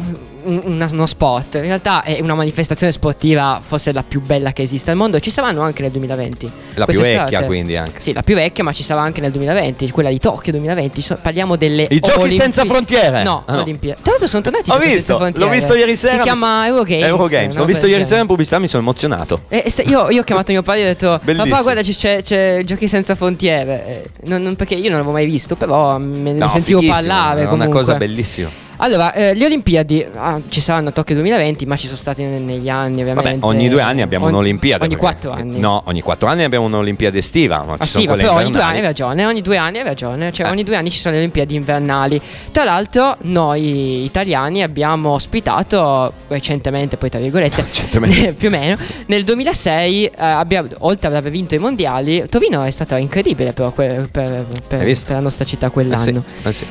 un- 0.44 0.88
uno 0.92 1.06
sport. 1.06 1.54
In 1.56 1.62
realtà 1.62 2.02
è 2.02 2.20
una 2.20 2.34
manifestazione 2.34 2.92
sportiva, 2.92 3.60
forse 3.64 3.92
la 3.92 4.02
più 4.06 4.20
bella 4.20 4.52
che 4.52 4.62
esiste 4.62 4.90
al 4.90 4.96
mondo. 4.96 5.18
Ci 5.20 5.30
saranno 5.30 5.62
anche 5.62 5.82
nel 5.82 5.90
2020. 5.90 6.50
La 6.74 6.84
più 6.86 7.00
vecchia, 7.00 7.42
quindi 7.44 7.76
anche. 7.76 8.00
Sì, 8.00 8.12
la 8.12 8.22
più 8.22 8.34
vecchia, 8.34 8.64
ma 8.64 8.72
ci 8.72 8.82
sarà 8.82 9.00
anche 9.00 9.20
nel 9.20 9.30
2020, 9.30 9.90
quella 9.90 10.08
di 10.10 10.18
Tokyo 10.18 10.52
2020. 10.52 11.00
So- 11.02 11.18
parliamo 11.20 11.56
delle 11.56 11.86
I 11.90 12.00
giochi 12.00 12.18
Olimpi- 12.20 12.36
senza 12.36 12.64
frontiere? 12.64 13.22
No, 13.22 13.42
Ah, 13.46 13.54
no. 13.56 13.60
Olimpiadi. 13.62 14.00
Tra 14.02 14.10
l'altro 14.12 14.28
sono 14.28 14.42
tornati 14.42 14.68
i 14.68 14.72
giochi 14.72 14.84
visto, 14.84 14.98
senza 15.00 15.16
frontiere. 15.16 15.46
l'ho 15.48 15.54
visto 15.54 15.74
ieri 15.74 15.96
sera. 15.96 16.16
Si 16.16 16.22
chiama 16.22 16.66
Eurogames. 16.66 17.04
Eurogames. 17.06 17.56
L'ho 17.56 17.64
visto 17.64 17.86
ieri 17.86 18.04
sera 18.04 18.20
in 18.20 18.26
pubblicità, 18.26 18.58
mi 18.58 18.68
sono 18.68 18.82
emozionato. 18.82 19.42
e 19.48 19.70
se- 19.70 19.82
io, 19.82 20.10
io 20.10 20.20
ho 20.20 20.24
chiamato 20.24 20.52
mio 20.52 20.62
padre 20.62 20.80
e 20.80 20.84
ho 20.84 20.86
detto: 20.88 21.20
Bellissimo. 21.22 21.50
Papà, 21.50 21.62
guarda, 21.62 21.82
c'è, 21.82 22.22
c'è 22.22 22.62
Giochi 22.64 22.88
senza 22.88 23.14
frontiere. 23.14 23.86
Eh, 23.86 24.10
non- 24.28 24.42
non- 24.42 24.56
perché 24.56 24.74
io 24.74 24.88
non 24.88 24.92
l'avevo 24.98 25.12
mai 25.12 25.26
visto, 25.26 25.56
però 25.56 25.98
me 25.98 26.32
ne 26.32 26.38
No, 26.38 26.48
sentivo 26.48 26.80
parlare. 26.86 27.42
È 27.42 27.46
una 27.46 27.68
cosa 27.68 27.94
bellissima. 27.94 28.48
Allora, 28.82 29.12
eh, 29.12 29.34
le 29.34 29.44
Olimpiadi 29.44 30.04
ah, 30.14 30.40
ci 30.48 30.60
saranno 30.62 30.88
a 30.88 30.92
Tokyo 30.92 31.14
2020, 31.16 31.66
ma 31.66 31.76
ci 31.76 31.84
sono 31.84 31.98
stati 31.98 32.22
ne- 32.22 32.38
negli 32.38 32.68
anni, 32.70 33.02
Vabbè, 33.04 33.10
ovviamente. 33.18 33.44
ogni 33.46 33.68
due 33.68 33.82
anni 33.82 34.00
abbiamo 34.00 34.24
Ogni- 34.24 34.34
un'Olimpiade. 34.34 34.84
Ogni 34.84 34.96
quattro 34.96 35.32
anni. 35.32 35.58
No, 35.58 35.82
ogni 35.86 36.00
quattro 36.00 36.28
anni 36.28 36.44
abbiamo 36.44 36.64
un'Olimpiade 36.64 37.18
estiva. 37.18 37.62
Ma 37.62 37.74
Ah, 37.74 37.84
ci 37.84 37.88
sono 37.88 38.02
sì, 38.04 38.08
ma 38.08 38.16
però 38.16 38.34
ogni 38.36 38.50
due 38.50 38.62
anni 38.62 38.76
hai 38.78 38.82
ragione, 38.82 39.26
ogni 39.26 39.42
due 39.42 39.56
anni 39.58 39.78
hai 39.78 39.84
ragione, 39.84 40.32
cioè 40.32 40.46
Eh. 40.46 40.50
ogni 40.50 40.62
due 40.64 40.76
anni 40.76 40.90
ci 40.90 40.98
sono 40.98 41.12
le 41.14 41.20
Olimpiadi 41.20 41.54
invernali. 41.56 42.18
Tra 42.52 42.64
l'altro 42.64 43.16
noi 43.22 44.04
italiani 44.04 44.62
abbiamo 44.62 45.10
ospitato 45.10 46.12
recentemente, 46.28 46.96
poi 46.96 47.10
tra 47.10 47.20
virgolette, 47.20 47.60
Recentemente. 47.62 48.32
più 48.38 48.48
o 48.48 48.50
meno, 48.50 48.78
nel 49.06 49.24
2006, 49.24 50.04
eh, 50.06 50.12
abbiamo, 50.16 50.68
oltre 50.78 51.08
ad 51.08 51.14
aver 51.16 51.30
vinto 51.30 51.54
i 51.54 51.58
mondiali, 51.58 52.24
Torino 52.30 52.62
è 52.62 52.70
stata 52.70 52.96
incredibile 52.96 53.52
però 53.52 53.70
per, 53.72 54.08
per- 54.10 54.46
visto? 54.84 55.06
per 55.08 55.16
la 55.16 55.22
nostra 55.22 55.44
città 55.44 55.66
Eh 55.66 55.70
quell'anno. 55.70 56.24
sì, 56.42 56.48
eh 56.48 56.52
sì. 56.54 56.66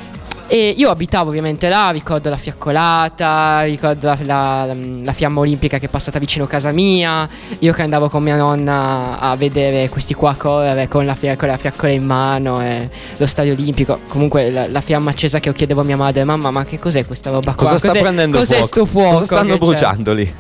E 0.52 0.74
io 0.76 0.90
abitavo 0.90 1.30
ovviamente 1.30 1.70
là, 1.70 1.92
ricordo 1.92 2.28
la 2.30 2.36
fiaccolata, 2.36 3.62
ricordo 3.62 4.08
la, 4.08 4.18
la- 4.26 4.76
la 5.04 5.14
fiamma 5.14 5.42
olimpica 5.42 5.78
che 5.78 5.86
è 5.86 5.90
passata 5.90 6.18
vicino 6.18 6.46
a 6.46 6.48
casa 6.48 6.72
mia, 6.72 7.30
io 7.60 7.72
che 7.72 7.84
andavo 7.84 8.10
con 8.10 8.24
mia 8.24 8.36
nonna 8.36 9.20
a 9.20 9.36
vedere 9.36 9.90
questi 9.90 10.16
qua 10.16 10.34
correre 10.36 10.88
con 10.88 11.06
la, 11.06 11.16
con 11.38 11.48
la 11.48 11.58
fiaccola 11.58 11.92
in 11.92 12.04
mano 12.04 12.62
e 12.64 12.90
lo 13.18 13.28
stadio 13.28 13.54
olimpico, 13.54 14.00
comunque 14.08 14.50
la, 14.50 14.82
fiamma 14.82 15.12
accesa 15.12 15.40
che 15.40 15.50
io 15.50 15.54
chiedevo 15.54 15.82
a 15.82 15.84
mia 15.84 15.98
madre, 15.98 16.24
mamma 16.24 16.50
ma 16.50 16.66
che 16.66 16.80
cos'è 16.80 17.06
questa 17.06 17.30
roba 17.30 17.54
qua? 17.54 17.66
Cosa 17.66 17.78
sta 17.78 17.88
Cos'è- 17.90 18.02
prendendo 18.02 18.38
cos'è 18.40 18.56
fuoco? 18.56 18.68
sto 18.68 18.86
fuoco? 18.86 19.14
Cosa 19.14 19.26
stanno 19.26 19.44
che 19.44 19.52
c'è?" 19.52 19.58
bruciando 19.66 20.14
lì? 20.14 20.34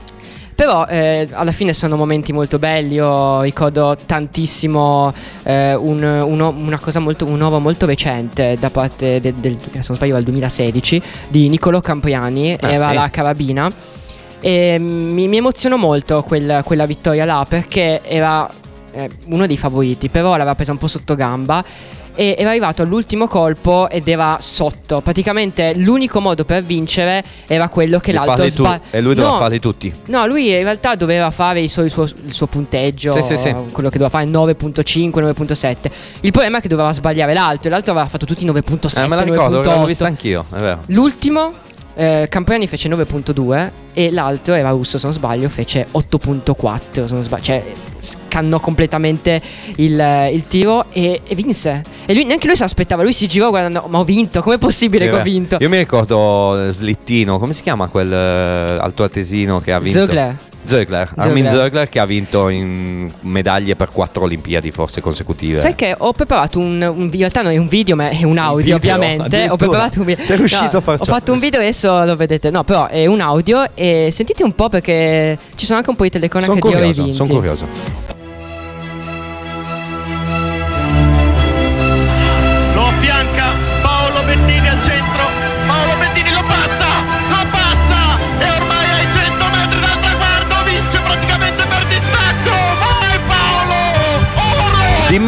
Però 0.60 0.86
eh, 0.88 1.26
alla 1.32 1.53
fine 1.53 1.72
sono 1.72 1.95
momenti 1.95 2.34
molto 2.34 2.60
belli. 2.60 2.95
Io 2.95 3.39
ricordo 3.43 3.97
tantissimo 4.05 5.14
eh, 5.43 5.74
un, 5.74 6.03
uno- 6.03 6.49
una 6.49 6.78
cosa 6.78 6.99
molto, 6.99 7.26
un 7.26 7.39
uovo 7.39 7.60
molto 7.60 7.86
recente 7.86 8.57
da 8.60 8.70
parte 8.70 9.22
del, 9.22 9.36
del 9.36 9.57
se 9.57 9.70
non 9.88 9.95
sbaglio, 9.95 10.18
al 10.18 10.24
2016 10.24 11.01
di 11.30 11.47
Niccolò 11.47 11.80
Campriani. 11.80 12.57
Ah, 12.60 12.72
era 12.72 12.89
sì. 12.89 12.93
la 12.93 13.10
carabina. 13.10 13.72
E 14.41 14.78
mi, 14.78 15.30
mi 15.30 15.38
emozionò 15.38 15.78
molto 15.78 16.24
quel- 16.24 16.60
quella 16.66 16.86
vittoria 16.86 17.24
là 17.24 17.45
perché 17.47 18.01
era 18.03 18.45
eh, 18.91 19.10
uno 19.28 19.47
dei 19.47 19.57
favoriti, 19.57 20.10
però 20.10 20.32
l'aveva 20.32 20.55
presa 20.55 20.74
un 20.74 20.78
po' 20.78 20.89
sotto 20.89 21.16
gamba. 21.16 21.64
E 22.16 22.36
era 22.38 22.49
arrivato 22.49 22.82
all'ultimo 22.82 23.28
colpo 23.28 23.89
ed 23.89 24.07
era 24.07 24.38
sotto. 24.41 24.99
Praticamente 25.01 25.74
l'unico 25.76 26.20
modo 26.20 26.43
per 26.43 26.64
vincere 26.64 27.24
era 27.47 27.70
quello 27.70 27.99
che 27.99 28.12
Li 28.12 28.18
l'altro 28.18 28.36
farli 28.36 28.51
tu-. 28.51 28.80
E 28.91 28.99
lui 29.01 29.16
doveva 29.16 29.38
farli 29.38 29.60
tutti. 29.60 29.93
No, 30.07 30.26
lui 30.26 30.49
in 30.49 30.64
realtà 30.64 30.95
doveva 30.95 31.32
fare 31.32 31.62
il 31.62 31.70
suo, 31.70 31.84
il 31.84 31.91
suo- 31.91 32.03
il 32.26 32.34
suo 32.34 32.47
punteggio, 32.47 33.14
Sì, 33.14 33.22
sì, 33.24 33.38
sì. 33.38 33.53
quello 33.72 33.89
che 33.89 33.97
doveva 33.97 34.10
fare 34.10 34.26
9.5, 34.26 35.22
9.7. 35.22 35.91
Il 36.22 36.32
problema 36.32 36.57
è 36.57 36.62
che 36.62 36.68
doveva 36.68 36.91
sbagliare 36.91 37.34
l'altro, 37.34 37.68
e 37.70 37.72
l'altro 37.72 37.91
aveva 37.93 38.07
fatto 38.07 38.26
tutti 38.26 38.45
9.7, 38.45 39.03
Eh, 39.03 39.07
me 39.07 39.16
la 39.16 39.22
ricordo, 39.22 39.60
9.8. 39.62 39.64
l'avevo 39.66 39.86
vista 39.86 40.05
anch'io, 40.05 40.45
è 40.53 40.60
vero. 40.60 40.82
L'ultimo, 40.88 41.51
eh, 41.95 42.28
Campriani 42.30 42.68
fece 42.68 42.89
9.2 42.89 43.72
e 43.93 44.12
l'altro 44.12 44.53
era 44.55 44.70
russo, 44.72 44.97
se 44.97 45.05
non 45.05 45.14
sbaglio, 45.16 45.47
fece 45.49 45.88
8.4. 45.91 47.05
Se 47.05 47.14
non 47.14 47.24
sbaglio, 47.24 47.43
cioè 47.43 47.64
scannò 48.00 48.60
completamente 48.60 49.41
il, 49.76 50.30
il 50.32 50.47
tiro 50.47 50.86
e, 50.91 51.22
e 51.26 51.36
vinse. 51.36 51.84
E 52.06 52.14
lui, 52.14 52.24
neanche 52.26 52.47
lui 52.47 52.56
si 52.56 52.64
aspettava, 52.64 53.04
lui 53.04 53.14
si 53.14 53.28
girò 53.28 53.50
guardando, 53.50 53.86
ma 53.89 54.00
ho 54.00 54.04
vinto, 54.04 54.41
com'è 54.41 54.58
possibile 54.58 55.08
che 55.10 55.16
ho 55.16 55.20
Eh, 55.20 55.24
vinto? 55.24 55.58
Io 55.60 55.70
mi 55.70 55.78
ricordo 55.78 56.68
eh, 56.68 56.72
Slittino, 56.72 57.38
come 57.39 57.54
si 57.54 57.62
chiama 57.62 57.88
quel 57.88 58.12
eh, 58.12 58.78
altoatesino 58.80 59.60
che 59.60 59.72
ha 59.74 59.80
vinto? 59.80 60.00
Zögler. 60.00 60.36
Zögler, 60.66 61.12
Armin 61.16 61.49
Zögler. 61.49 61.89
Che 61.89 61.99
ha 61.99 62.05
vinto 62.05 62.49
in 62.49 63.12
medaglie 63.22 63.76
per 63.76 63.89
quattro 63.89 64.24
Olimpiadi 64.24 64.72
forse 64.72 65.01
consecutive. 65.01 65.60
Sai 65.60 65.76
che 65.76 65.95
ho 65.97 66.12
preparato 66.12 66.60
un, 66.60 66.82
un 66.82 67.10
in 67.12 67.18
realtà 67.18 67.41
non 67.41 67.51
è 67.51 67.57
un 67.57 67.68
video, 67.68 67.95
ma 67.95 68.10
è 68.10 68.24
un 68.24 68.38
audio, 68.38 68.78
video? 68.78 68.95
ovviamente. 68.95 69.47
Ho 69.49 69.55
preparato 69.57 69.99
un 69.99 70.05
video. 70.05 70.24
Sei 70.24 70.38
riuscito 70.38 70.78
a 70.78 70.82
far 70.82 70.97
Ho 70.99 71.05
fatto 71.05 71.34
un 71.34 71.39
video 71.39 71.60
adesso 71.60 72.03
lo 72.03 72.16
vedete. 72.16 72.49
No, 72.49 72.64
però 72.64 72.88
è 72.88 73.05
un 73.05 73.22
audio 73.22 73.66
e 73.74 74.10
sentite 74.12 74.43
un 74.43 74.53
po' 74.53 74.70
perché 74.70 75.38
ci 75.55 75.66
sono 75.66 75.78
anche 75.78 75.89
un 75.89 75.95
po' 75.95 76.03
di 76.03 76.10
telecronache 76.10 76.51
Sono 76.51 76.62
di 76.62 76.68
ore 76.68 76.86
curioso, 76.86 77.03
vinti. 77.03 77.18
sono 77.18 77.30
curioso. 77.30 78.09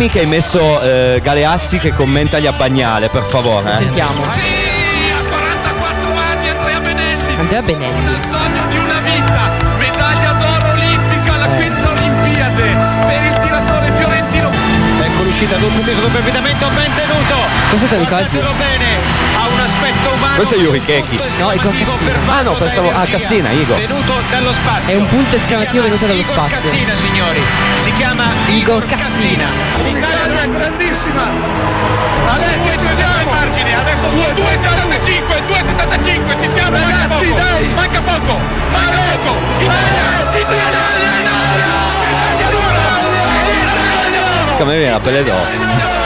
Dimmi 0.02 0.14
che 0.14 0.22
hai 0.22 0.26
messo 0.26 0.82
eh, 0.82 1.20
Galeazzi 1.22 1.78
che 1.78 1.93
commenta 1.93 2.39
gli 2.39 2.47
Abbagnale, 2.47 3.10
per 3.10 3.22
favore. 3.22 3.70
eh. 3.70 3.76
Sentiamo. 3.76 4.24
Sì, 4.34 5.12
a 5.14 5.22
44 5.30 6.18
anni 6.18 6.49
Andrea 6.49 6.80
Benelli. 6.80 7.36
Andrea 7.38 7.62
Benelli. 7.62 8.10
Il 8.10 8.22
sogno 8.32 8.66
di 8.66 8.78
una 8.78 8.99
vita, 9.06 9.52
medaglia 9.78 10.32
d'oro 10.41 10.72
olimpica 10.72 11.34
alla 11.34 11.47
quinta 11.49 11.89
Olimpiade 11.91 12.64
per 13.06 13.24
il 13.30 13.38
tiratore 13.45 13.91
fiorentino. 13.95 14.49
Ecco 15.06 15.22
l'uscita 15.22 15.58
dopo 15.58 15.80
teso 15.86 16.02
dopo 16.02 16.18
affidamento 16.18 16.68
ben 16.70 16.93
tenuto. 16.95 17.36
Questo 17.70 17.86
te 17.86 17.97
lo 17.97 18.54
bene, 18.58 18.90
Questo 20.36 20.55
è 20.55 20.57
Yuri 20.57 20.82
Keki. 20.82 21.20
No, 21.38 21.51
Igor 21.51 21.72
Cassina. 21.78 22.14
Ah 22.28 22.41
no, 22.41 22.53
pensavo 22.53 22.89
a 22.89 23.05
Cassina, 23.05 23.51
Igor. 23.51 23.78
Venuto 23.78 24.14
dallo 24.32 24.51
spazio. 24.51 24.93
È 24.93 24.97
un 24.97 25.07
punto 25.07 25.36
esclamativo 25.36 25.84
venuto 25.84 26.05
dallo 26.05 26.20
Igor 26.20 26.34
spazio. 26.34 26.70
Cassina, 26.70 26.95
signori. 26.95 27.43
Si 27.76 27.93
chiama 27.93 28.24
Igor 28.47 28.86
Cassina. 28.88 29.45
L'Italia 29.84 30.41
è 30.41 30.49
grandissima. 30.49 31.30
Adesso 32.28 32.80
ci 32.80 32.88
siamo. 32.95 33.30
Margine, 33.30 33.76
adesso 33.76 34.09
su 34.09 34.18
2,75, 34.18 35.43
2,75, 35.47 36.39
ci 36.39 36.49
siamo. 36.53 36.78
Ragazzi, 36.78 37.34
dai. 37.34 37.68
Manca 37.76 38.01
poco. 38.01 38.39
Manca 38.72 38.97
poco. 39.24 39.38
Italia, 39.59 40.39
Italia, 40.39 41.20
Italia. 41.20 41.70
Come 44.57 44.78
viene 44.78 44.91
la 44.91 44.99
pelle 44.99 45.24
d'oro. 45.24 46.01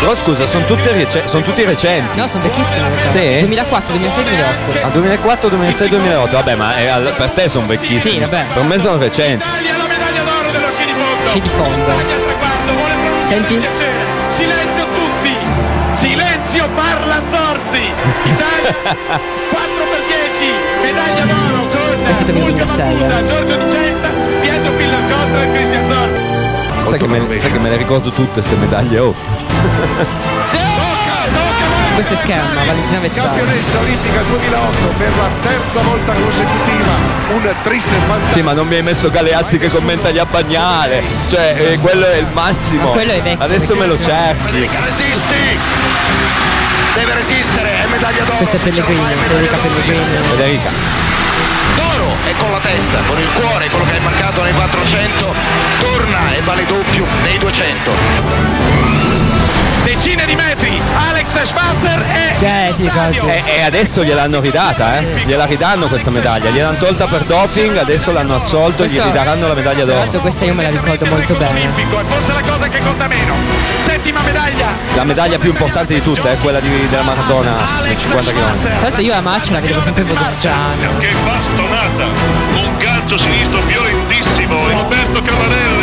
Però 0.00 0.14
scusa, 0.14 0.46
sono 0.46 0.64
tutti, 0.64 0.88
rece- 0.88 1.22
son 1.26 1.42
tutti 1.42 1.62
recenti. 1.64 2.18
No, 2.18 2.26
sono 2.26 2.42
vecchissimi. 2.42 2.84
Sì? 3.08 3.38
2004, 3.40 3.92
2006, 3.92 4.24
2008. 4.24 4.86
A 4.86 4.88
2004, 4.88 5.48
2006, 5.50 5.88
2008. 5.88 6.36
Vabbè, 6.36 6.54
ma 6.56 6.74
è 6.76 6.86
al- 6.88 7.12
per 7.16 7.30
te 7.30 7.48
sono 7.48 7.66
vecchissimi. 7.66 8.14
Sì, 8.14 8.18
vabbè. 8.18 8.44
Per 8.54 8.62
me 8.62 8.78
sono 8.78 8.96
recenti. 8.96 9.44
Italia 9.46 9.76
la 9.76 9.86
medaglia 9.86 10.22
d'oro 10.22 10.50
dello 10.50 10.70
sci 10.74 10.84
di 10.86 10.92
fondo. 10.92 11.28
Sci 11.28 11.40
di 11.40 11.48
fondo. 11.48 11.92
Senti? 13.24 13.60
Silenzio 14.28 14.84
tutti. 14.86 15.36
Silenzio 15.92 16.68
parla 16.74 17.20
Zorzi. 17.30 17.82
Italia 18.24 18.74
4 19.52 19.84
per 19.90 20.02
10. 20.08 20.52
Medaglia 20.82 21.24
d'oro 21.24 21.68
con 21.68 22.02
Questo 22.04 22.22
è 22.22 22.26
del 22.26 22.34
Fulvio 22.36 22.64
2006, 22.64 22.94
Mancusa, 22.94 23.18
eh. 23.18 23.24
Giorgio 23.24 23.56
Di 23.56 23.70
Centa, 23.70 24.08
Pietro 24.40 24.70
Pillarcotta 24.72 25.42
e 25.42 25.52
Cristian. 25.52 25.88
Sai 26.90 26.98
che, 26.98 27.06
me, 27.06 27.38
sai 27.38 27.52
che 27.52 27.58
me 27.60 27.70
le 27.70 27.76
ricordo 27.76 28.10
tutte 28.10 28.32
queste 28.32 28.56
medaglie. 28.56 28.98
Oh. 28.98 29.14
Questo 31.94 32.14
è 32.14 32.16
scherma, 32.16 32.64
Valentina 32.64 32.98
Vezzari. 32.98 33.28
Campionessa 33.28 33.78
olimpica 33.78 34.20
2008 34.22 34.94
per 34.98 35.10
la 35.16 35.28
terza 35.40 35.82
volta 35.82 36.12
consecutiva, 36.14 36.92
un 37.28 37.54
tris 37.62 37.86
fantastico. 37.86 38.32
Sì, 38.32 38.42
ma 38.42 38.54
non 38.54 38.66
mi 38.66 38.74
hai 38.74 38.82
messo 38.82 39.08
Galeazzi 39.08 39.58
che 39.58 39.68
commenta 39.68 40.10
gli 40.10 40.18
a 40.18 40.24
Bagnale. 40.24 41.00
Cioè, 41.28 41.54
eh, 41.58 41.78
quello 41.78 42.06
è 42.06 42.16
il 42.16 42.26
massimo. 42.32 42.88
Ma 42.88 42.90
quello 42.90 43.12
è 43.12 43.22
vecchio, 43.22 43.44
Adesso 43.44 43.76
me 43.76 43.86
lo 43.86 43.96
cerchi. 44.00 44.46
Federica 44.46 44.80
resisti. 44.80 45.58
Deve 46.94 47.14
resistere, 47.14 47.84
è 47.84 47.86
medaglia 47.86 48.24
d'oro. 48.24 48.38
Questo 48.38 48.56
è 48.56 48.58
Pellegrini, 48.58 49.14
Federica. 49.28 49.56
Pellegrini. 49.58 50.04
Federica. 50.28 50.99
E 52.24 52.34
con 52.36 52.50
la 52.50 52.60
testa, 52.60 53.02
con 53.06 53.18
il 53.18 53.30
cuore, 53.32 53.68
quello 53.68 53.84
che 53.84 53.92
hai 53.92 54.00
marcato 54.00 54.42
nei 54.42 54.52
400, 54.52 55.34
torna 55.78 56.34
e 56.34 56.42
vale 56.42 56.66
doppio 56.66 57.06
nei 57.22 57.38
200. 57.38 59.19
Decine 59.84 60.24
di 60.24 60.34
metri. 60.36 60.80
Alex 61.08 61.42
Schwarzer 61.42 62.04
e 62.38 62.68
Eh, 62.68 62.72
ti 62.74 62.82
ricordi? 62.82 63.18
E, 63.18 63.42
e 63.56 63.62
adesso 63.62 64.02
gliel'hanno 64.04 64.40
ridata, 64.40 64.98
eh? 64.98 65.04
Gliela 65.26 65.44
ridanno 65.46 65.86
questa 65.88 66.10
medaglia. 66.10 66.50
Gliel'hanno 66.50 66.76
tolta 66.78 67.06
per 67.06 67.22
doping, 67.24 67.76
adesso 67.76 68.12
l'hanno 68.12 68.36
assolto 68.36 68.82
e 68.82 68.86
gli 68.86 68.90
Questo- 68.90 69.06
ridaranno 69.08 69.46
la 69.48 69.54
medaglia 69.54 69.84
d'oro. 69.84 69.98
l'altro 69.98 70.20
questa 70.20 70.44
io 70.44 70.54
me 70.54 70.62
la 70.62 70.70
ricordo 70.70 71.06
molto 71.06 71.34
bene. 71.34 71.58
olimpico 71.60 71.98
è 72.00 72.04
forse 72.04 72.32
la 72.32 72.42
cosa 72.42 72.68
che 72.68 72.80
conta 72.82 73.06
meno. 73.08 73.34
Settima 73.76 74.20
medaglia. 74.20 74.66
La 74.94 75.04
medaglia 75.04 75.38
più 75.38 75.50
importante 75.50 75.94
di 75.94 76.02
tutte 76.02 76.30
è 76.32 76.36
quella 76.38 76.60
di- 76.60 76.88
della 76.88 77.02
maratona 77.02 77.50
nei 77.82 77.98
50 77.98 78.32
km. 78.32 78.60
Tra 78.60 78.78
l'altro 78.80 79.02
io 79.02 79.12
la 79.12 79.20
marcia 79.20 79.52
la 79.52 79.60
vedevo 79.60 79.80
sempre 79.80 80.02
in 80.02 80.08
modo 80.08 80.24
strano. 80.26 80.96
Che 80.98 81.08
bastonata! 81.24 82.04
Un 82.54 82.76
gancio 82.78 83.18
sinistro 83.18 83.60
violentissimo. 83.62 84.68
Roberto 84.68 85.22
Camarelle 85.22 85.79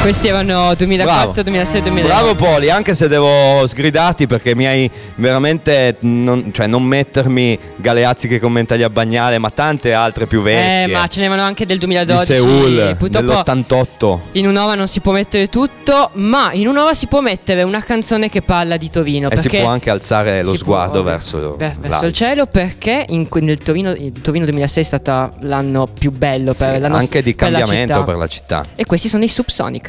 Questi 0.00 0.28
erano 0.28 0.74
2004, 0.74 1.04
Bravo. 1.04 1.42
2006, 1.42 1.82
2009. 1.82 2.08
Bravo 2.22 2.34
Poli, 2.34 2.70
anche 2.70 2.94
se 2.94 3.06
devo 3.06 3.66
sgridarti 3.66 4.26
perché 4.26 4.54
mi 4.54 4.66
hai 4.66 4.90
veramente 5.16 5.96
non, 6.00 6.50
cioè 6.54 6.66
non 6.66 6.82
mettermi 6.84 7.56
Galeazzi 7.76 8.26
che 8.26 8.40
commenta 8.40 8.76
gli 8.76 8.82
a 8.82 8.88
Bagnale, 8.88 9.36
ma 9.36 9.50
tante 9.50 9.92
altre 9.92 10.26
più 10.26 10.40
vecchie. 10.40 10.84
Eh, 10.84 10.86
ma 10.96 11.06
ce 11.06 11.20
n'erano 11.20 11.42
anche 11.42 11.66
del 11.66 11.78
di 11.78 11.84
2012. 11.84 12.24
Seul 12.32 12.96
Purtroppo 12.98 13.42
dell'88. 13.42 14.18
in 14.32 14.46
un'ova 14.46 14.74
non 14.74 14.88
si 14.88 15.00
può 15.00 15.12
mettere 15.12 15.48
tutto, 15.48 16.08
ma 16.14 16.50
in 16.54 16.66
un'ova 16.66 16.94
si 16.94 17.06
può 17.06 17.20
mettere 17.20 17.62
una 17.62 17.82
canzone 17.82 18.30
che 18.30 18.40
parla 18.40 18.78
di 18.78 18.88
Torino. 18.88 19.28
E 19.28 19.36
si 19.36 19.48
può 19.50 19.66
anche 19.68 19.90
alzare 19.90 20.38
lo 20.42 20.48
può, 20.48 20.56
sguardo 20.58 21.00
ovvio. 21.00 21.10
verso, 21.10 21.54
Beh, 21.58 21.76
verso 21.78 22.06
il 22.06 22.12
cielo 22.14 22.46
perché 22.46 23.04
in, 23.10 23.28
nel 23.30 23.58
Torino, 23.58 23.90
il 23.90 24.12
Torino 24.22 24.46
2006 24.46 24.82
è 24.82 24.86
stato 24.86 25.34
l'anno 25.40 25.86
più 25.86 26.10
bello 26.10 26.54
per 26.54 26.74
Sì, 26.74 26.80
la 26.80 26.88
nostra 26.88 26.98
anche 27.18 27.22
di 27.22 27.34
per 27.34 27.50
la 27.50 27.58
cambiamento 27.58 27.92
città. 27.92 28.04
per 28.06 28.16
la 28.16 28.26
città. 28.26 28.64
E 28.74 28.86
questi 28.86 29.08
sono 29.08 29.24
i 29.24 29.28
Subsonica. 29.28 29.88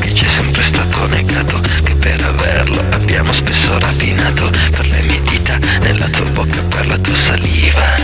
Che 0.00 0.12
c'è 0.12 0.26
sempre 0.26 0.62
stato 0.62 1.06
negato 1.06 1.60
che 1.84 1.94
per 1.94 2.22
averlo 2.24 2.82
abbiamo 2.90 3.32
spesso 3.32 3.78
rapinato 3.78 4.50
per 4.70 4.86
le 4.86 5.02
mie 5.02 5.22
dita 5.22 5.58
nella 5.80 6.06
tua 6.08 6.30
bocca 6.30 6.60
per 6.68 6.86
la 6.86 6.98
tua 6.98 7.16
saliva 7.16 7.94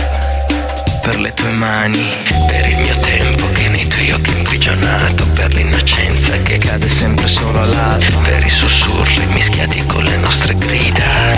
per 1.01 1.19
le 1.19 1.33
tue 1.33 1.51
mani 1.51 2.07
per 2.47 2.67
il 2.67 2.77
mio 2.77 2.97
tempo 2.99 3.51
che 3.53 3.67
nei 3.69 3.87
tuoi 3.87 4.11
occhi 4.11 4.31
è 4.31 4.37
imprigionato 4.37 5.27
per 5.33 5.53
l'innocenza 5.53 6.41
che 6.43 6.57
cade 6.57 6.87
sempre 6.87 7.27
solo 7.27 7.59
a 7.61 7.65
lato 7.65 8.17
per 8.23 8.45
i 8.45 8.49
sussurri 8.49 9.25
mischiati 9.27 9.85
con 9.85 10.03
le 10.03 10.17
nostre 10.17 10.57
grida 10.57 11.31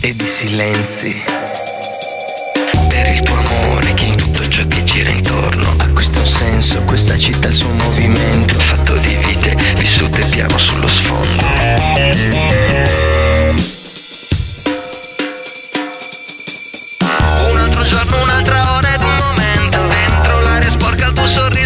ed 0.00 0.20
i 0.20 0.26
silenzi 0.26 1.69
ciò 4.60 4.66
che 4.68 4.84
gira 4.84 5.10
intorno. 5.10 5.74
Acquista 5.78 6.20
un 6.20 6.26
senso, 6.26 6.82
questa 6.82 7.16
città 7.16 7.48
il 7.48 7.54
suo 7.54 7.70
movimento. 7.70 8.58
Fatto 8.58 8.96
di 8.96 9.16
vite 9.16 9.56
vissute 9.76 10.26
piano 10.28 10.58
sullo 10.58 10.86
sfondo. 10.86 11.44
Un 17.50 17.56
altro 17.56 17.82
giorno, 17.84 18.22
un'altra 18.22 18.76
ora 18.76 18.94
ed 18.94 19.02
un 19.02 19.16
momento. 19.16 19.86
Dentro 19.86 20.40
l'aria 20.40 20.70
sporca 20.70 21.06
il 21.06 21.12
tuo 21.12 21.26
sorriso 21.26 21.59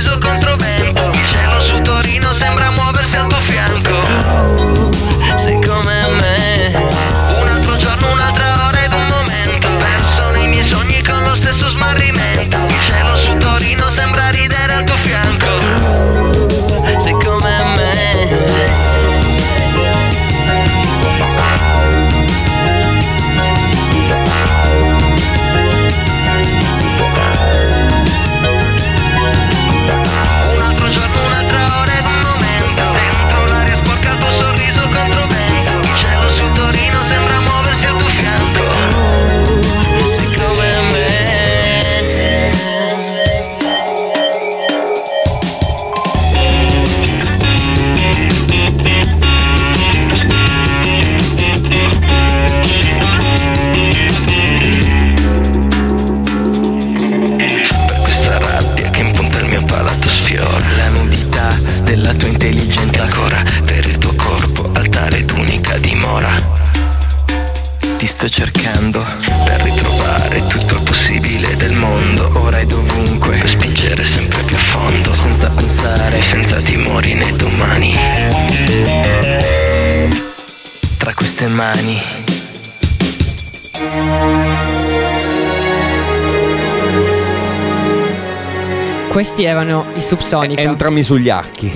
Subsonica. 90.14 90.62
Entrami 90.62 91.02
sugli 91.02 91.28
archi. 91.28 91.72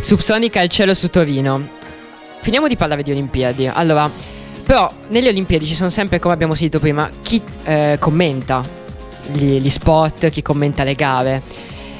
Subsonica 0.00 0.60
al 0.60 0.68
cielo 0.68 0.92
su 0.92 1.08
Torino. 1.08 1.66
Finiamo 2.42 2.68
di 2.68 2.76
parlare 2.76 3.02
di 3.02 3.10
Olimpiadi. 3.10 3.66
Allora, 3.66 4.10
però 4.62 4.92
nelle 5.08 5.30
Olimpiadi 5.30 5.64
ci 5.64 5.74
sono 5.74 5.88
sempre, 5.88 6.18
come 6.18 6.34
abbiamo 6.34 6.52
sentito 6.52 6.80
prima, 6.80 7.08
chi 7.22 7.40
eh, 7.64 7.96
commenta 7.98 8.62
gli, 9.32 9.58
gli 9.58 9.70
sport, 9.70 10.28
chi 10.28 10.42
commenta 10.42 10.84
le 10.84 10.94
gare. 10.94 11.42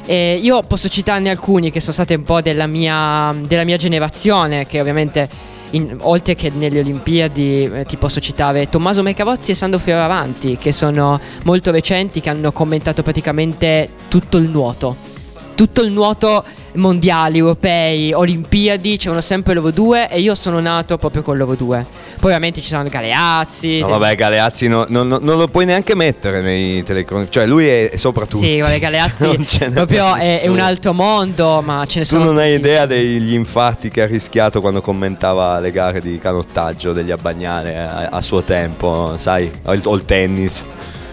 E 0.05 0.35
io 0.35 0.61
posso 0.63 0.89
citarne 0.89 1.31
alcuni 1.31 1.71
che 1.71 1.81
sono 1.81 1.95
state 1.95 2.15
un 2.15 2.23
po' 2.23 2.43
della 2.43 2.67
mia, 2.67 3.35
della 3.47 3.65
mia 3.65 3.79
generazione, 3.79 4.67
che 4.67 4.79
ovviamente 4.79 5.27
in- 5.71 5.97
oltre 6.03 6.35
che 6.35 6.53
nelle 6.55 6.81
Olimpiadi 6.81 7.65
eh, 7.65 7.85
ti 7.87 7.97
posso 7.97 8.21
citare 8.21 8.69
Tommaso 8.69 9.03
Mecavozzi 9.03 9.53
e 9.53 9.55
Sandro 9.55 9.79
Fioravanti, 9.79 10.59
che 10.59 10.71
sono 10.71 11.19
molto 11.45 11.71
recenti, 11.71 12.21
che 12.21 12.29
hanno 12.29 12.53
commentato 12.53 13.03
praticamente 13.03 13.89
tutto 14.09 14.37
il 14.37 14.51
nuoto. 14.51 15.15
Tutto 15.57 15.81
il 15.81 15.91
nuoto 15.91 16.45
mondiali, 16.75 17.39
europei, 17.39 18.13
olimpiadi, 18.13 18.99
c'erano 18.99 19.23
sempre 19.23 19.55
loro 19.55 19.71
due 19.71 20.07
e 20.11 20.21
io 20.21 20.35
sono 20.35 20.61
nato 20.61 20.99
proprio 20.99 21.23
con 21.23 21.39
loro 21.39 21.55
due. 21.55 21.83
Poi 22.17 22.27
ovviamente 22.27 22.61
ci 22.61 22.69
sono 22.69 22.87
Galeazzi. 22.87 23.79
No, 23.79 23.89
vabbè, 23.89 24.15
Galeazzi 24.17 24.69
no- 24.69 24.85
no- 24.87 25.03
no- 25.03 25.19
non 25.19 25.39
lo 25.39 25.49
puoi 25.49 25.65
neanche 25.65 25.95
mettere 25.95 26.43
nei 26.43 26.83
telecronici. 26.83 27.31
Cioè, 27.31 27.47
lui 27.47 27.67
è, 27.67 27.89
è 27.89 27.97
sopra 27.97 28.27
tutto. 28.27 28.45
Sì, 28.45 28.59
guarda, 28.59 28.77
Galeazzi 28.77 29.47
proprio 29.73 30.15
è, 30.15 30.43
è 30.43 30.49
un 30.49 30.61
altro 30.61 30.93
mondo, 30.93 31.63
ma 31.63 31.87
ce 31.87 32.01
ne 32.01 32.05
Tu 32.05 32.11
sono 32.11 32.25
non 32.25 32.37
hai 32.37 32.53
idea 32.53 32.85
degli 32.85 33.33
infarti 33.33 33.89
che 33.89 34.03
ha 34.03 34.07
rischiato 34.07 34.61
quando 34.61 34.83
commentava 34.83 35.59
le 35.59 35.71
gare 35.71 36.03
di 36.03 36.19
canottaggio 36.19 36.93
degli 36.93 37.11
Abbagnale 37.11 37.79
a, 37.79 38.09
a 38.11 38.21
suo 38.21 38.43
tempo, 38.43 39.15
sai? 39.17 39.51
O 39.65 39.73
il, 39.73 39.81
o 39.85 39.95
il 39.95 40.05
tennis. 40.05 40.65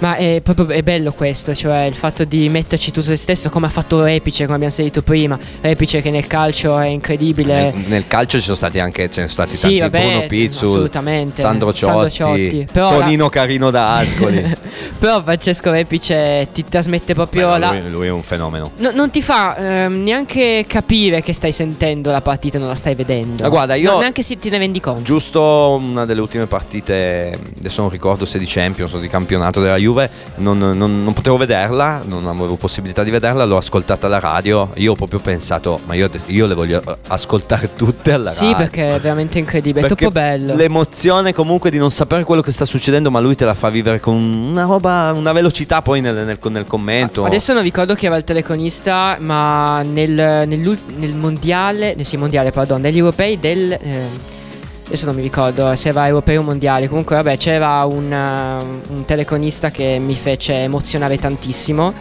Ma 0.03 0.15
è 0.17 0.41
proprio 0.43 0.67
è 0.67 0.83
bello 0.83 1.13
questo, 1.13 1.55
cioè 1.55 1.83
il 1.83 1.93
fatto 1.93 2.25
di 2.25 2.49
metterci 2.49 2.91
tutto 2.91 3.05
se 3.05 3.15
stesso, 3.15 3.49
come 3.49 3.67
ha 3.67 3.69
fatto 3.69 4.03
Repice, 4.03 4.43
come 4.43 4.55
abbiamo 4.55 4.73
sentito 4.73 5.01
prima. 5.01 5.39
Repice 5.61 6.01
che 6.01 6.09
nel 6.09 6.27
calcio 6.27 6.77
è 6.77 6.87
incredibile. 6.87 7.71
Nel, 7.73 7.83
nel 7.87 8.07
calcio 8.07 8.37
ci 8.37 8.43
sono 8.43 8.57
stati 8.57 8.79
anche 8.79 9.09
ce 9.09 9.21
ne 9.21 9.27
sono 9.29 9.47
stati 9.47 9.55
Sì, 9.55 9.77
tanti 9.77 9.79
vabbè, 9.79 10.27
Bruno 10.27 10.45
assolutamente. 10.51 11.39
Sandro 11.41 11.73
Sandro 11.73 12.09
Ciotti, 12.09 12.49
Ciotti. 12.49 12.67
Però 12.69 12.91
la- 12.91 12.97
Tonino 12.97 13.29
Carino 13.29 13.71
da 13.71 13.95
Ascoli. 13.95 14.55
Però 14.99 15.23
Francesco 15.23 15.71
Repice 15.71 16.49
ti 16.51 16.65
trasmette 16.67 17.13
proprio 17.13 17.53
Beh, 17.53 17.59
la. 17.59 17.71
lui, 17.71 17.89
lui 17.89 18.07
è 18.07 18.11
un 18.11 18.23
fenomeno. 18.23 18.71
No- 18.79 18.91
non 18.93 19.09
ti 19.09 19.21
fa 19.21 19.55
ehm, 19.85 20.03
neanche 20.03 20.65
capire 20.67 21.21
che 21.23 21.31
stai 21.31 21.53
sentendo 21.53 22.11
la 22.11 22.19
partita, 22.19 22.57
non 22.59 22.67
la 22.67 22.75
stai 22.75 22.95
vedendo. 22.95 23.41
Ma 23.43 23.47
guarda, 23.49 23.75
io- 23.75 23.93
No, 23.93 23.99
neanche 23.99 24.21
se 24.21 24.37
te 24.37 24.49
ne 24.49 24.57
rendi 24.57 24.81
conto. 24.81 25.03
Giusto 25.03 25.79
una 25.81 26.03
delle 26.03 26.19
ultime 26.19 26.45
partite, 26.45 27.39
adesso 27.57 27.79
non 27.79 27.89
ricordo 27.89 28.25
se 28.25 28.37
di 28.37 28.45
Champions 28.45 28.91
o 28.91 28.99
di 28.99 29.07
campionato 29.07 29.61
della 29.61 29.77
Juve, 29.77 29.91
non, 30.35 30.57
non- 30.57 31.03
non 31.03 31.13
potevo 31.13 31.37
vederla, 31.37 32.01
non 32.05 32.25
avevo 32.27 32.55
possibilità 32.55 33.03
di 33.03 33.11
vederla, 33.11 33.45
l'ho 33.45 33.57
ascoltata 33.57 34.07
alla 34.07 34.19
radio. 34.19 34.69
Io 34.75 34.91
ho 34.91 34.95
proprio 34.95 35.19
pensato, 35.19 35.79
ma 35.85 35.93
io, 35.93 36.09
io 36.27 36.45
le 36.45 36.53
voglio 36.53 36.81
eh, 36.81 36.95
ascoltare 37.07 37.71
tutte 37.73 38.11
alla 38.13 38.31
Sì, 38.31 38.45
radio. 38.45 38.57
perché 38.57 38.95
è 38.95 38.99
veramente 38.99 39.39
incredibile, 39.39 39.85
è 39.85 39.87
troppo 39.89 40.11
bello. 40.11 40.55
L'emozione 40.55 41.33
comunque 41.33 41.69
di 41.69 41.77
non 41.77 41.91
sapere 41.91 42.23
quello 42.23 42.41
che 42.41 42.51
sta 42.51 42.65
succedendo, 42.65 43.09
ma 43.11 43.19
lui 43.19 43.35
te 43.35 43.45
la 43.45 43.53
fa 43.53 43.69
vivere 43.69 43.99
con 43.99 44.15
una 44.15 44.63
roba, 44.63 45.11
una 45.15 45.31
velocità 45.31 45.81
poi 45.81 46.01
nel, 46.01 46.15
nel- 46.25 46.39
nel 46.49 46.65
commento. 46.65 47.23
Adesso 47.25 47.53
non 47.53 47.61
ricordo 47.63 47.95
chi 47.95 48.05
era 48.05 48.15
il 48.17 48.23
telecronista, 48.23 49.17
ma 49.19 49.81
nel, 49.83 50.11
nel 50.47 51.13
mondiale, 51.15 51.95
sì, 52.03 52.17
mondiale, 52.17 52.51
pardon, 52.51 52.81
negli 52.81 52.97
europei 52.97 53.39
del. 53.39 53.71
eh, 53.73 54.41
adesso 54.85 55.05
non 55.05 55.15
mi 55.15 55.21
ricordo 55.21 55.75
se 55.75 55.89
era 55.89 56.07
europeo 56.07 56.41
o 56.41 56.43
mondiale. 56.43 56.87
Comunque, 56.87 57.15
vabbè, 57.15 57.37
c'era 57.37 57.83
un, 57.85 58.11
uh, 58.11 58.93
un 58.93 59.05
telecronista 59.05 59.71
che 59.71 59.97
mi 59.99 60.15
fece 60.15 60.53
emozionare 60.63 61.17
tantissimo. 61.17 61.93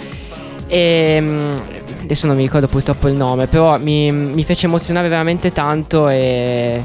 E 0.67 1.19
mm, 1.21 1.53
adesso 2.03 2.27
non 2.27 2.37
mi 2.37 2.43
ricordo 2.43 2.67
purtroppo 2.67 3.09
il 3.09 3.15
nome, 3.15 3.47
però 3.47 3.79
mi, 3.79 4.11
mi 4.11 4.45
fece 4.45 4.67
emozionare 4.67 5.09
veramente 5.09 5.53
tanto 5.53 6.09
e. 6.09 6.85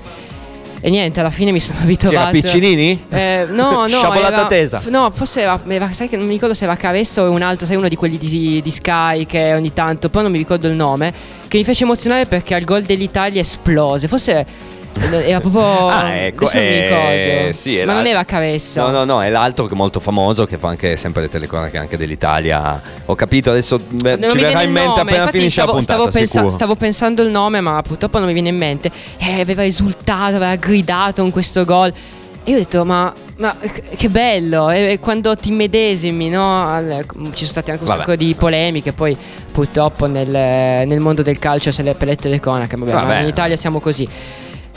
E 0.80 0.92
niente, 0.92 1.20
alla 1.22 1.32
fine 1.32 1.52
mi 1.52 1.60
sono 1.60 1.80
ritrovato. 1.86 2.30
Piccinini? 2.32 3.06
Eh, 3.10 3.48
no, 3.50 3.88
no. 3.88 3.88
Sciabolata 3.88 4.28
era- 4.36 4.46
tesa. 4.46 4.80
f- 4.80 4.90
No, 4.90 5.10
forse 5.14 5.42
era, 5.42 5.60
era- 5.68 5.92
Sai 5.92 6.08
che 6.08 6.18
non 6.18 6.28
mi 6.28 6.34
ricordo 6.34 6.54
se 6.54 6.66
era 6.66 6.76
Caresso 6.76 7.24
o 7.24 7.32
un 7.32 7.42
altro, 7.42 7.66
sai, 7.66 7.76
uno 7.78 7.88
di 7.88 7.96
quelli 7.96 8.18
di, 8.20 8.62
di 8.62 8.72
Sky 8.72 9.26
che 9.26 9.54
ogni 9.56 9.74
tanto. 9.74 10.10
Poi 10.10 10.22
non 10.22 10.32
mi 10.32 10.38
ricordo 10.38 10.68
il 10.68 10.76
nome. 10.76 11.12
Che 11.48 11.58
mi 11.58 11.64
fece 11.64 11.84
emozionare 11.84 12.26
perché 12.28 12.54
al 12.54 12.64
gol 12.64 12.84
dell'Italia 12.84 13.42
esplose. 13.42 14.08
Forse. 14.08 14.46
Era 15.00 15.40
proprio. 15.40 15.88
Ah, 15.88 16.14
ecco, 16.16 16.50
eh, 16.52 17.38
ricordo. 17.38 17.54
sì, 17.54 17.84
Ma 17.86 17.94
non 17.94 18.08
era 18.08 18.24
Caresso. 18.26 18.82
No, 18.82 18.90
no, 18.90 19.04
no, 19.04 19.22
è 19.22 19.30
l'altro 19.30 19.66
che 19.66 19.74
è 19.74 19.78
molto 19.78 20.00
famoso, 20.00 20.46
che 20.46 20.58
fa 20.58 20.70
anche 20.70 20.98
sempre 20.98 21.22
le 21.24 21.30
telecronache 21.30 21.78
anche 21.78 21.98
dell'Italia. 21.98 22.82
Ho 23.06 23.14
capito, 23.16 23.52
adesso 23.52 23.78
beh, 23.80 24.18
ci 24.30 24.38
verrà 24.40 24.64
in 24.64 24.72
mente 24.72 24.88
nome, 24.90 25.02
appena 25.02 25.18
infatti 25.18 25.38
finisce 25.38 25.62
stavo, 25.62 25.72
la 25.74 25.78
puntata, 25.78 26.00
stavo, 26.00 26.12
pensa- 26.12 26.50
stavo 26.50 26.76
pensando 26.76 27.22
il 27.22 27.30
nome, 27.30 27.62
ma 27.62 27.82
purtroppo 27.84 28.18
non 28.18 28.28
mi 28.28 28.34
viene 28.34 28.50
in 28.50 28.58
mente. 28.58 28.90
E 29.18 29.40
aveva 29.40 29.64
esultato, 29.64 30.36
aveva 30.36 30.56
gridato 30.56 31.22
con 31.22 31.32
questo 31.32 31.64
gol. 31.64 31.94
E 32.44 32.50
io 32.52 32.56
ho 32.56 32.60
detto, 32.60 32.84
ma, 32.86 33.14
ma 33.38 33.56
che 33.98 34.10
bello! 34.10 34.70
E 34.72 34.94
e 34.94 35.00
quando 35.00 35.36
ti 35.36 35.52
medesimi, 35.52 36.30
no? 36.30 36.82
Ci 37.34 37.46
sono 37.46 37.50
state 37.50 37.72
anche 37.72 37.84
un 37.84 37.90
Vabbè. 37.90 38.00
sacco 38.00 38.16
di 38.16 38.34
polemiche. 38.34 38.94
Poi, 38.94 39.16
purtroppo, 39.52 40.08
nel, 40.08 40.28
nel 40.28 41.00
mondo 41.00 41.22
del 41.22 41.38
calcio 41.38 41.72
se 41.72 41.84
le 41.84 41.94
per 41.94 42.08
le 42.08 42.16
telecronache. 42.16 42.78
Vabbè, 42.78 42.94
ma 42.94 43.02
Vabbè. 43.02 43.20
in 43.20 43.28
Italia 43.28 43.56
siamo 43.58 43.80
così. 43.80 44.08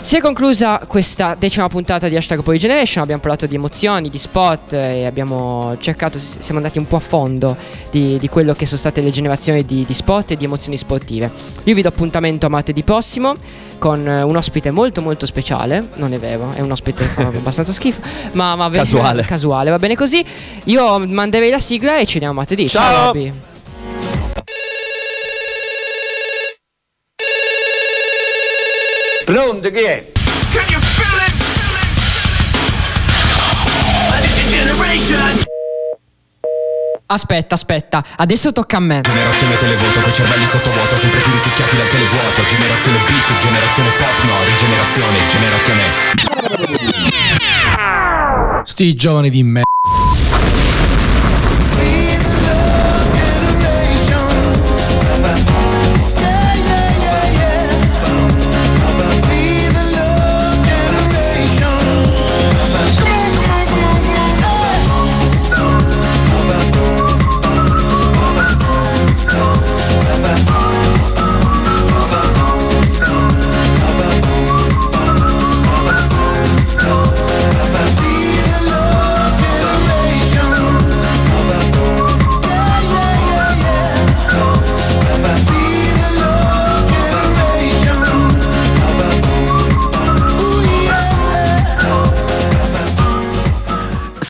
Si 0.03 0.17
è 0.17 0.21
conclusa 0.21 0.81
questa 0.87 1.37
decima 1.39 1.69
puntata 1.69 2.09
di 2.09 2.17
Hashtag 2.17 2.43
Poi 2.43 2.57
Generation, 2.57 3.03
abbiamo 3.03 3.21
parlato 3.21 3.47
di 3.47 3.55
emozioni, 3.55 4.09
di 4.09 4.17
sport 4.17 4.73
e 4.73 5.05
abbiamo 5.05 5.77
cercato, 5.79 6.19
siamo 6.19 6.57
andati 6.57 6.79
un 6.79 6.87
po' 6.87 6.97
a 6.97 7.01
fondo 7.01 7.55
di, 7.91 8.17
di 8.19 8.29
quello 8.29 8.55
che 8.55 8.65
sono 8.65 8.79
state 8.79 9.03
le 9.03 9.11
generazioni 9.11 9.63
di, 9.65 9.85
di 9.85 9.93
sport 9.93 10.31
e 10.31 10.37
di 10.37 10.45
emozioni 10.45 10.79
sportive. 10.79 11.31
Io 11.65 11.75
vi 11.75 11.83
do 11.83 11.89
appuntamento 11.89 12.47
a 12.47 12.49
martedì 12.49 12.83
prossimo 12.83 13.35
con 13.77 14.07
eh, 14.09 14.23
un 14.23 14.37
ospite 14.37 14.71
molto 14.71 15.03
molto 15.03 15.27
speciale, 15.27 15.91
non 15.97 16.15
è 16.15 16.19
vero, 16.19 16.51
è 16.55 16.61
un 16.61 16.71
ospite 16.71 17.03
che 17.05 17.11
fa 17.11 17.27
abbastanza 17.27 17.73
schifo, 17.73 18.01
ma, 18.33 18.57
ma 18.57 18.69
va- 18.69 18.79
Casuale. 18.79 19.23
casuale, 19.29 19.71
va 19.71 19.79
bene 19.79 19.97
così. 19.97 20.25
Io 20.65 20.99
manderei 21.07 21.51
la 21.51 21.61
sigla 21.61 21.99
e 21.99 22.07
ci 22.07 22.15
vediamo 22.15 22.35
martedì. 22.35 22.69
Ciao, 22.69 23.13
Ciao. 23.13 23.49
Pronto, 29.25 29.71
chi 29.71 29.81
è? 29.81 30.13
Aspetta, 37.07 37.55
aspetta, 37.55 38.05
adesso 38.17 38.53
tocca 38.53 38.77
a 38.77 38.81
me. 38.81 39.01
Generazione 39.01 39.57
televoto 39.57 40.01
con 40.01 40.13
cervelli 40.13 40.45
sottovuoto 40.45 40.97
sempre 40.97 41.19
più 41.21 41.33
risucchiati 41.33 41.77
dal 41.77 41.89
televuoto 41.89 42.45
Generazione 42.45 42.99
beat, 42.99 43.39
generazione 43.41 43.91
pop, 43.91 44.23
no, 44.23 44.45
rigenerazione, 44.45 45.19
generazione 45.29 45.83
Sti 48.65 48.95
giovani 48.95 49.31
di 49.31 49.43
me. 49.43 49.63